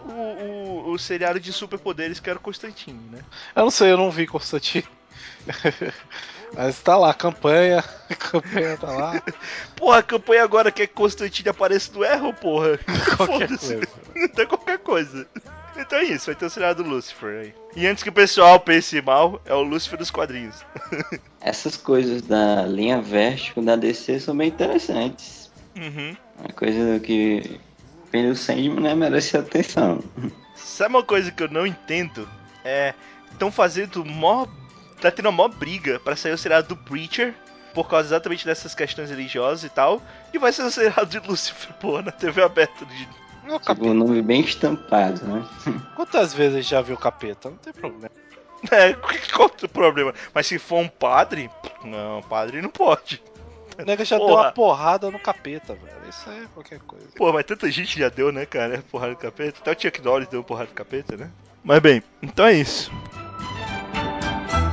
[0.06, 3.20] o, o, o seriado de superpoderes que era o Constantine, né?
[3.54, 4.84] Eu não sei, eu não vi Constantine.
[6.56, 7.82] Mas tá lá, a campanha.
[8.08, 9.22] A campanha tá lá.
[9.76, 12.78] Porra, a campanha agora quer que Constantine apareça no erro, porra.
[13.16, 13.74] Qualquer Foda-se.
[13.74, 13.88] coisa.
[14.14, 15.26] Então qualquer coisa.
[15.76, 17.54] Então é isso, vai ter o seriado do Lucifer aí.
[17.74, 20.64] E antes que o pessoal pense mal, é o Lucifer dos quadrinhos.
[21.40, 25.50] Essas coisas da linha Vertigo da DC são bem interessantes.
[25.76, 26.16] Uhum.
[26.38, 27.60] Uma coisa que
[28.10, 30.00] pelo Sandman né, merece atenção.
[30.54, 32.28] Sabe uma coisa que eu não entendo?
[32.64, 32.94] É.
[33.32, 34.46] Estão fazendo mó.
[35.04, 37.34] Tá tendo uma mó briga pra sair o seriado do Preacher.
[37.74, 40.00] Por causa exatamente dessas questões religiosas e tal.
[40.32, 42.86] E vai ser o seriado de Lucifer, pô, na TV aberta.
[42.86, 43.08] De...
[43.46, 43.86] Não, Tipo, capeta.
[43.88, 45.44] um nome bem estampado, né?
[45.94, 47.50] Quantas vezes já viu capeta?
[47.50, 48.10] Não tem problema.
[48.70, 50.14] É, qual é o problema?
[50.32, 51.50] Mas se for um padre.
[51.84, 53.22] Não, padre não pode.
[53.78, 54.28] O nega já Porra.
[54.30, 56.08] deu uma porrada no capeta, velho.
[56.08, 57.08] Isso é qualquer coisa.
[57.14, 58.82] Pô, mas tanta gente já deu, né, cara?
[58.90, 59.58] Porrada do capeta.
[59.60, 61.30] Até o Chuck Norris deu porrada do capeta, né?
[61.62, 62.90] Mas bem, então é isso.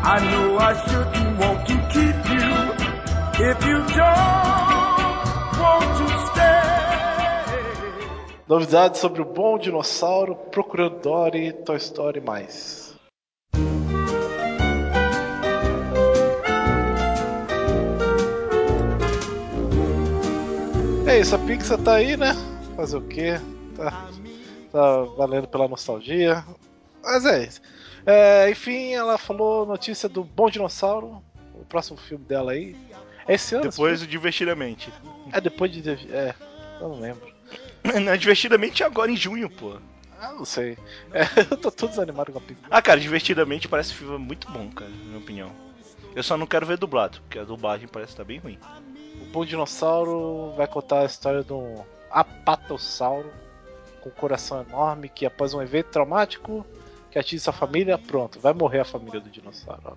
[0.04, 2.50] I know I shouldn't want to keep you
[3.46, 6.62] if you don't want to stay.
[8.48, 12.96] Novidades sobre o bom dinossauro, Procurando Dory, Toy Story mais.
[21.06, 22.34] É isso, a Pixar tá aí, né?
[22.76, 23.40] Fazer o quê?
[23.76, 24.10] Tá,
[24.72, 26.44] tá valendo pela nostalgia.
[27.04, 27.62] Mas é isso.
[28.06, 31.22] É, enfim, ela falou notícia do Bom Dinossauro,
[31.54, 32.76] o próximo filme dela aí.
[33.28, 33.70] É esse ano?
[33.70, 34.92] Depois, divertidamente.
[34.92, 35.30] filme?
[35.32, 35.90] É depois de.
[36.12, 36.34] É,
[36.80, 37.32] eu não lembro.
[37.84, 39.78] Não, divertidamente é agora em junho, pô.
[40.20, 40.78] Ah, não sei.
[41.12, 42.68] É, eu tô todo desanimado com a Pixar.
[42.70, 45.52] Ah, cara, divertidamente parece um filme muito bom, cara, na minha opinião.
[46.16, 48.60] Eu só não quero ver dublado, porque a dublagem parece estar bem ruim.
[49.20, 53.32] O Bom Dinossauro vai contar a história de um apatossauro
[54.02, 56.66] com um coração enorme que, após um evento traumático
[57.12, 59.82] que atinge sua família, pronto, vai morrer a família do dinossauro.
[59.86, 59.94] Ó.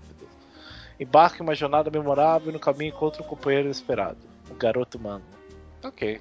[0.99, 4.19] Embarca em uma jornada memorável e no caminho encontra um companheiro esperado,
[4.51, 5.25] o garoto humano.
[5.83, 6.21] Ok.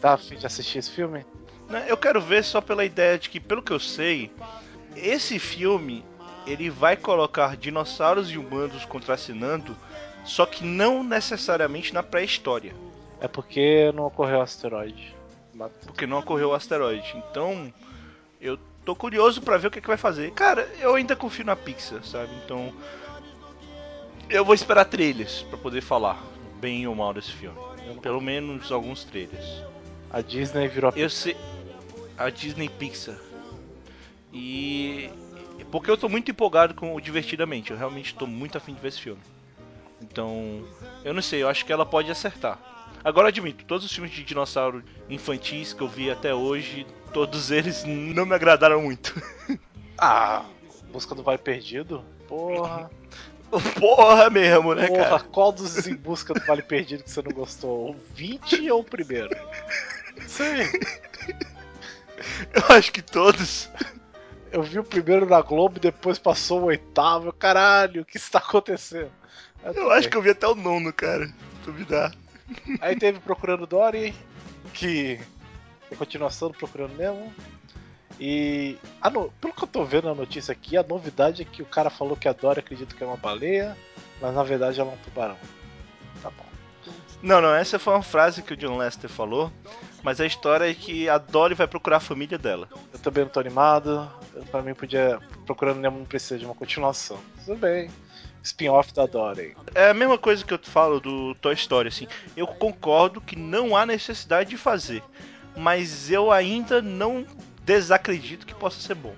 [0.00, 1.26] Tá a fim de assistir esse filme?
[1.68, 4.32] Né, Eu quero ver só pela ideia de que, pelo que eu sei,
[4.96, 6.04] esse filme
[6.46, 9.76] ele vai colocar dinossauros e humanos contracenando,
[10.24, 12.74] só que não necessariamente na pré-história,
[13.20, 15.14] É porque não ocorreu asteroide.
[15.84, 17.16] Porque não ocorreu o asteroide.
[17.16, 17.72] Então,
[18.40, 18.56] eu
[18.88, 20.30] tô curioso pra ver o que, que vai fazer.
[20.30, 22.30] Cara, eu ainda confio na Pixar, sabe?
[22.42, 22.72] Então,
[24.30, 26.18] eu vou esperar trailers pra poder falar
[26.58, 27.58] bem ou mal desse filme.
[28.00, 29.62] Pelo menos alguns trailers.
[30.10, 31.36] A Disney virou Eu sei.
[32.16, 33.18] A Disney Pixar.
[34.32, 35.10] E.
[35.70, 37.70] Porque eu tô muito empolgado com o Divertidamente.
[37.70, 39.20] Eu realmente tô muito afim de ver esse filme.
[40.00, 40.64] Então.
[41.04, 42.58] Eu não sei, eu acho que ela pode acertar.
[43.04, 47.84] Agora admito, todos os filmes de dinossauro infantis que eu vi até hoje, todos eles
[47.84, 49.14] não me agradaram muito.
[50.00, 50.44] Ah,
[50.92, 52.04] Busca do Vale Perdido?
[52.28, 52.88] Porra.
[53.80, 55.20] Porra mesmo, né, Porra, cara?
[55.20, 57.90] qual dos Em Busca do Vale Perdido que você não gostou?
[57.90, 59.30] O 20 ou o primeiro?
[60.24, 60.70] Sei.
[62.52, 63.68] Eu acho que todos.
[64.52, 67.32] Eu vi o primeiro na Globo e depois passou o oitavo.
[67.32, 69.10] Caralho, o que está acontecendo?
[69.64, 71.28] Eu tudo acho que eu vi até o nono, cara.
[71.64, 72.14] Duvidar.
[72.80, 74.14] Aí teve Procurando Dory,
[74.72, 75.20] que
[75.90, 77.32] é continuação do Procurando Nemo.
[78.20, 81.62] E a no- pelo que eu tô vendo na notícia aqui, a novidade é que
[81.62, 83.76] o cara falou que a Dory acredita que é uma baleia,
[84.20, 85.36] mas na verdade ela é um tubarão.
[86.22, 86.44] Tá bom.
[87.22, 89.52] Não, não, essa foi uma frase que o John Lester falou.
[90.02, 92.68] Mas a história é que a Dory vai procurar a família dela.
[92.92, 94.08] Eu também não tô animado.
[94.50, 95.18] Pra mim podia.
[95.44, 97.18] Procurando Nemo não precisa de uma continuação.
[97.44, 97.90] Tudo bem.
[98.40, 99.56] Spin-off da Dory.
[99.74, 102.06] É a mesma coisa que eu falo do Toy Story, assim.
[102.36, 105.02] Eu concordo que não há necessidade de fazer.
[105.58, 107.26] Mas eu ainda não
[107.64, 109.14] desacredito que possa ser bom.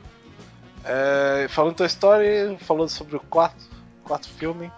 [0.85, 3.63] É, falando em Toy Story, falando sobre o quarto,
[4.03, 4.73] quarto filme,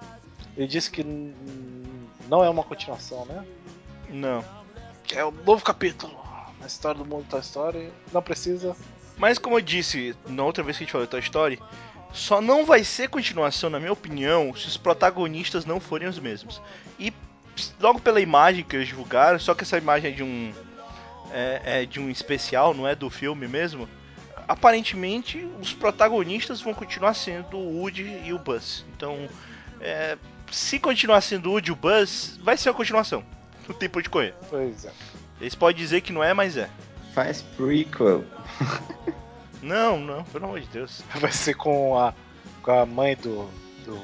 [0.57, 1.05] ele disse que
[2.29, 3.45] não é uma continuação, né?
[4.11, 4.45] Não.
[5.05, 6.13] Que é um novo capítulo
[6.61, 7.93] na história do mundo Toy Story.
[8.13, 8.77] Não precisa.
[9.17, 11.61] Mas como eu disse na outra vez que a gente falou Toy Story,
[12.13, 16.61] só não vai ser continuação, na minha opinião, se os protagonistas não forem os mesmos.
[16.99, 17.13] E
[17.81, 20.53] logo pela imagem que eles divulgaram, só que essa imagem é de um.
[21.33, 23.89] É, é de um especial, não é do filme mesmo.
[24.47, 28.85] Aparentemente, os protagonistas vão continuar sendo o Woody e o Buzz.
[28.95, 29.29] Então,
[29.81, 30.19] é,
[30.51, 33.25] se continuar sendo o Woody e o Buzz, vai ser a continuação.
[33.69, 34.35] Não tem por onde correr.
[34.51, 34.93] Pois é.
[35.41, 36.69] Eles podem dizer que não é, mas é.
[37.15, 38.25] Faz prequel.
[39.63, 41.03] Não, não, pelo amor de Deus.
[41.21, 42.13] Vai ser com a,
[42.63, 43.49] com a mãe do,
[43.85, 43.95] do,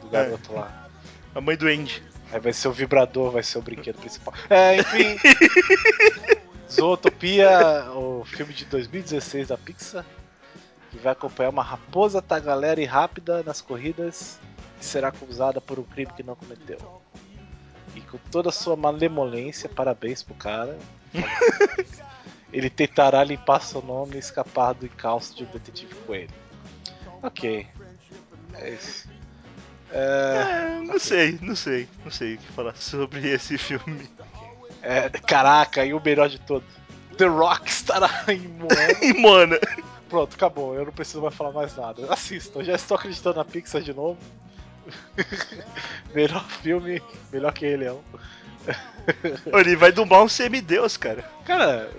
[0.00, 0.88] do garoto lá.
[1.34, 2.00] A mãe do Andy.
[2.34, 4.34] Aí vai ser o vibrador, vai ser o brinquedo principal.
[4.50, 5.16] É, enfim.
[6.68, 10.04] Zootopia, o filme de 2016 da Pixar,
[10.90, 14.40] que vai acompanhar uma raposa tagalera e rápida nas corridas,
[14.80, 16.78] que será acusada por um crime que não cometeu.
[17.94, 20.76] E com toda a sua malemolência, parabéns pro cara.
[22.52, 26.34] Ele tentará limpar seu nome e escapar do encalço de um detetive coelho.
[27.22, 27.64] Ok.
[28.54, 29.08] É isso.
[29.96, 34.10] É, É, não sei, não sei, não sei o que falar sobre esse filme.
[34.82, 36.64] é, caraca, e o melhor de tudo.
[37.16, 38.98] The Rock estará em Moana.
[39.22, 39.56] Mano,
[40.08, 40.74] Pronto, acabou.
[40.74, 42.12] Eu não preciso mais falar mais nada.
[42.12, 44.18] Assistam, já estou acreditando na Pixar de novo.
[46.14, 47.00] melhor filme,
[47.32, 48.00] melhor que Rei Leão.
[49.52, 51.24] ele vai do mal um semideus, cara.
[51.44, 51.90] Cara,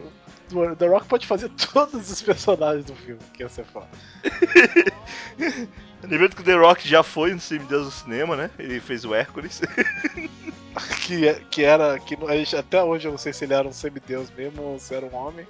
[0.77, 3.87] The Rock pode fazer todos os personagens do filme, que ia ser foda.
[6.09, 8.49] Lembrando que o The Rock já foi um semideus no cinema, né?
[8.59, 9.61] Ele fez o Hércules.
[11.05, 11.97] Que, é- que era.
[11.99, 12.17] Que
[12.57, 15.15] até hoje eu não sei se ele era um semideus mesmo ou se era um
[15.15, 15.47] homem.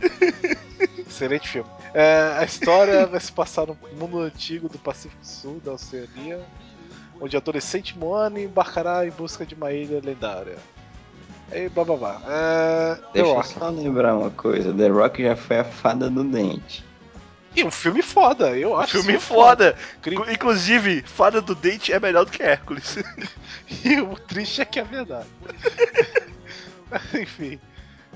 [1.08, 1.68] Excelente filme.
[1.92, 6.40] É, a história vai se passar no mundo antigo do Pacífico Sul, da Oceania,
[7.20, 10.56] onde a adolescente Moana embarcará em busca de uma ilha lendária.
[11.52, 12.22] E blá blá blá.
[12.28, 14.72] É, The Deixa eu só lembrar uma coisa.
[14.72, 16.84] The Rock já foi a fada do dente.
[17.54, 18.92] E um filme foda, eu acho.
[19.02, 19.76] filme foda.
[19.98, 20.30] Incrível.
[20.30, 22.98] Inclusive, Fada do Dente é melhor do que Hércules.
[23.84, 25.28] E o triste é que é verdade.
[27.14, 27.60] Enfim.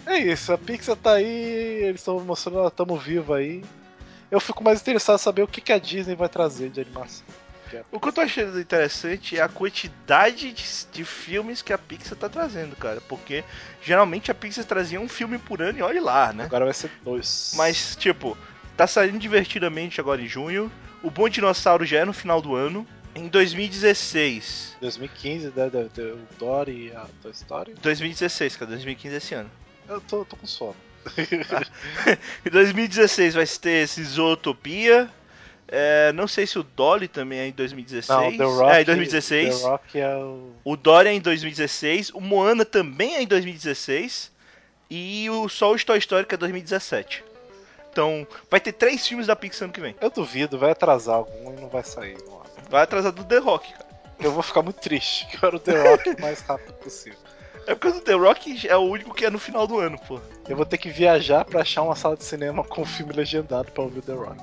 [0.04, 3.64] É isso, a Pixar tá aí, eles estão mostrando, ela tamo vivo aí.
[4.30, 7.24] Eu fico mais interessado em saber o que, que a Disney vai trazer de animação.
[7.90, 12.16] O que eu tô achando interessante é a quantidade de, de filmes que a Pixar
[12.16, 13.00] tá trazendo, cara.
[13.08, 13.42] Porque
[13.82, 16.44] geralmente a Pixar trazia um filme por ano e olhe lá, né?
[16.44, 17.52] Agora vai ser dois.
[17.56, 18.36] Mas, tipo,
[18.76, 20.70] tá saindo divertidamente agora em junho.
[21.02, 22.86] O Bom Dinossauro já é no final do ano.
[23.14, 24.76] Em 2016.
[24.80, 25.70] 2015, né?
[26.12, 27.74] O Dory e a Toy Story.
[27.80, 29.50] 2016, cara, 2015 é esse ano.
[29.88, 30.74] Eu tô, tô com sono.
[32.44, 35.10] Em 2016 vai ter esse Zootopia.
[35.68, 38.08] É, não sei se o Dolly também é em 2016.
[38.08, 38.76] Não, The Rock.
[38.76, 39.60] é, em 2016.
[39.60, 40.52] The Rock é o.
[40.64, 42.10] O Dory é em 2016.
[42.10, 44.32] O Moana também é em 2016.
[44.90, 47.24] E o Toy Story é 2017.
[47.94, 49.94] Então, vai ter três filmes da Pixar ano que vem.
[50.00, 52.16] Eu duvido, vai atrasar algum e não vai sair.
[52.16, 52.68] acho.
[52.68, 53.86] Vai atrasar do The Rock, cara.
[54.18, 57.20] Eu vou ficar muito triste, que eu quero o The Rock o mais rápido possível.
[57.68, 60.20] É porque o The Rock é o único que é no final do ano, pô.
[60.48, 63.84] Eu vou ter que viajar pra achar uma sala de cinema com filme legendado pra
[63.84, 64.42] ouvir o The Rock.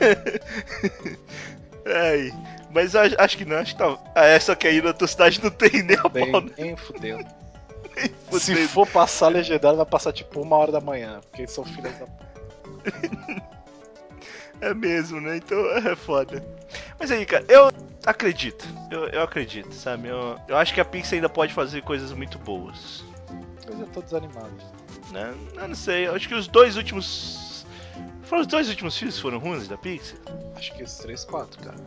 [1.82, 2.30] É,
[2.70, 3.98] mas eu acho, que não, acho que tá.
[4.14, 6.52] Ah, essa que aí na tua cidade não tem nem a pau, né?
[6.58, 7.26] nem fudendo.
[8.38, 11.90] Se for passar legendado, vai passar tipo uma hora da manhã, porque eles são filhos
[11.98, 12.06] da.
[14.60, 15.38] É mesmo, né?
[15.38, 16.44] Então é foda.
[16.98, 17.70] Mas aí, cara, eu
[18.04, 18.66] acredito.
[18.90, 20.08] Eu, eu acredito, sabe?
[20.08, 23.04] Eu, eu acho que a Pixar ainda pode fazer coisas muito boas.
[23.66, 24.52] Eu já tô desanimado.
[25.10, 25.34] Né?
[25.56, 27.66] Eu não sei, eu acho que os dois últimos.
[28.22, 30.18] Foram os dois últimos filmes foram ruins da Pixar?
[30.54, 31.78] Acho que esses três, quatro, cara.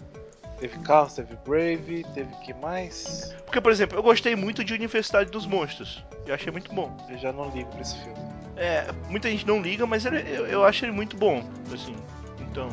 [0.63, 3.35] Teve Carros, teve Brave, teve que mais?
[3.43, 6.01] Porque, por exemplo, eu gostei muito de Universidade dos Monstros.
[6.25, 6.95] Eu achei muito bom.
[7.09, 8.17] Eu já não ligo pra esse filme.
[8.55, 11.97] É, muita gente não liga, mas ele- eu, eu acho ele muito bom, assim.
[12.39, 12.69] Então,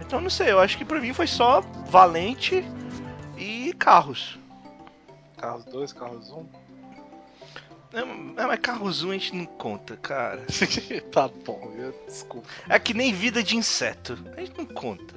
[0.00, 2.64] então não sei, eu acho que pra mim foi só Valente
[3.38, 4.36] e Carros.
[5.38, 6.44] Carros 2, Carros 1.
[8.36, 10.42] É, mas Carros 1 a gente não conta, cara.
[11.12, 12.48] tá bom, eu, desculpa.
[12.68, 15.14] É que nem vida de inseto, a gente não conta.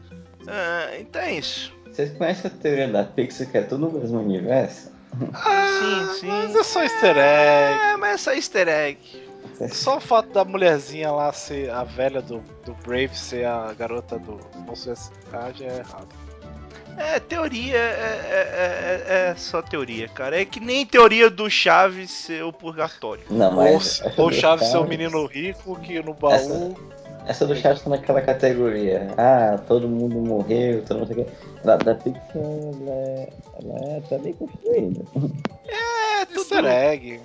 [0.47, 1.73] Ah, então é isso.
[1.95, 4.91] Vocês conhecem a teoria da Pixar que é tudo no mesmo universo?
[5.17, 6.27] sim, sim.
[6.27, 7.79] Mas é só easter egg.
[7.81, 8.97] É, mas é só easter egg.
[9.71, 14.19] Só o fato da mulherzinha lá ser a velha do, do Brave ser a garota
[14.19, 15.53] do Monstro S.K.
[15.53, 16.07] já é errado.
[16.97, 20.41] É, teoria é, é, é- é só teoria, cara.
[20.41, 23.23] É que nem teoria do Chaves ser o purgatório.
[23.29, 24.01] Não, Ou, mas.
[24.17, 26.33] ou do Chaves ser um Chaves- menino rico que no baú.
[26.33, 26.75] Essa
[27.47, 29.07] do Chaves tá naquela categoria.
[29.17, 31.31] Ah, todo mundo morreu, todo mundo sei o quê.
[31.63, 33.29] Da, da Pixar, ela é,
[33.61, 35.01] ela é tá bem construída.
[35.67, 36.39] É, tudo.
[36.39, 37.21] Easter egg.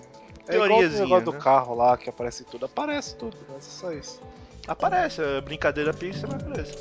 [0.49, 1.39] É igual o negócio do né?
[1.39, 2.67] carro lá que aparece tudo.
[2.67, 4.21] Aparece tudo, mas é só isso.
[4.67, 6.75] Aparece, a brincadeira pixel mas aparece.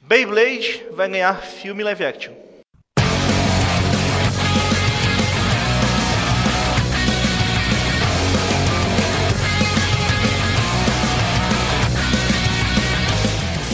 [0.00, 2.41] Beyblade vai ganhar filme live action.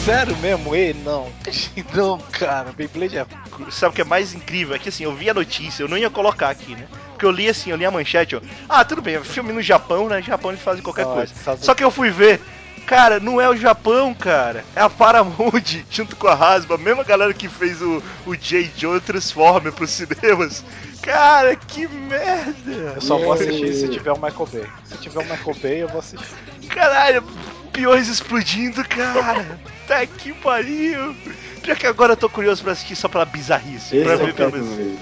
[0.09, 0.75] Sério mesmo?
[0.75, 1.31] E não.
[1.93, 3.25] Não, cara, Beyblade é.
[3.69, 4.75] Sabe o que é mais incrível?
[4.75, 6.87] É que assim, eu vi a notícia, eu não ia colocar aqui, né?
[7.11, 8.41] Porque eu li assim, eu li a manchete, ó.
[8.67, 10.19] Ah, tudo bem, filme no Japão, né?
[10.21, 11.33] Japão eles fazem qualquer Ah, coisa.
[11.33, 12.41] Estados Só que eu fui ver.
[12.87, 14.65] Cara, não é o Japão, cara.
[14.75, 15.61] É a Paramount,
[15.91, 18.71] junto com a Hasbro, a mesma galera que fez o, o J.
[18.75, 20.65] Joe Transformer pros cinemas.
[21.03, 22.93] Cara, que merda!
[22.95, 24.65] Eu só vou assistir se tiver o Michael Bay.
[24.85, 26.35] Se tiver o Michael Bay, eu vou assistir.
[26.69, 27.23] Caralho,
[27.69, 29.59] peões explodindo, cara.
[29.87, 31.15] Tá que pariu.
[31.61, 33.95] Pior que agora eu tô curioso pra assistir só pela bizarrice.
[33.97, 34.99] Esse pra eu ver pelo menos.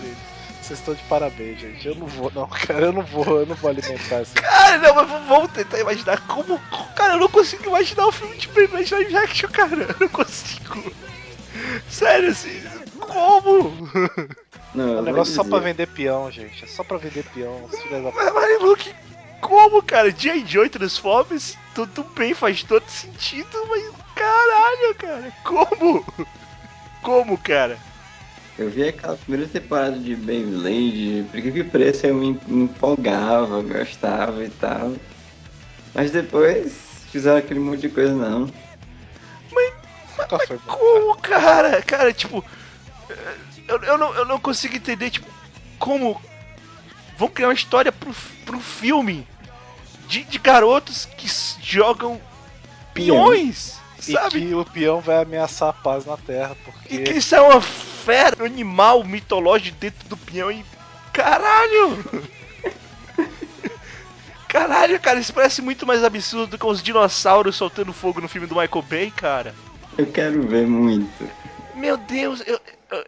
[0.61, 1.87] Vocês estão de parabéns, gente.
[1.87, 2.87] Eu não vou, não, cara.
[2.87, 4.33] Eu não vou, eu não vou alimentar esse.
[4.33, 6.59] Cara, não, mas vamos tentar imaginar como.
[6.93, 9.75] Cara, eu não consigo imaginar o filme de Beyblade live action, cara.
[9.75, 10.91] Eu não consigo.
[11.89, 12.61] Sério, assim.
[12.99, 13.89] Como?
[14.75, 16.65] Não, É um negócio só pra vender peão, gente.
[16.65, 17.69] É só pra vender peão.
[18.13, 18.93] Mas, mas Luke,
[19.41, 20.11] como, cara?
[20.11, 20.45] J.
[20.45, 23.91] Joe Transformers, tudo bem, faz todo sentido, mas.
[24.15, 25.33] Caralho, cara.
[25.43, 26.05] Como?
[27.03, 27.77] Como, cara?
[28.57, 34.43] Eu vi aquela primeira temporada de Beyblade, por que que preço eu me empolgava, gostava
[34.43, 34.95] e tal.
[35.93, 38.51] Mas depois fizeram aquele monte de coisa não.
[40.17, 40.73] Nunca foi bom.
[40.73, 41.81] Como, cara?
[41.83, 42.43] Cara, tipo.
[43.67, 45.27] Eu, eu, não, eu não consigo entender, tipo,
[45.77, 46.19] como.
[47.17, 48.13] Vão criar uma história pro,
[48.45, 49.27] pro filme
[50.07, 51.27] de, de garotos que
[51.61, 52.19] jogam
[52.93, 54.41] peões, E sabe?
[54.41, 56.95] que o peão vai ameaçar a paz na Terra, porque.
[56.95, 60.63] E que isso é uma fera, um animal mitológico dentro do peão e.
[61.13, 62.03] Caralho!
[64.47, 68.47] Caralho, cara, isso parece muito mais absurdo do que os dinossauros soltando fogo no filme
[68.47, 69.53] do Michael Bay, cara.
[69.97, 71.29] Eu quero ver muito.
[71.75, 72.59] Meu Deus, eu.
[72.89, 73.05] eu-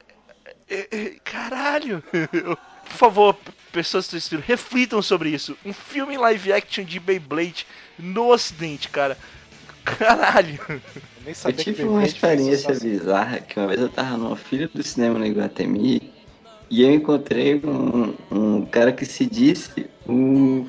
[0.69, 2.03] eu- eu- caralho!
[2.33, 2.57] Eu-
[2.89, 3.37] Por favor,
[3.71, 5.57] pessoas que estão assistindo, reflitam sobre isso.
[5.65, 7.65] Um filme live action de Beyblade
[7.97, 9.17] no ocidente, cara.
[9.85, 10.59] Caralho!
[10.69, 10.81] Eu
[11.23, 14.17] nem Eu sabia que tive uma Beyblade fazia experiência bizarra que uma vez eu tava
[14.17, 16.11] numa fila do cinema no Iguatemi
[16.69, 20.67] e eu encontrei um, um cara que se disse o,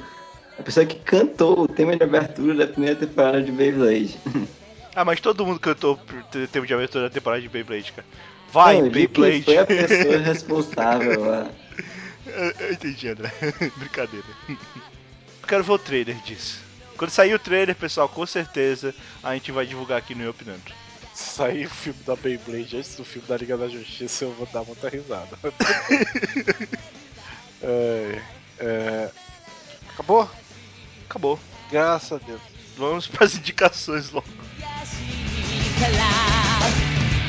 [0.59, 4.18] a pessoa que cantou o tema de abertura da primeira temporada de Beyblade.
[4.92, 5.97] Ah, mas todo mundo cantou
[6.32, 8.06] ter- tempo de abertura da temporada de Beyblade, cara.
[8.52, 9.42] Vai, Não, eu que Beyblade!
[9.44, 11.48] Foi a pessoa responsável lá.
[12.39, 13.31] Eu, eu entendi, André.
[13.77, 14.26] Brincadeira.
[14.49, 16.60] Eu quero ver o trailer disso.
[16.97, 20.61] Quando sair o trailer, pessoal, com certeza a gente vai divulgar aqui no Eu Opinando.
[21.14, 24.47] Se sair o filme da Beyblade antes do filme da Liga da Justiça, eu vou
[24.52, 25.38] dar muita risada.
[27.61, 28.22] é,
[28.60, 29.10] é...
[29.93, 30.30] Acabou?
[31.10, 31.39] Acabou.
[31.72, 32.41] Graças a Deus.
[32.77, 34.27] Vamos para as indicações logo.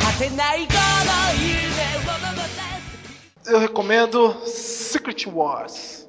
[0.07, 0.81] 果てないこの
[1.35, 1.70] 夢を守って
[3.46, 6.01] Eu recomendo Secret Wars.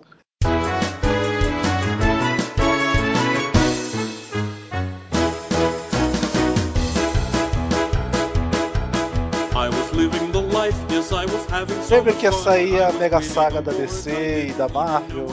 [11.90, 15.26] Lembra que ia sair a Mega Saga da DC e da Marvel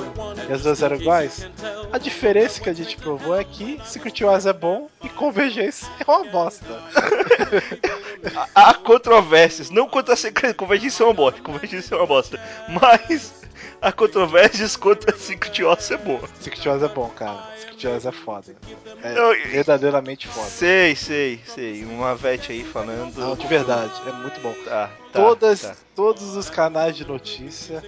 [0.50, 1.50] e as duas eram iguais?
[1.94, 6.12] A diferença que a gente provou é que Secret Wars é bom e Convergência é
[6.12, 6.66] uma bosta.
[8.54, 12.38] Há controvérsias, não quanto a Secret Convergência é uma bosta, Convergência é uma bosta,
[12.68, 13.39] mas
[13.82, 16.28] há controvérsias quanto a Secret Wars ser boa.
[16.40, 17.44] Secret Wars é bom, cara.
[17.58, 18.56] Secret Wars é foda.
[19.04, 20.48] É Não, verdadeiramente foda.
[20.48, 21.84] Sei, sei, sei.
[21.86, 23.18] Uma vete aí falando.
[23.18, 24.54] Não, de verdade, é muito bom.
[24.66, 25.76] Tá, tá, Todas, tá.
[25.96, 27.84] Todos os canais de notícia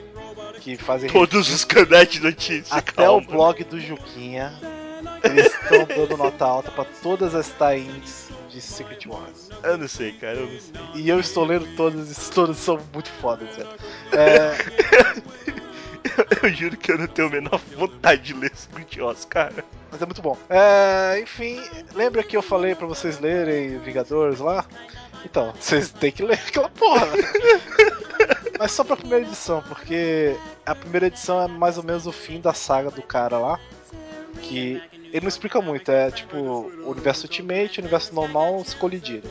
[0.59, 3.17] que fazem Todos os canais de notícia, Até calma.
[3.17, 4.53] o blog do Juquinha,
[5.23, 9.49] eles estão dando nota alta pra todas as tie-ins de Secret Wars.
[9.63, 11.01] Eu não sei, cara, eu não sei.
[11.01, 13.69] E eu estou lendo todas todas são muito fodas, velho.
[14.11, 14.55] É,
[16.41, 19.63] Eu juro que eu não tenho a menor vontade de ler Secret Wars, cara.
[19.91, 20.37] mas é muito bom.
[20.49, 21.61] É, enfim,
[21.93, 24.65] lembra que eu falei pra vocês lerem Vingadores lá?
[25.25, 27.07] Então, vocês têm que ler aquela porra.
[28.57, 30.35] Mas só pra primeira edição, porque
[30.65, 33.59] a primeira edição é mais ou menos o fim da saga do cara lá.
[34.41, 34.81] Que
[35.11, 39.29] ele não explica muito, é tipo o universo Ultimate e o universo normal se colidiram.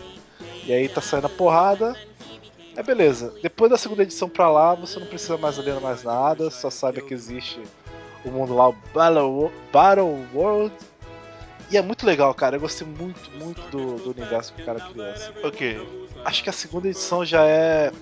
[0.65, 1.97] E aí tá saindo a porrada.
[2.77, 3.35] É beleza.
[3.43, 7.03] Depois da segunda edição pra lá, você não precisa mais ler mais nada, só sabe
[7.03, 7.61] que existe
[8.25, 10.75] o mundo lá, o Battle, Battle World.
[11.71, 12.57] E é muito legal, cara.
[12.57, 15.07] Eu gostei muito, muito do, do universo que o cara criou.
[15.07, 15.31] assim.
[15.45, 16.09] Ok.
[16.25, 17.93] Acho que a segunda edição já é.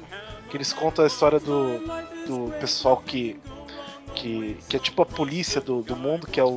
[0.50, 1.78] que eles contam a história do,
[2.26, 3.38] do pessoal que.
[4.14, 6.54] que, que é tipo a polícia do, do mundo, que é o.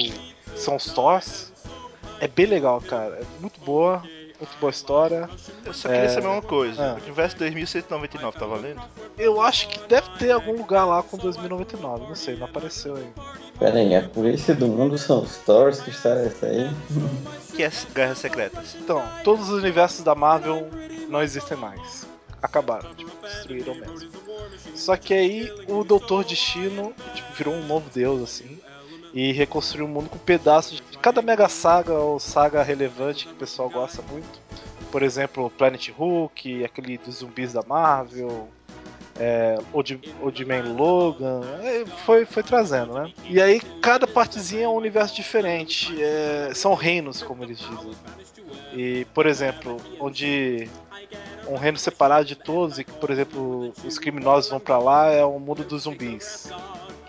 [0.55, 1.51] são os Thors.
[2.21, 3.15] É bem legal, cara.
[3.15, 4.01] É muito boa.
[4.41, 5.29] Muito boa história.
[5.63, 6.09] Eu só queria É.
[6.09, 6.83] saber uma coisa.
[6.83, 6.93] Ah.
[6.99, 8.81] O universo 2199 tá valendo?
[9.15, 12.07] Eu acho que deve ter algum lugar lá com 2099.
[12.07, 13.07] Não sei, não apareceu aí.
[13.59, 15.79] Pera aí, a polícia do mundo são os Thors?
[15.81, 16.71] Que essa aí?
[17.55, 18.75] Que é Guerras Secretas.
[18.75, 20.67] Então, todos os universos da Marvel
[21.07, 22.07] não existem mais.
[22.41, 24.09] Acabaram, tipo, destruíram mesmo.
[24.73, 28.57] Só que aí o Doutor Destino tipo, virou um novo deus, assim.
[29.13, 33.35] E reconstruiu o mundo com pedaços de cada mega saga ou saga relevante que o
[33.35, 34.39] pessoal gosta muito.
[34.91, 38.49] Por exemplo, Planet Hulk, aquele dos zumbis da Marvel,
[39.19, 43.13] é, Old, Man Logan, é, foi, foi trazendo, né?
[43.25, 47.91] E aí cada partezinha é um universo diferente, é, são reinos, como eles dizem.
[48.73, 50.69] E, por exemplo, onde
[51.47, 55.23] um reino separado de todos e que, por exemplo, os criminosos vão pra lá é
[55.23, 56.49] o mundo dos zumbis.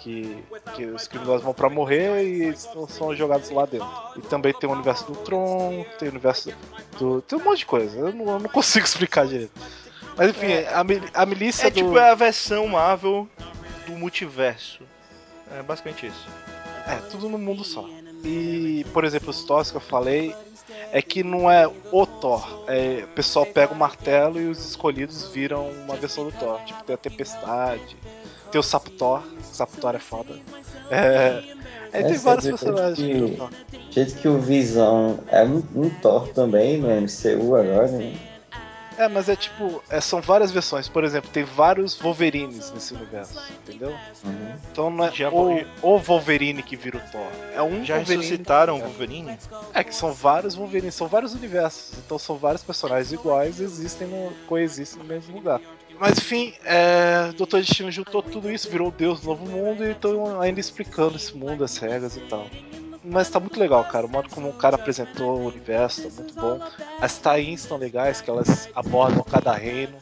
[0.03, 0.37] Que,
[0.75, 3.89] que os criminosos vão pra morrer e eles são- são jogados lá dentro.
[4.17, 6.53] E também tem o universo do Tron, tem o universo
[6.99, 7.23] do.
[7.23, 7.97] tem um monte de coisa.
[7.99, 9.53] Eu não, eu não consigo explicar direito.
[10.17, 11.75] Mas enfim, a, mil- a milícia É do.
[11.77, 13.29] tipo a versão Marvel
[13.87, 14.83] do multiverso.
[15.57, 16.27] É basicamente isso.
[16.87, 17.89] É, tudo no mundo só.
[18.25, 20.35] E, por exemplo, os Thors que eu falei
[20.91, 22.65] é que não é o Thor.
[22.67, 26.61] É, o pessoal pega o martelo e os escolhidos viram uma versão do Thor.
[26.65, 27.97] Tipo, tem a Tempestade,
[28.53, 30.35] tem o Sapo Thor é foda.
[30.91, 31.43] É,
[31.93, 36.29] aí tem vários é personagens que que- jeito que o Visão é um, um Thor
[36.29, 38.15] também no MCU agora, né?
[38.99, 40.89] É, mas é tipo, é, são várias versões.
[40.89, 43.91] Por exemplo, tem vários Wolverines nesse universo, entendeu?
[44.25, 44.57] Uhum.
[44.71, 47.27] Então não é Já o, o Wolverine que vira o Thor.
[47.55, 48.23] É um Já Wolverine.
[48.23, 49.39] ressuscitaram o Wolverine?
[49.73, 51.99] É que são vários Wolverines, são vários universos.
[52.05, 55.61] Então são vários personagens iguais e existem no, coexistem no mesmo lugar.
[55.99, 59.93] Mas enfim, é, Doutor Destino juntou tudo isso, virou o Deus do Novo Mundo e
[59.93, 62.47] estão ainda explicando esse mundo, as regras e tal.
[63.05, 64.07] Mas tá muito legal, cara.
[64.07, 66.61] O modo como o cara apresentou o universo tá muito bom.
[67.01, 69.97] As tains estão legais, que elas abordam cada reino.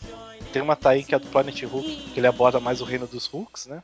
[0.53, 3.27] Tem uma tain que é do Planet Hulk, que ele aborda mais o reino dos
[3.27, 3.83] Hulks, né?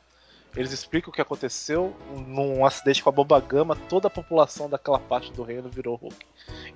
[0.55, 1.95] Eles explicam o que aconteceu
[2.27, 6.25] num acidente com a bomba gama, toda a população daquela parte do reino virou Hulk.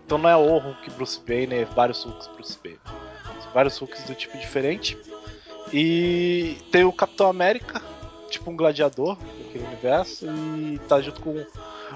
[0.06, 2.80] Então não é o Hulk Bruce Banner, é vários Hulks Bruce Banner.
[3.42, 4.98] São vários Hulks do tipo diferente.
[5.74, 7.82] E tem o Capitão América,
[8.32, 11.46] tipo um gladiador daquele universo, e tá junto com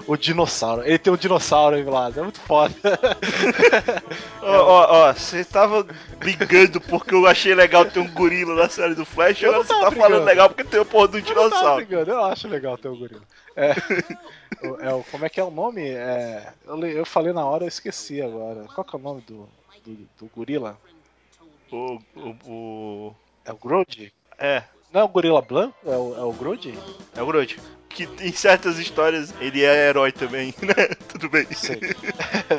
[0.06, 0.82] o dinossauro.
[0.84, 2.74] Ele tem um dinossauro aí do lado, é muito foda.
[4.42, 5.86] Ó, ó, ó, você tava
[6.18, 9.72] brigando porque eu achei legal ter um gorila na série do Flash, Eu agora você
[9.74, 10.24] tá tava falando brigando.
[10.26, 11.76] legal porque tem o porra do Eu dinossauro.
[11.76, 13.22] brigando, eu acho legal ter o gorila.
[13.56, 13.72] É,
[14.62, 15.82] o- é como é que é o nome?
[15.88, 18.66] É, eu, eu falei na hora, eu esqueci agora.
[18.74, 19.48] Qual que é o nome do,
[19.84, 20.76] do, do gorila?
[21.72, 23.14] O, o, o-
[23.44, 24.12] É o Grode?
[24.38, 24.62] É,
[24.96, 25.76] Não é o gorila branco?
[25.84, 26.72] É o, é o Grode?
[27.14, 27.60] é o Groot.
[27.90, 30.86] Que em certas histórias ele é herói também, né?
[31.06, 31.46] Tudo bem.
[31.52, 31.78] Sei.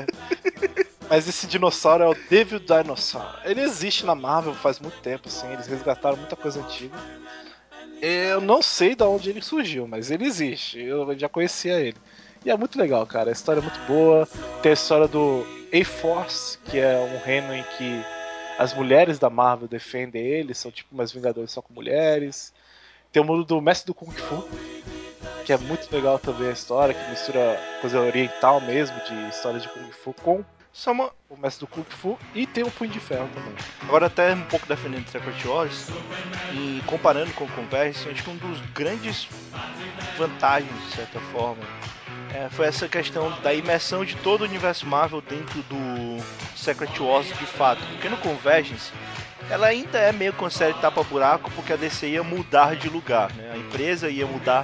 [1.09, 3.39] Mas esse dinossauro é o Devil Dinosaur.
[3.43, 5.51] Ele existe na Marvel faz muito tempo, assim.
[5.51, 6.95] Eles resgataram muita coisa antiga.
[7.99, 10.79] Eu não sei de onde ele surgiu, mas ele existe.
[10.79, 11.97] Eu já conhecia ele.
[12.45, 13.29] E é muito legal, cara.
[13.29, 14.27] A história é muito boa.
[14.61, 15.43] Tem a história do
[15.73, 18.16] A-Force, que é um reino em que
[18.57, 22.53] as mulheres da Marvel defendem ele, são tipo umas Vingadores só com mulheres.
[23.11, 24.47] Tem o mundo do Mestre do Kung Fu,
[25.45, 29.69] que é muito legal também a história, que mistura coisa oriental mesmo, de história de
[29.69, 30.43] Kung Fu com
[30.77, 33.51] Só uma, o Mestre do Kung Fu e tem o Punho de Ferro também.
[33.81, 35.87] Agora até um pouco defendendo Secret Wars
[36.53, 39.27] e comparando com o Converse, acho que um dos grandes
[40.19, 41.63] vantagens, de certa forma,
[42.31, 46.23] é, foi essa questão da imersão de todo o universo Marvel dentro do
[46.55, 47.83] Secret Wars de fato.
[47.93, 48.93] Porque no Convergence,
[49.49, 53.51] ela ainda é meio com série tapa-buraco, porque a DC ia mudar de lugar, né?
[53.51, 54.63] A empresa ia mudar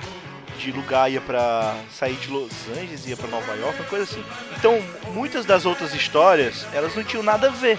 [0.57, 4.23] de lugar, ia pra sair de Los Angeles, ia pra Nova York, uma coisa assim.
[4.57, 4.79] Então,
[5.13, 7.77] muitas das outras histórias, elas não tinham nada a ver.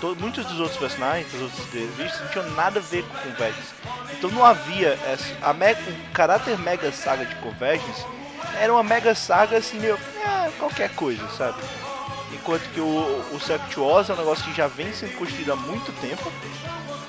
[0.00, 3.74] To- Muitos dos outros personagens, das outras entrevistas, não tinham nada a ver com Convergence.
[4.18, 8.04] Então não havia essa, a mega, o caráter mega saga de Convergence
[8.60, 11.58] era uma mega saga assim, meio, é, qualquer coisa, sabe?
[12.32, 13.38] Enquanto que o, o
[13.82, 16.30] Wars é um negócio que já vem sendo construído há muito tempo.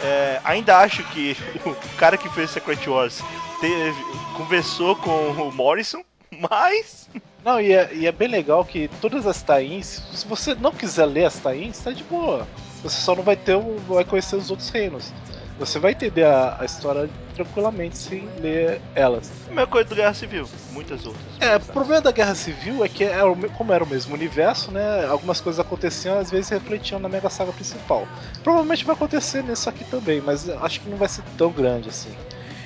[0.02, 1.36] É, ainda acho que
[1.66, 3.22] o cara que fez Secret Wars
[3.60, 3.98] teve,
[4.36, 6.04] conversou com o Morrison,
[6.50, 7.10] mas
[7.44, 11.06] Não, e é, e é bem legal que todas as tains, se você não quiser
[11.06, 12.48] ler as tains, tá de boa.
[12.82, 15.12] Você só não vai ter o, vai conhecer os outros reinos.
[15.58, 19.32] Você vai entender a, a história tranquilamente sem ler elas.
[19.46, 21.24] a mesma coisa do Guerra Civil, muitas outras.
[21.40, 24.14] É, o problema da Guerra Civil é que era o me- como era o mesmo
[24.14, 25.06] universo, né?
[25.06, 28.06] Algumas coisas aconteciam, às vezes refletiam na Mega Saga principal.
[28.44, 32.14] Provavelmente vai acontecer nisso aqui também, mas acho que não vai ser tão grande assim.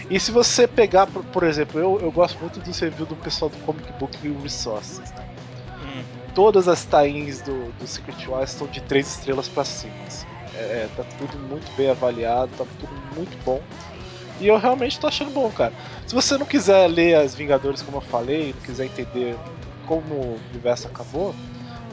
[0.10, 3.50] E se você pegar, por, por exemplo, eu, eu gosto muito do review do pessoal
[3.50, 5.12] do Comic Book Resources.
[5.12, 5.24] né?
[5.84, 6.04] Hum.
[6.34, 9.94] Todas as tains do, do Secret Wars estão de 3 estrelas pra cima.
[10.08, 10.26] assim.
[10.60, 13.62] É, tá tudo muito bem avaliado, tá tudo muito bom.
[14.40, 15.74] E eu realmente tô achando bom, cara.
[16.08, 19.38] Se você não quiser ler as Vingadores como eu falei, não quiser entender
[19.86, 21.36] como o universo acabou,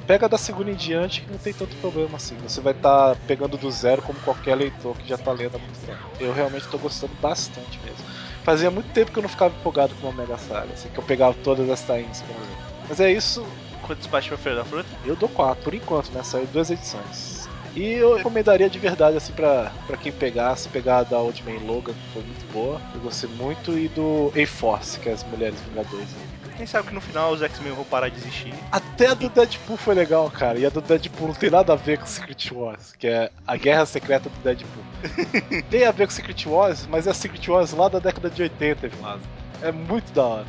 [0.06, 2.36] pega da segunda em diante que não tem tanto problema assim.
[2.43, 5.59] Você vai estar tá pegando do zero como qualquer leitor que já tá lendo há
[5.59, 5.98] muito tempo.
[6.20, 8.05] Eu realmente tô gostando bastante mesmo.
[8.44, 11.05] Fazia muito tempo que eu não ficava empolgado com uma Mega Saga, assim, que eu
[11.05, 12.56] pegava todas as tains pra ler.
[12.88, 13.44] Mas é isso,
[13.86, 14.88] Quantos baixos pra Feira da Fruta?
[15.05, 16.22] eu dou quatro, por enquanto, né?
[16.22, 17.35] Saiu duas edições.
[17.77, 21.93] E eu recomendaria de verdade, assim, pra, pra quem pegasse, pegar a da Ultimate Logan,
[21.93, 22.81] que foi muito boa.
[22.94, 26.09] Eu gostei muito, e do A-Force, que é as Mulheres Vingadores.
[26.57, 28.55] Quem sabe que no final os X-Men vão parar de existir.
[28.73, 30.59] Até a do Deadpool foi legal, cara.
[30.59, 33.57] E a do Deadpool não tem nada a ver com Secret Wars, que é a
[33.57, 34.82] guerra secreta do Deadpool.
[35.69, 38.89] tem a ver com Secret Wars, mas é Secret Wars lá da década de 80,
[38.89, 39.20] Vlad.
[39.62, 40.47] É muito da hora.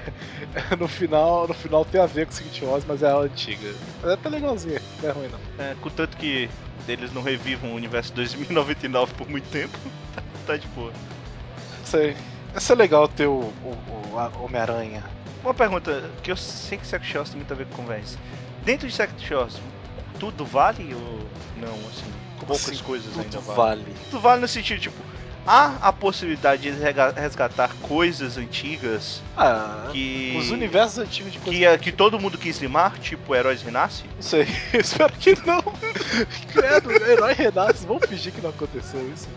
[0.78, 3.74] no final, no final tem a ver com Secret Wars, mas é a antiga.
[4.02, 5.64] Mas é até legalzinha, não é ruim não.
[5.64, 6.48] É, contanto que
[6.86, 9.76] eles não revivam o universo 2099 por muito tempo,
[10.14, 10.92] tá, tá de boa.
[11.84, 12.16] Sei.
[12.54, 13.78] Ia ser legal ter o, o-
[14.38, 15.02] o Homem-Aranha.
[15.42, 18.18] Uma pergunta, que eu sei que Secret Shores tem muito a ver com conversa.
[18.64, 19.56] Dentro de Secret Shores,
[20.18, 22.12] tudo vale ou não, assim?
[22.40, 23.84] Poucas Assim, coisas tudo ainda valem.
[23.84, 23.96] vale.
[24.10, 25.02] Tudo vale no sentido, tipo,
[25.46, 26.70] há a possibilidade de
[27.16, 30.34] resgatar coisas antigas Ah, que...
[30.38, 34.04] os universos antigos de coisas que, é- que todo mundo quis limar, tipo Heróis Renasce?
[34.16, 35.62] Não sei, espero que não.
[36.52, 39.28] Credo, herói renasce, vamos fingir que não aconteceu isso.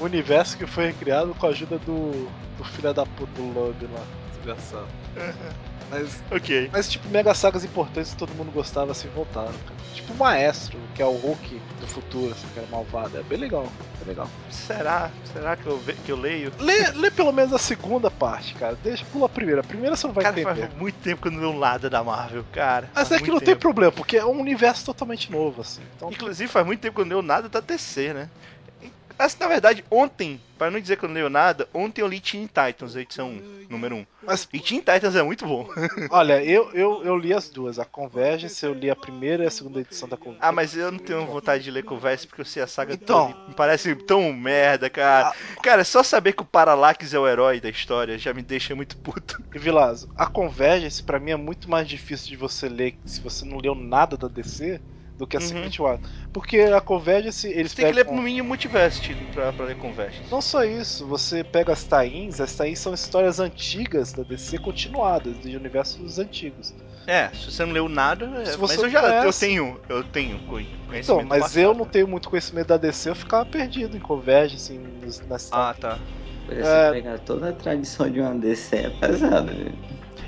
[0.00, 2.28] O universo que foi recriado com a ajuda do,
[2.58, 4.04] do filho da puta do Logan lá,
[4.34, 4.88] desgraçado.
[5.92, 6.70] Mas, Ok.
[6.72, 9.76] mas, tipo, mega sagas importantes que todo mundo gostava assim voltaram, cara.
[9.94, 13.18] Tipo o Maestro, que é o Hulk do futuro, assim, que era malvado.
[13.18, 13.70] É bem legal,
[14.00, 14.28] é legal.
[14.48, 15.10] Será?
[15.30, 16.50] Será que eu, ve- que eu leio?
[16.58, 18.74] Lê, lê pelo menos a segunda parte, cara.
[18.82, 19.60] Deixa, pula a primeira.
[19.60, 20.68] A primeira você não vai Cara, entender.
[20.68, 22.90] faz muito tempo que eu não leio nada da Marvel, cara.
[22.94, 23.60] Mas Faz é que não muito tem tempo.
[23.60, 25.82] problema, porque é um universo totalmente novo, assim.
[25.96, 28.30] Então, Inclusive, faz muito tempo que eu não leio nada da DC, né?
[29.24, 32.20] Assim, na verdade, ontem, para não dizer que eu não leio nada, ontem eu li
[32.20, 34.06] Teen Titans, edição 1, número 1.
[34.22, 35.68] mas E Teen Titans é muito bom.
[36.10, 39.50] Olha, eu, eu, eu li as duas, a Convergence, eu li a primeira e a
[39.50, 40.44] segunda edição da Convergence.
[40.46, 43.32] Ah, mas eu não tenho vontade de ler Converse porque eu sei a saga Então.
[43.32, 43.48] toda.
[43.48, 45.32] Me parece tão merda, cara.
[45.62, 48.96] Cara, só saber que o Parallax é o herói da história já me deixa muito
[48.96, 49.42] puto.
[49.54, 53.44] E Vilazo, a Convergence pra mim é muito mais difícil de você ler se você
[53.44, 54.80] não leu nada da DC
[55.22, 55.46] do que a Uhum.
[55.46, 56.00] Secret Wars.
[56.32, 58.16] Porque a Convergence, eles Você tem que ler pegam...
[58.16, 60.20] no mínimo Multiverse pra, pra ler Converse.
[60.28, 65.38] Não só isso, você pega as tains, as tains são histórias antigas da DC continuadas,
[65.40, 66.74] de universos antigos.
[67.06, 69.80] É, se você não leu nada, é, Se mas você eu já eu conhece- tenho,
[69.88, 73.14] eu tenho co- conhecimento Então, mas passado, eu não tenho muito conhecimento da DC, eu
[73.14, 75.98] ficava perdido em Convergence, nos, nas Ah, tá.
[76.48, 76.90] Você É.
[76.90, 79.72] pegar toda a tradição de uma DC é pesado, viu?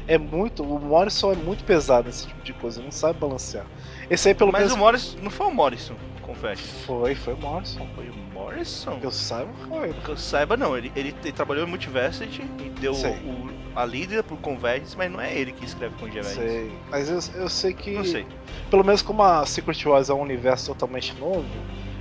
[0.06, 0.62] É muito.
[0.62, 3.66] O Morrison é muito pesado nesse tipo de coisa, não sabe balancear.
[4.10, 4.74] Esse aí pelo Mas menos.
[4.76, 6.62] o Morrison, não foi o Morrison, confesso.
[6.86, 7.86] Foi, foi o Morrison.
[7.94, 8.98] Foi o Morrison?
[9.00, 9.92] Que eu saiba, foi.
[9.92, 10.76] Que eu saiba, não.
[10.76, 15.20] Ele, ele, ele trabalhou em Multiversity e deu o- a líder pro Convergence, mas não
[15.20, 16.28] é ele que escreve com Gerais.
[16.28, 16.72] Sei.
[16.90, 17.90] Mas eu, eu sei que.
[17.92, 18.26] Não sei.
[18.70, 21.44] Pelo menos como a Secret Wars é um universo totalmente novo.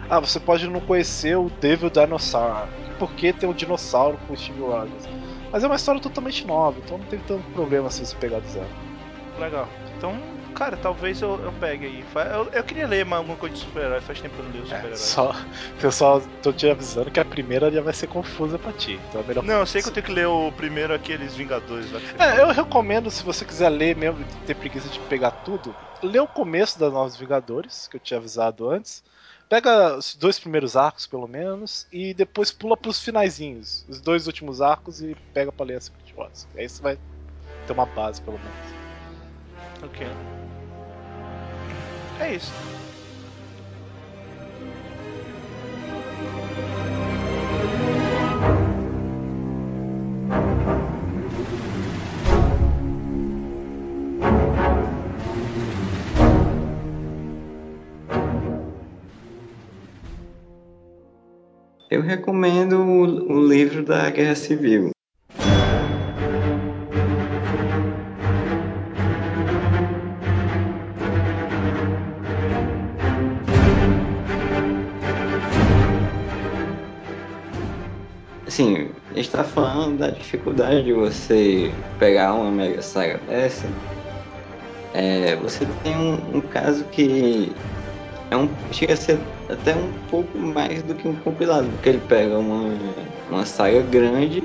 [0.09, 2.67] Ah, você pode não conhecer o Devil Dinosaur.
[2.99, 5.05] Por que tem um dinossauro com o Steve Rogers?
[5.51, 8.47] Mas é uma história totalmente nova, então não tem tanto problema assim se pegar do
[8.47, 8.67] zero.
[9.39, 9.67] Legal.
[9.97, 10.19] Então,
[10.53, 12.05] cara, talvez eu, eu pegue aí.
[12.31, 13.99] Eu, eu queria ler mais alguma coisa de super-herói.
[14.01, 14.97] Faz tempo que eu não leio É, super-herói.
[14.97, 15.35] só,
[15.81, 18.99] pessoal, tô te avisando que a primeira já vai ser confusa pra ti.
[19.09, 21.91] Então é melhor Não, eu sei que eu tenho que ler o primeiro aqueles Vingadores
[21.91, 25.31] lá que É, eu recomendo, se você quiser ler mesmo e ter preguiça de pegar
[25.31, 29.03] tudo, lê o começo das Novos Vingadores, que eu tinha avisado antes.
[29.49, 34.61] Pega os dois primeiros arcos, pelo menos, e depois pula pros finaizinhos, os dois últimos
[34.61, 36.47] arcos, e pega pra ler a Secret Wars.
[36.57, 36.97] Aí você vai
[37.67, 39.83] ter uma base, pelo menos.
[39.83, 40.07] Ok.
[42.23, 42.53] É isso.
[61.91, 64.93] Eu recomendo o, o livro da Guerra Civil.
[78.53, 83.67] Assim, a gente tá falando da dificuldade de você pegar uma mega saga dessa.
[84.93, 87.51] É, você tem um, um caso que
[88.29, 89.17] é um, chega a ser
[89.49, 92.77] até um pouco mais do que um compilado, porque ele pega uma,
[93.27, 94.43] uma saga grande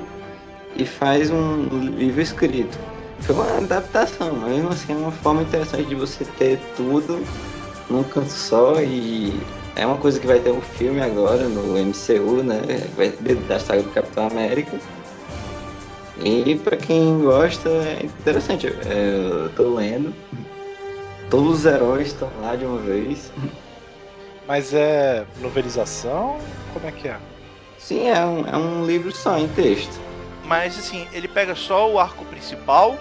[0.75, 2.79] e faz um livro escrito.
[3.19, 7.23] Foi uma adaptação, mas mesmo assim é uma forma interessante de você ter tudo
[7.87, 9.39] num canto só e
[9.79, 12.61] é uma coisa que vai ter um filme agora no MCU, né?
[12.97, 14.77] Vai ter da saga do Capitão América.
[16.21, 18.67] E pra quem gosta, é interessante.
[18.67, 20.13] É, eu tô lendo.
[21.29, 23.31] Todos os heróis estão lá de uma vez.
[24.45, 26.37] Mas é novelização?
[26.73, 27.17] Como é que é?
[27.77, 29.97] Sim, é um, é um livro só em texto.
[30.43, 32.97] Mas assim, ele pega só o arco principal.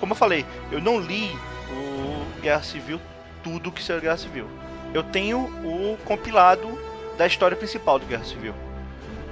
[0.00, 1.30] Como eu falei, eu não li
[1.70, 2.98] o Guerra Civil,
[3.44, 4.46] tudo que saiu Guerra Civil.
[4.94, 6.78] Eu tenho o compilado
[7.16, 8.54] da história principal do Guerra Civil.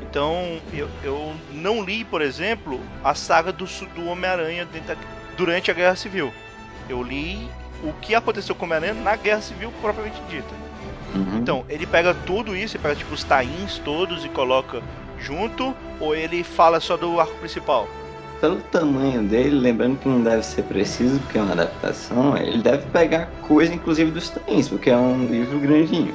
[0.02, 3.64] Então, eu, eu não li, por exemplo, a saga do,
[3.94, 4.66] do Homem-Aranha
[5.36, 6.32] durante a Guerra Civil.
[6.88, 7.48] Eu li
[7.82, 10.52] o que aconteceu com o Homem-Aranha na Guerra Civil propriamente dita.
[11.14, 11.38] Uhum.
[11.38, 14.82] Então, ele pega tudo isso, ele pega tipo os tains todos e coloca
[15.18, 17.88] junto, ou ele fala só do arco principal?
[18.40, 22.86] Pelo tamanho dele, lembrando que não deve ser preciso, porque é uma adaptação, ele deve
[22.88, 26.14] pegar coisa, inclusive, dos tains, porque é um livro grandinho.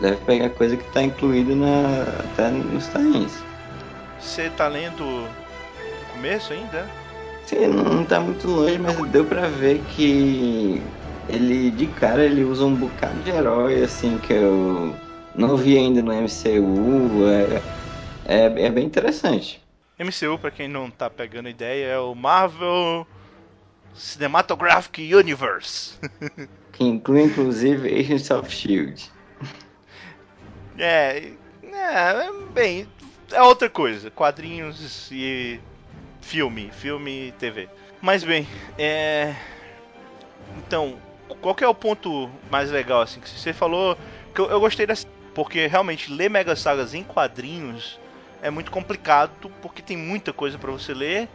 [0.00, 3.44] Deve pegar coisa que está incluída na, até nos tains.
[4.18, 5.28] Você tá lendo o
[6.14, 6.88] começo ainda?
[7.44, 10.82] Sim, não, não tá muito longe, mas deu pra ver que
[11.28, 14.94] ele, de cara, ele usa um bocado de herói, assim, que eu
[15.34, 17.26] não vi ainda no MCU.
[17.28, 17.62] É,
[18.24, 19.60] é, é bem interessante.
[20.00, 23.06] MCU, pra quem não tá pegando ideia, é o Marvel
[23.94, 25.98] Cinematographic Universe.
[26.72, 29.02] Que inclui, inclusive, Agents of S.H.I.E.L.D.
[30.78, 31.32] é,
[31.62, 32.88] é, bem,
[33.32, 34.10] é outra coisa.
[34.10, 35.60] Quadrinhos e
[36.22, 37.68] filme, filme e TV.
[38.00, 38.48] Mas bem,
[38.78, 39.34] é.
[40.56, 40.96] Então,
[41.42, 43.98] qual que é o ponto mais legal, assim, que você falou?
[44.34, 45.06] Que eu, eu gostei dessa.
[45.34, 47.99] Porque realmente ler Mega Sagas em quadrinhos
[48.42, 51.28] é muito complicado, porque tem muita coisa pra você ler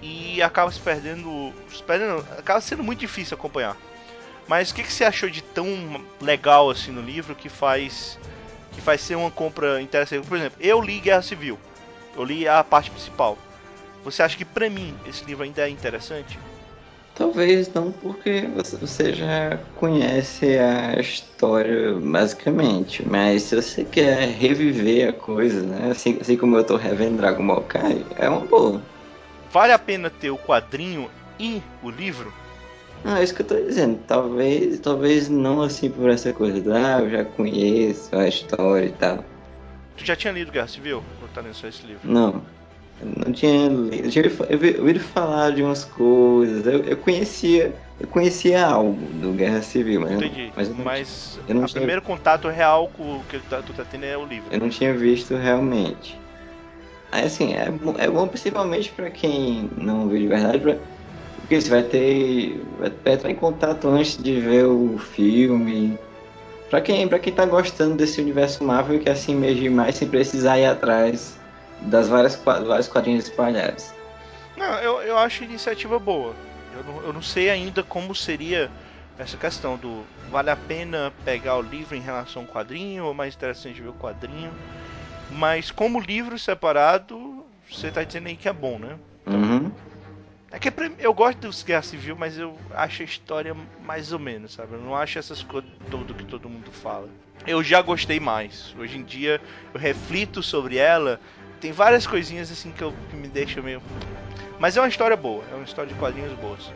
[0.00, 2.26] e acaba se perdendo, se perdendo.
[2.38, 3.76] Acaba sendo muito difícil acompanhar.
[4.48, 5.66] Mas o que, que você achou de tão
[6.20, 8.18] legal assim no livro que faz
[8.72, 10.26] que faz ser uma compra interessante?
[10.26, 11.58] Por exemplo, eu li Guerra Civil,
[12.14, 13.36] eu li a parte principal.
[14.04, 16.38] Você acha que pra mim esse livro ainda é interessante?
[17.16, 18.46] Talvez não, porque
[18.80, 25.90] você, já conhece a história basicamente, mas se você quer reviver a coisa, né?
[25.90, 28.82] Assim, assim como eu tô revendo Dragon Ball Kai, é uma boa.
[29.50, 31.10] Vale a pena ter o quadrinho
[31.40, 32.30] e o livro?
[33.02, 33.98] Não, é isso que eu tô dizendo.
[34.06, 39.24] Talvez, talvez não assim por essa coisa ah, eu já conheço a história e tal.
[39.96, 41.02] Tu já tinha lido Guerra Civil?
[41.22, 42.02] Ou tá lendo só esse livro?
[42.04, 42.42] Não.
[43.00, 44.04] Eu não tinha lido.
[44.06, 44.24] Eu tinha
[44.80, 46.66] ouvido falar de umas coisas.
[46.66, 47.74] Eu, eu conhecia.
[47.98, 50.52] Eu conhecia algo do Guerra Civil, mas, Entendi.
[50.54, 53.62] mas eu não, Mas eu não o tinha- primeiro contato real com o que tá-
[53.62, 54.48] tu tá tendo é o livro.
[54.50, 56.18] eu não tinha visto realmente.
[57.10, 60.76] Aí assim, é, bom- é bom principalmente pra quem não viu de verdade, pra,
[61.40, 62.60] porque você vai ter.
[62.78, 65.98] Vai, vai entrar em contato antes de ver o filme.
[66.68, 70.08] Pra quem, pra quem tá gostando desse universo Marvel e quer se imergir mais sem
[70.08, 71.38] precisar ir atrás
[71.82, 73.92] das várias, vários quadrinhos espalhados.
[74.56, 76.34] Não, eu, eu acho a iniciativa boa.
[76.74, 78.70] Eu não, eu não sei ainda como seria
[79.18, 83.34] essa questão do vale a pena pegar o livro em relação ao quadrinho ou mais
[83.34, 84.52] interessante ver o quadrinho.
[85.30, 88.98] Mas como livro separado, você tá dizendo aí que é bom, né?
[89.26, 89.70] Uhum.
[90.50, 93.54] É que pra- eu gosto dos Guerra Civil, mas eu acho a história
[93.84, 94.74] mais ou menos, sabe?
[94.74, 97.08] Eu não acho essas coisas tudo que todo mundo fala.
[97.46, 98.74] Eu já gostei mais.
[98.78, 99.40] Hoje em dia
[99.74, 101.20] eu reflito sobre ela.
[101.60, 103.82] Tem várias coisinhas assim que, eu, que me deixam meio.
[104.58, 106.70] Mas é uma história boa, é uma história de quadrinhos boas.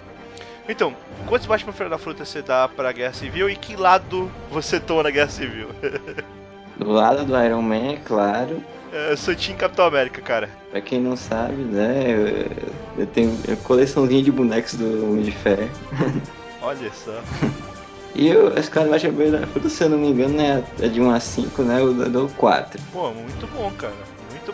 [0.68, 0.94] Então,
[1.26, 5.02] quantos Batman Feira da Fruta você dá pra Guerra Civil e que lado você toma
[5.02, 5.68] na Guerra Civil?
[6.76, 8.62] Do lado do Iron Man, é claro.
[8.90, 10.48] eu sou Team Capitão América, cara.
[10.70, 12.04] Pra quem não sabe, né?
[12.08, 15.68] Eu, eu tenho a coleçãozinha de bonecos do Homem de Ferro.
[16.62, 17.20] Olha só.
[18.12, 20.88] E eu, esse cara vai chamar da fruta, se eu não me engano, é, é
[20.88, 21.80] de 1 a 5, né?
[21.80, 22.80] Eu dou 4.
[22.92, 23.94] Pô, muito bom, cara.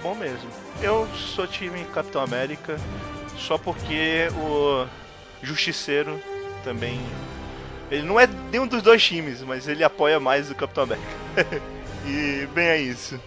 [0.06, 0.48] Bom mesmo.
[0.80, 2.76] Eu sou time Capitão América
[3.36, 4.86] só porque o
[5.42, 6.22] Justiceiro
[6.62, 7.00] também.
[7.90, 11.08] Ele não é nenhum dos dois times, mas ele apoia mais o Capitão América.
[12.06, 13.20] e bem é isso.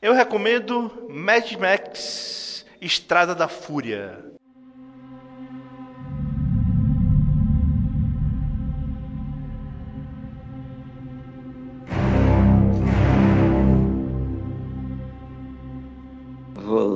[0.00, 4.33] Eu recomendo Mad Max Estrada da Fúria.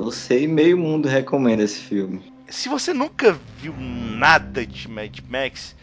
[0.09, 2.33] Você e meio mundo recomenda esse filme.
[2.49, 5.75] se você nunca viu nada de Mad Max,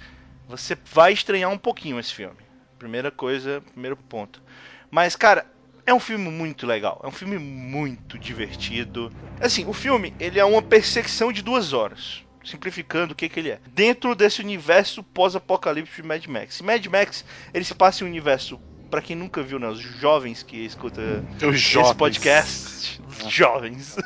[0.49, 2.35] você vai estranhar um pouquinho esse filme.
[2.77, 4.43] Primeira coisa, primeiro ponto.
[4.91, 5.47] Mas, cara,
[5.87, 7.01] é um filme muito legal.
[7.05, 9.13] É um filme muito divertido.
[9.41, 12.25] Assim, o filme, ele é uma perseguição de duas horas.
[12.45, 13.61] simplificando o que, que ele é.
[13.69, 16.61] Dentro desse universo pós-apocalíptico de Mad Max.
[16.61, 17.25] Mad Max,
[17.55, 18.61] ele se passa em um universo,
[18.91, 21.01] para quem nunca viu, né, os jovens que escuta
[21.43, 23.97] Os esse podcast, jovens.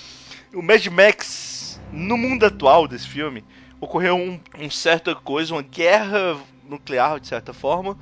[0.54, 3.44] o Mad Max, no mundo atual desse filme,
[3.80, 6.36] ocorreu um, um certa coisa, uma guerra
[6.68, 7.96] nuclear, de certa forma,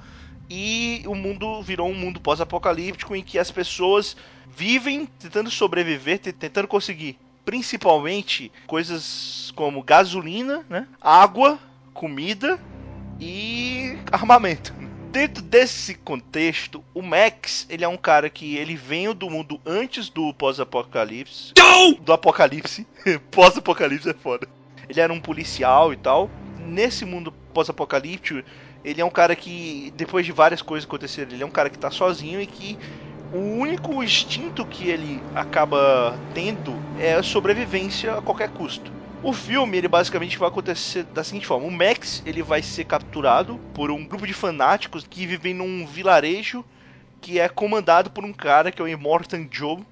[0.49, 4.17] e o mundo virou um mundo pós-apocalíptico em que as pessoas
[4.55, 10.87] vivem tentando sobreviver, te- tentando conseguir principalmente coisas como gasolina, né?
[11.01, 11.59] água,
[11.93, 12.59] comida
[13.21, 14.75] e armamento.
[15.13, 20.09] Dentro desse contexto, o Max, ele é um cara que ele veio do mundo antes
[20.09, 21.53] do pós-apocalipse.
[22.01, 22.87] Do apocalipse.
[23.31, 24.49] pós-apocalipse é foda.
[24.89, 26.31] Ele era um policial e tal.
[26.59, 28.43] Nesse mundo pós-apocalíptico,
[28.83, 31.79] ele é um cara que, depois de várias coisas acontecerem, ele é um cara que
[31.79, 32.79] tá sozinho e que
[33.35, 38.91] o único instinto que ele acaba tendo é a sobrevivência a qualquer custo.
[39.23, 43.59] O filme, ele basicamente vai acontecer da seguinte forma: o Max, ele vai ser capturado
[43.73, 46.65] por um grupo de fanáticos que vivem num vilarejo
[47.21, 49.85] que é comandado por um cara que é o Immortan Joe,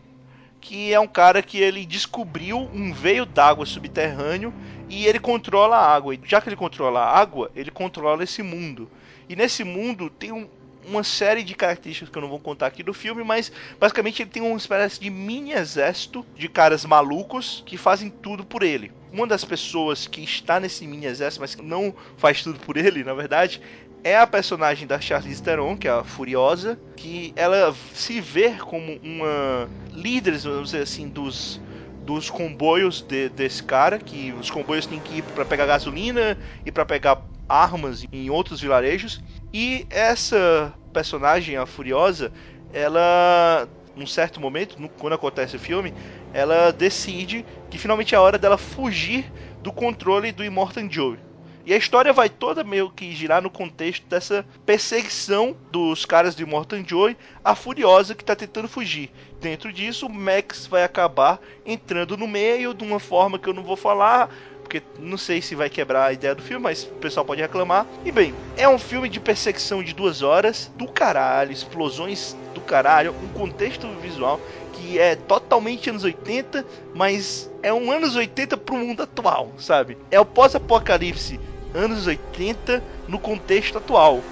[0.60, 4.52] que é um cara que ele descobriu um veio d'água subterrâneo
[4.88, 6.14] e ele controla a água.
[6.14, 8.90] E já que ele controla a água, ele controla esse mundo.
[9.28, 10.48] E nesse mundo tem um-
[10.90, 14.30] uma série de características que eu não vou contar aqui do filme, mas basicamente ele
[14.30, 18.90] tem uma espécie de mini exército de caras malucos que fazem tudo por ele.
[19.10, 23.02] Uma das pessoas que está nesse mini exército, mas que não faz tudo por ele,
[23.04, 23.60] na verdade,
[24.02, 28.98] é a personagem da Charlize Theron, que é a Furiosa, que ela se vê como
[29.02, 31.60] uma líder, vamos dizer assim, dos
[32.02, 36.72] dos comboios de- desse cara, que os comboios têm que ir para pegar gasolina e
[36.72, 39.20] para pegar armas em outros vilarejos.
[39.52, 42.32] E essa personagem, a Furiosa,
[42.72, 45.94] ela, num certo momento, quando acontece o filme,
[46.32, 49.30] ela decide que finalmente é a hora dela fugir
[49.62, 51.18] do controle do Immortan Joe.
[51.64, 56.42] E a história vai toda meio que girar no contexto dessa perseguição dos caras do
[56.42, 59.10] Immortan Joe à Furiosa que tá tentando fugir.
[59.40, 63.62] Dentro disso, o Max vai acabar entrando no meio de uma forma que eu não
[63.62, 64.30] vou falar,
[64.70, 67.84] porque não sei se vai quebrar a ideia do filme, mas o pessoal pode reclamar.
[68.04, 73.12] E bem, é um filme de perseguição de duas horas, do caralho, explosões do caralho,
[73.20, 74.40] um contexto visual
[74.72, 76.64] que é totalmente anos 80,
[76.94, 79.98] mas é um anos 80 pro mundo atual, sabe?
[80.08, 81.40] É o pós-apocalipse
[81.74, 84.22] anos 80 no contexto atual.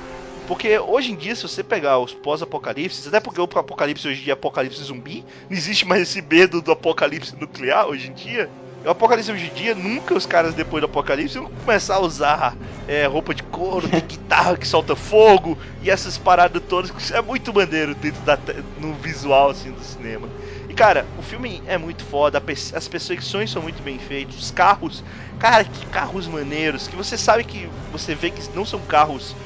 [0.47, 4.25] Porque hoje em dia, se você pegar os pós-apocalipses, até porque o apocalipse hoje em
[4.25, 8.49] dia é apocalipse zumbi, não existe mais esse medo do apocalipse nuclear hoje em dia.
[8.85, 12.57] O apocalipse hoje em dia, nunca os caras depois do apocalipse vão começar a usar
[12.87, 17.53] é, roupa de couro, guitarra que solta fogo e essas paradas todas, que é muito
[17.53, 18.39] maneiro dentro da,
[18.77, 20.31] no visual assim do cinema.
[20.69, 22.43] E cara, o filme é muito foda,
[22.73, 25.03] as perseguições são muito bem feitas, os carros,
[25.39, 29.37] cara, que carros maneiros, que você sabe que você vê que não são carros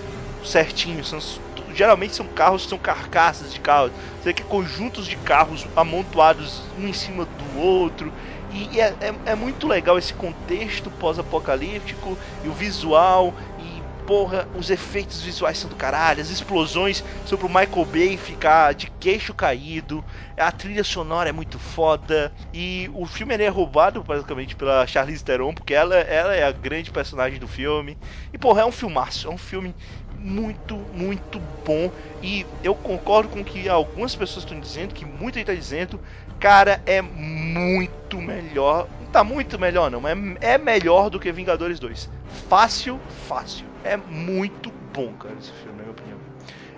[0.44, 1.20] certinhos, são,
[1.68, 5.66] geralmente são carros que são carcaças de carros, você vê que é conjuntos de carros
[5.74, 8.12] amontoados um em cima do outro.
[8.54, 14.68] E é, é, é muito legal esse contexto pós-apocalíptico e o visual e porra, os
[14.68, 20.04] efeitos visuais são do caralho, as explosões são pro Michael Bay ficar de queixo caído,
[20.36, 25.54] a trilha sonora é muito foda e o filme é roubado basicamente pela Charlize Theron,
[25.54, 27.96] porque ela, ela é a grande personagem do filme.
[28.32, 29.74] E porra, é um filmaço, é um filme
[30.12, 35.38] muito, muito bom e eu concordo com o que algumas pessoas estão dizendo, que muita
[35.38, 36.00] gente está dizendo,
[36.42, 38.88] cara, é muito melhor.
[39.00, 42.10] Não tá muito melhor, não, mas é melhor do que Vingadores 2.
[42.48, 43.64] Fácil, fácil.
[43.84, 46.18] É muito bom, cara, esse filme, na minha opinião.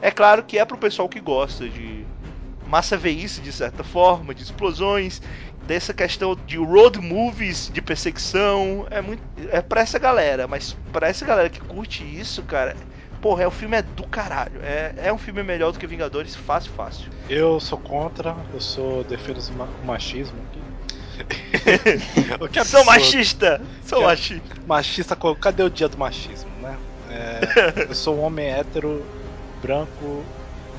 [0.02, 2.04] É claro que é pro pessoal que gosta de
[2.66, 5.22] massa veíce, de certa forma, de explosões,
[5.66, 8.86] dessa questão de road movies, de perseguição.
[8.90, 9.22] É muito.
[9.50, 12.76] É pra essa galera, mas pra essa galera que curte isso, cara.
[13.24, 14.60] Porra, é, o filme é do caralho.
[14.62, 17.10] É, é um filme melhor do que Vingadores, fácil, fácil.
[17.26, 19.38] Eu sou contra, eu sou defendo
[19.82, 20.44] o machismo.
[22.38, 23.62] O que Sou machista!
[23.82, 24.54] Sou Que- machista!
[24.66, 26.76] Machista, cadê o dia do machismo, né?
[27.08, 29.02] É, eu sou um homem hétero,
[29.62, 30.22] branco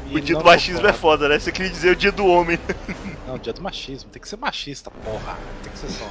[0.05, 1.39] e O dia do machismo é foda, né?
[1.39, 2.59] Você queria dizer o dia do homem.
[3.25, 5.39] Não, dia do machismo, tem que ser machista, porra.
[5.63, 6.05] Tem que ser só.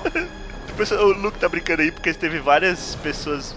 [1.01, 3.55] O O Luke tá brincando aí porque teve várias pessoas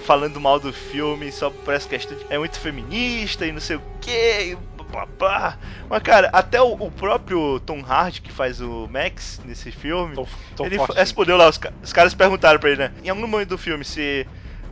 [0.00, 3.76] falando mal do filme só por essa questão de é muito feminista e não sei
[3.76, 4.56] o que,
[4.92, 5.56] babá.
[5.88, 10.16] Mas cara, até o, o próprio Tom Hardy que faz o Max nesse filme,
[10.60, 10.96] ele forte.
[10.96, 12.92] respondeu lá, os, os caras perguntaram pra ele, né?
[13.04, 14.26] Em algum momento do filme, se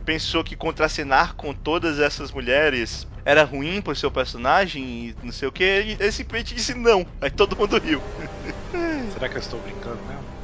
[0.05, 5.47] pensou que contracenar com todas essas mulheres era ruim pro seu personagem e não sei
[5.47, 7.05] o que, ele, ele simplesmente disse não.
[7.21, 8.01] Aí todo mundo riu.
[9.13, 10.38] Será que eu estou brincando mesmo?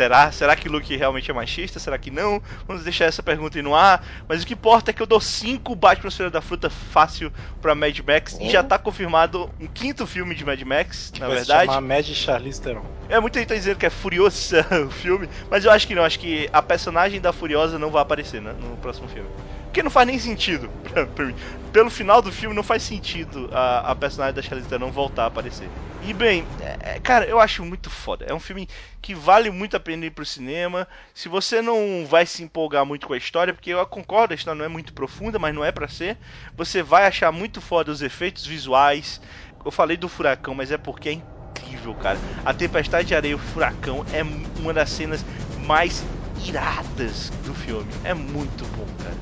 [0.00, 0.32] Será?
[0.32, 1.78] Será que o Luke realmente é machista?
[1.78, 2.40] Será que não?
[2.66, 4.02] Vamos deixar essa pergunta aí no ar.
[4.26, 7.74] Mas o que importa é que eu dou 5 Batman Feira da Fruta fácil pra
[7.74, 8.38] Mad Max.
[8.40, 11.60] E já tá confirmado um quinto filme de Mad Max, na Vai verdade.
[11.60, 12.82] se chamar Mad Charlize Theron.
[13.10, 16.02] É, muita gente tá dizendo que é Furiosa o filme, mas eu acho que não,
[16.02, 19.28] acho que a personagem da Furiosa não vai aparecer né, no próximo filme.
[19.70, 21.34] Porque não faz nem sentido pra, pra mim.
[21.72, 25.26] Pelo final do filme não faz sentido a, a personagem da Charlize Theron voltar a
[25.26, 25.72] aparecer.
[26.00, 28.24] E bem, é- é, cara, eu acho muito foda.
[28.26, 28.68] É um filme
[29.00, 30.88] que vale muito a pena ir pro cinema.
[31.14, 34.58] Se você não vai se empolgar muito com a história, porque eu concordo, a história
[34.58, 36.18] não é muito profunda, mas não é pra ser,
[36.56, 39.20] você vai achar muito foda os efeitos visuais.
[39.64, 42.20] Eu falei do furacão, mas é porque é incrível, cara.
[42.44, 44.22] A Tempestade de Areia o Furacão é
[44.56, 45.24] uma das cenas
[45.54, 47.98] mais iradas do filme.
[48.02, 49.20] É muito bom, cara.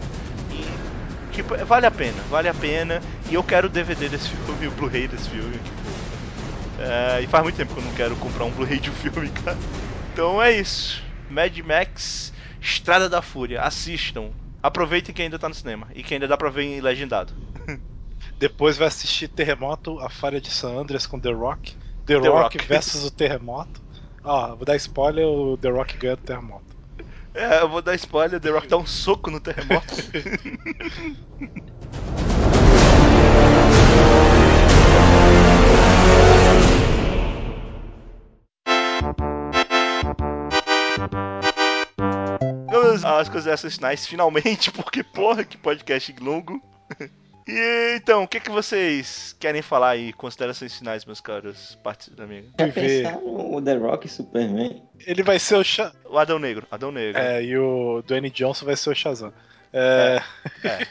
[1.39, 3.03] E, tipo, é- vale a pena, vale a pena.
[3.27, 6.05] E eu quero o DVD desse filme, o Blu-ray desse filme, tipo.
[6.77, 9.31] é, e faz muito tempo que eu não quero comprar um Blu-ray de um filme,
[9.33, 9.61] cara.
[10.13, 11.03] Então é isso.
[11.29, 13.63] Mad Max, Estrada da Fúria.
[13.63, 14.33] Assistam.
[14.63, 15.89] Aproveitem que ainda tá no cinema.
[15.95, 17.33] E que ainda dá pra ver em legendado.
[18.39, 21.77] Depois vai assistir Terremoto, a falha de San Andreas com The Rock.
[22.07, 22.59] The, The Rock, Rock.
[22.59, 23.81] versus o Terremoto.
[24.25, 26.68] Ó, vou dar spoiler, o The Rock ganha do Terremoto.
[27.35, 29.95] É, eu vou dar spoiler, The Rock dá um soco no terremoto.
[42.71, 46.61] Vamos às considerações finais, finalmente, porque porra, que podcast longo.
[47.47, 50.13] E então, o que, que vocês querem falar aí?
[50.13, 52.49] Considerações finais, meus caros partes da amiga.
[52.59, 54.83] Já pensaram o The Rock e Superman?
[55.07, 57.21] Ele vai ser o Sha O Adão Negro, Adão Negro.
[57.21, 59.33] é, e o Dwayne Johnson vai ser o Shazam.
[59.73, 60.23] É,
[60.65, 60.87] É, é,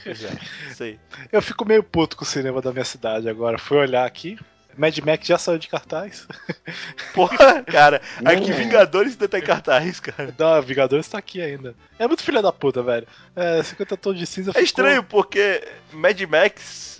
[0.72, 1.00] isso aí.
[1.32, 3.58] Eu fico meio puto com o cinema da minha cidade agora.
[3.58, 4.38] Fui olhar aqui.
[4.78, 6.28] Mad Max já saiu de cartaz.
[7.14, 8.52] Porra, cara, aqui.
[8.52, 10.32] Vingadores ainda tá em cartaz, cara.
[10.38, 11.74] Não, Vingadores tá aqui ainda.
[11.98, 13.08] É muito filha da puta, velho.
[13.36, 16.97] É, 50 tons de cinza É ficou- estranho porque Mad Max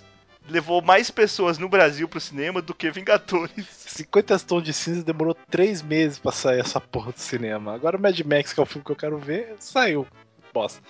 [0.48, 3.66] levou mais pessoas no Brasil pro cinema do que Vingadores.
[3.68, 7.74] 50 tons de cinza demorou 3 meses pra sair essa porra do cinema.
[7.74, 10.06] Agora o Mad Max, que é o filme que eu quero ver, saiu.
[10.52, 10.82] Bosta.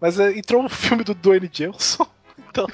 [0.00, 2.06] Mas é, entrou um filme do Dwayne Johnson.
[2.48, 2.66] Então.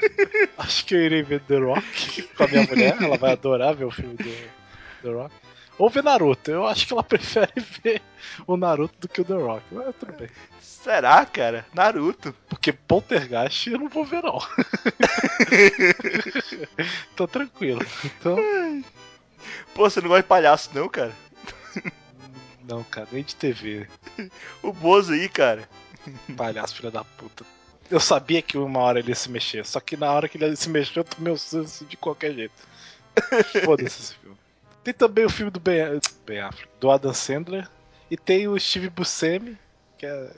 [0.58, 2.96] acho que eu irei ver The Rock com a minha mulher.
[3.00, 4.30] Ela vai adorar ver o filme do
[5.02, 5.34] The Rock.
[5.78, 6.50] Ou ver Naruto.
[6.50, 7.52] Eu acho que ela prefere
[7.82, 8.02] ver
[8.46, 9.64] o Naruto do que o The Rock.
[9.72, 10.28] Mas tudo bem.
[10.60, 11.66] Será, cara?
[11.72, 12.34] Naruto.
[12.48, 14.38] Porque Poltergeist eu não vou ver, não.
[17.16, 17.84] Tô tranquilo.
[18.04, 18.36] Então.
[19.74, 21.12] Pô, você não gosta de palhaço, não, cara?
[22.66, 23.86] Não, cara, nem de TV.
[24.62, 25.68] O Bozo aí, cara.
[26.36, 27.44] Palhaço, filha da puta.
[27.90, 30.56] Eu sabia que uma hora ele ia se mexer, só que na hora que ele
[30.56, 32.54] se mexeu, eu tomei o senso de qualquer jeito.
[33.64, 34.36] Foda-se esse filme.
[34.84, 37.68] Tem também o filme do Ben, ben Affleck, do Adam Sandler,
[38.10, 39.58] e tem o Steve Buscemi,
[39.96, 40.30] que, é,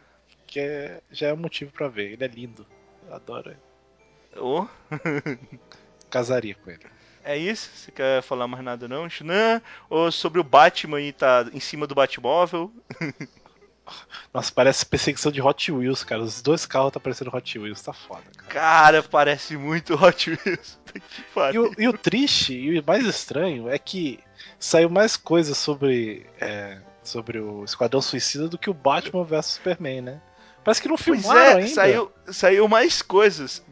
[0.46, 2.12] que é, já é um motivo pra ver.
[2.12, 2.64] Ele é lindo.
[3.08, 4.40] Eu adoro ele.
[4.40, 4.68] Ô,
[6.08, 6.86] Casaria com ele.
[7.24, 7.68] é isso?
[7.74, 9.60] Você quer falar mais nada, não, Xanã?
[9.90, 12.72] Ou sobre o Batman aí tá em cima do Batmóvel?
[14.32, 16.22] Nossa, parece perseguição de Hot Wheels, cara.
[16.22, 18.48] Os dois carros tá parecendo Hot Wheels, tá foda, cara.
[18.48, 20.78] Cara, parece muito Hot Wheels.
[21.52, 24.18] E o, e o triste e o mais estranho é que
[24.58, 30.00] saiu mais coisa sobre, é, sobre o Esquadrão Suicida do que o Batman vs Superman,
[30.00, 30.22] né?
[30.64, 31.68] Parece que não Pois filmaram é, ainda.
[31.68, 33.62] saiu, saiu mais coisas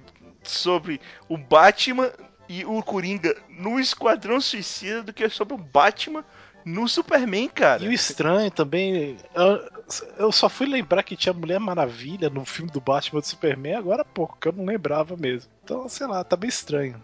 [0.43, 2.13] sobre o Batman
[2.49, 6.25] e o Coringa no Esquadrão Suicida do que sobre o Batman
[6.65, 7.85] no Superman, cara.
[7.85, 9.17] E o estranho também.
[9.35, 9.71] Eu,
[10.19, 14.03] eu só fui lembrar que tinha Mulher Maravilha no filme do Batman do Superman agora
[14.03, 15.51] há pouco, que eu não lembrava mesmo.
[15.63, 17.01] Então, sei lá, tá bem estranho.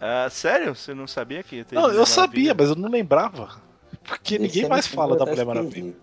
[0.00, 0.74] Ah, sério?
[0.74, 2.54] Você não sabia que ia ter Não, eu Mulher sabia, Maravilha?
[2.58, 3.48] mas eu não lembrava.
[4.04, 5.94] Porque ninguém Esse é mais fala da Mulher Maravilha.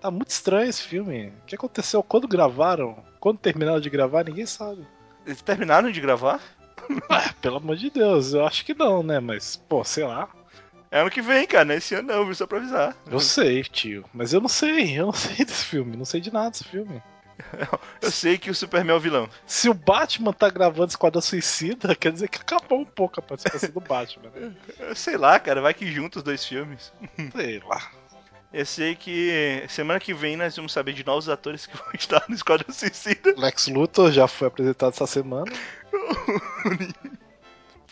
[0.00, 1.32] Tá muito estranho esse filme.
[1.42, 2.02] O que aconteceu?
[2.02, 2.96] Quando gravaram?
[3.18, 4.86] Quando terminaram de gravar, ninguém sabe.
[5.26, 6.40] Eles terminaram de gravar?
[7.10, 9.20] Ah, pelo amor de Deus, eu acho que não, né?
[9.20, 10.28] Mas, pô, sei lá.
[10.90, 12.34] É ano que vem, cara, não é esse ano não, viu?
[12.34, 12.96] Só pra avisar.
[13.10, 14.04] Eu sei, tio.
[14.12, 15.96] Mas eu não sei, eu não sei desse filme.
[15.96, 17.02] Não sei de nada desse filme.
[18.02, 19.28] Eu sei que o Superman é o vilão.
[19.46, 23.70] Se o Batman tá gravando Esquadrão Suicida, quer dizer que acabou um pouco a participação
[23.70, 24.52] do Batman, né?
[24.94, 26.92] Sei lá, cara, vai que junta os dois filmes.
[27.32, 27.92] Sei lá.
[28.52, 32.24] Eu sei que semana que vem nós vamos saber de novos atores que vão estar
[32.28, 33.34] no Esquadrão Suicida.
[33.36, 35.52] Lex Luthor já foi apresentado essa semana.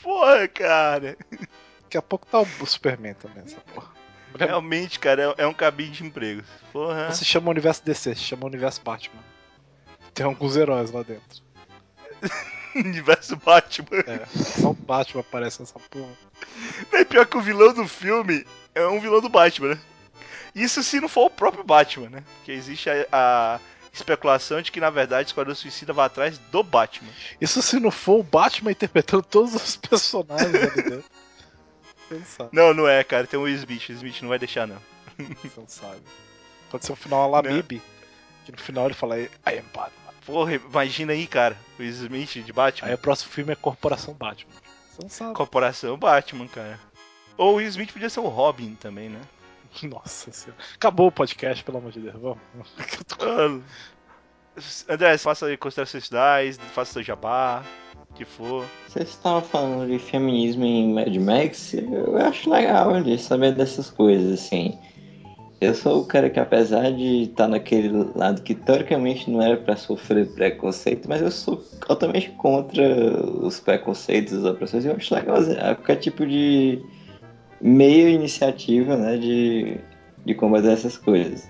[0.02, 1.16] Porra, cara.
[1.86, 3.92] Daqui a pouco tá o Superman também, essa porra.
[4.36, 6.44] Realmente, cara, é é um cabide de empregos.
[6.72, 7.04] Porra.
[7.04, 9.22] Não se chama Universo DC, se chama Universo Batman.
[10.12, 11.42] Tem alguns heróis lá dentro.
[12.74, 14.00] Universo Batman.
[14.04, 16.12] É, só o Batman aparece nessa porra.
[16.92, 18.44] É pior que o vilão do filme
[18.74, 19.80] é um vilão do Batman, né?
[20.54, 22.24] Isso se não for o próprio Batman, né?
[22.38, 23.60] Porque existe a, a
[23.92, 27.10] especulação de que, na verdade, o Esquadrão Suicida vai atrás do Batman.
[27.40, 31.04] Isso se não for o Batman interpretando todos os personagens ali dentro.
[32.08, 33.26] Você não sabe, Não, não é, cara.
[33.26, 33.88] Tem o Smith.
[33.88, 34.78] O Smith não vai deixar, não.
[35.18, 36.02] você não sabe.
[36.70, 37.80] Pode ser um final a Lamib,
[38.44, 40.12] que no final ele fala I am Batman.
[40.24, 41.56] Porra, imagina aí, cara.
[41.78, 42.88] O Smith de Batman.
[42.88, 44.52] Aí o próximo filme é Corporação Batman.
[44.90, 45.34] Você não sabe.
[45.34, 46.80] Corporação Batman, cara.
[47.36, 49.20] Ou o Smith podia ser o Robin também, né?
[49.82, 50.60] Nossa senhora.
[50.74, 52.14] Acabou o podcast, pelo amor de Deus.
[52.14, 52.38] Vamos.
[53.20, 53.60] Ah,
[54.88, 56.08] André, faça aí considerações
[56.72, 57.85] faça seu jabá, o
[58.16, 58.64] que for.
[58.88, 64.40] Vocês estavam falando de feminismo em Mad Max, eu acho legal de saber dessas coisas,
[64.40, 64.78] assim.
[65.60, 69.74] Eu sou o cara que, apesar de estar naquele lado que teoricamente não era pra
[69.74, 71.56] sofrer preconceito, mas eu sou
[71.86, 72.82] totalmente contra
[73.42, 74.84] os preconceitos, as opressões.
[74.84, 76.82] Eu acho legal assim, qualquer tipo de
[77.60, 79.78] meio iniciativa, né, de,
[80.26, 81.48] de combater essas coisas.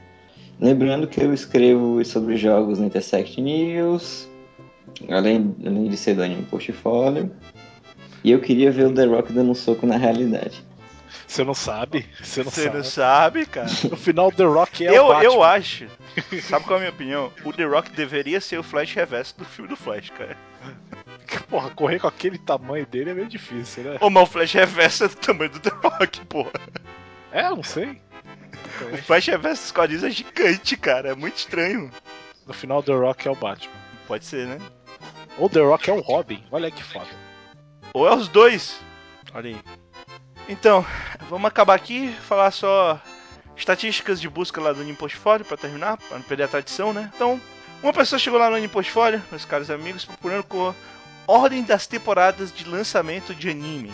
[0.61, 4.29] Lembrando que eu escrevo sobre jogos no Intersect News,
[5.09, 7.31] além, além de ser do anime portfólio.
[8.25, 10.65] E eu queria ver o The Rock dando um soco na realidade.
[11.27, 12.07] Você não sabe?
[12.23, 12.77] Você não Você sabe.
[12.77, 13.69] não sabe, cara.
[13.91, 15.25] No final, The Rock é o eu, Batman.
[15.25, 15.87] eu acho.
[16.43, 17.33] Sabe qual é a minha opinião?
[17.45, 20.37] O The Rock deveria ser o Flash reverso do filme do Flash, cara.
[21.51, 23.99] Porra, correr com aquele tamanho dele é meio difícil, né?
[24.01, 26.53] Ô, mas o Flash reverso é do tamanho do The Rock, porra.
[27.33, 28.01] É, eu não sei.
[28.93, 31.11] O Flash reverso dos quadrinhos é gigante, cara.
[31.11, 31.91] É muito estranho.
[32.47, 33.73] No final, The Rock é o Batman.
[34.07, 34.59] Pode ser, né?
[35.39, 36.43] Ou The Rock é o Robin.
[36.51, 37.09] Olha que foda.
[37.93, 38.79] Ou é os dois.
[39.35, 39.57] Olha aí.
[40.49, 40.85] Então,
[41.29, 43.01] vamos acabar aqui, falar só
[43.57, 47.11] estatísticas de busca lá do Anime Portfólio pra terminar, pra não perder a tradição, né?
[47.15, 47.41] Então,
[47.83, 50.75] uma pessoa chegou lá no Anime Portfólio, meus caros amigos, procurando por
[51.27, 53.93] ordem das temporadas de lançamento de anime.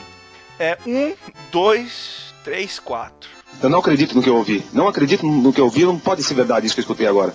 [0.58, 1.14] É 1,
[1.50, 3.30] 2, 3, 4.
[3.62, 4.64] Eu não acredito no que eu ouvi.
[4.72, 7.34] Não acredito no que eu ouvi, não pode ser verdade isso que eu escutei agora.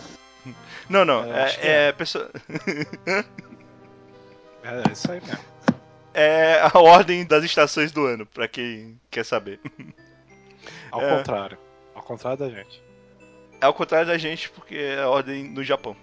[0.87, 2.29] Não, não, É, é, que é pessoa.
[4.63, 5.43] É, é isso aí mesmo.
[6.13, 9.59] É a ordem das estações do ano, pra quem quer saber.
[10.91, 11.17] Ao É.
[11.17, 11.57] contrário.
[11.93, 12.81] Ao contrário da gente.
[13.61, 15.95] É ao contrário da gente, porque é a ordem no Japão.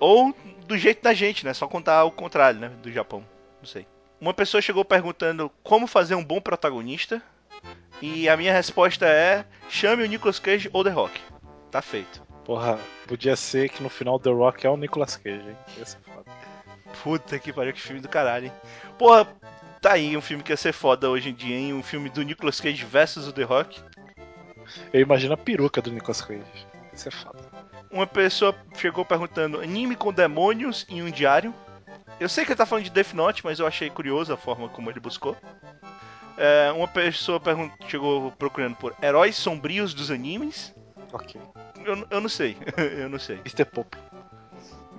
[0.00, 0.34] Ou
[0.66, 1.52] do jeito da gente, né?
[1.54, 2.68] Só contar o contrário, né?
[2.82, 3.24] Do Japão.
[3.60, 3.86] Não sei.
[4.20, 7.20] Uma pessoa chegou perguntando como fazer um bom protagonista.
[8.02, 11.20] E a minha resposta é: chame o Nicolas Cage ou The Rock.
[11.70, 12.22] Tá feito.
[12.44, 15.56] Porra, podia ser que no final The Rock é o Nicolas Cage, hein?
[15.78, 16.24] Ia ser foda.
[17.02, 18.52] Puta que pariu, que filme do caralho, hein?
[18.98, 19.26] Porra,
[19.80, 21.74] tá aí um filme que ia ser foda hoje em dia, hein?
[21.74, 23.80] Um filme do Nicolas Cage versus o The Rock.
[24.92, 26.40] Eu imagino a peruca do Nicolas Cage.
[26.92, 27.38] Ia ser foda.
[27.90, 31.54] Uma pessoa chegou perguntando: anime com demônios em um diário.
[32.18, 34.68] Eu sei que ele tá falando de Death Note, mas eu achei curioso a forma
[34.68, 35.36] como ele buscou.
[36.36, 37.40] É, uma pessoa
[37.86, 40.74] chegou procurando por heróis sombrios dos animes.
[41.12, 41.40] Ok.
[41.84, 42.56] Eu, eu não sei,
[42.98, 43.36] eu não sei.
[43.36, 43.64] Mr.
[43.64, 43.96] Popo.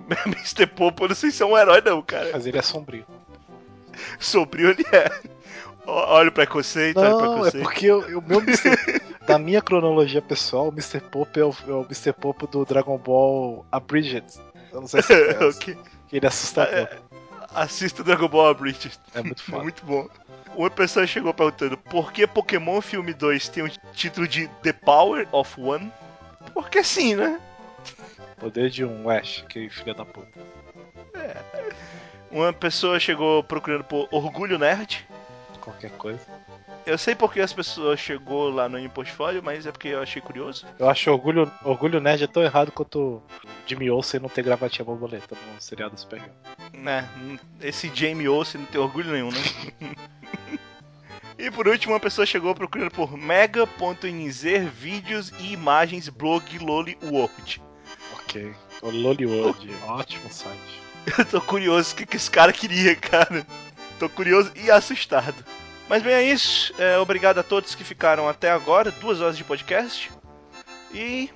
[0.27, 0.65] Mr.
[0.67, 2.29] Popo, eu não sei se é um herói, não, cara.
[2.33, 3.05] Mas ele é sombrio.
[4.19, 5.09] Sombrio ele é.
[5.87, 7.63] Olha o preconceito, olha o Não, é preconceito.
[7.63, 9.01] porque o, meu Mr.
[9.27, 10.99] da minha cronologia pessoal, o Mr.
[10.99, 12.11] Popo é o, é o Mr.
[12.13, 14.25] Popo do Dragon Ball Abridged.
[14.73, 15.59] Eu não sei se você conhece.
[15.59, 15.77] Ok.
[16.07, 16.87] que ele é assustador.
[17.53, 18.99] Assista Dragon Ball Abridged.
[19.13, 19.63] É muito foda.
[19.63, 20.09] Muito bom.
[20.55, 25.27] Uma pessoa chegou perguntando por que Pokémon Filme 2 tem o título de The Power
[25.31, 25.91] of One?
[26.53, 27.39] Porque sim, né?
[28.37, 30.39] Poder de um Ash, que filha da puta.
[32.31, 35.07] Uma pessoa chegou procurando por Orgulho Nerd.
[35.61, 36.19] Qualquer coisa.
[36.85, 40.67] Eu sei porque as pessoas chegou lá no Portfólio, mas é porque eu achei curioso.
[40.77, 43.23] Eu acho orgulho, orgulho Nerd é tão errado quanto
[43.65, 46.31] Jimmy Olsen não ter gravatinha borboleta no seriado Supergirl.
[46.73, 47.09] Né?
[47.59, 49.39] Esse Jamie Olsen não tem orgulho nenhum, né?
[51.39, 54.43] e por último, uma pessoa chegou procurando por mega.nz
[54.73, 57.61] vídeos e imagens blog Loli World.
[58.25, 58.53] Ok.
[58.81, 60.81] O Lollywood, ótimo site.
[61.17, 63.45] Eu tô curioso o que, que esse cara queria, cara.
[63.99, 65.35] Tô curioso e assustado.
[65.87, 66.73] Mas bem, é isso.
[66.79, 70.11] É, obrigado a todos que ficaram até agora, duas horas de podcast.
[70.93, 71.29] E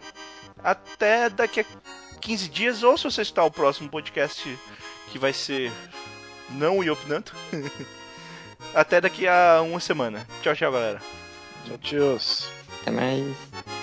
[0.63, 1.65] até daqui a
[2.19, 4.57] 15 dias, ou se você está o próximo podcast
[5.11, 5.71] que vai ser
[6.49, 7.35] não o Yopnanto.
[8.73, 10.25] até daqui a uma semana.
[10.41, 11.01] Tchau, tchau, galera.
[11.65, 12.17] Tchau, tchau.
[12.81, 13.78] Até mais.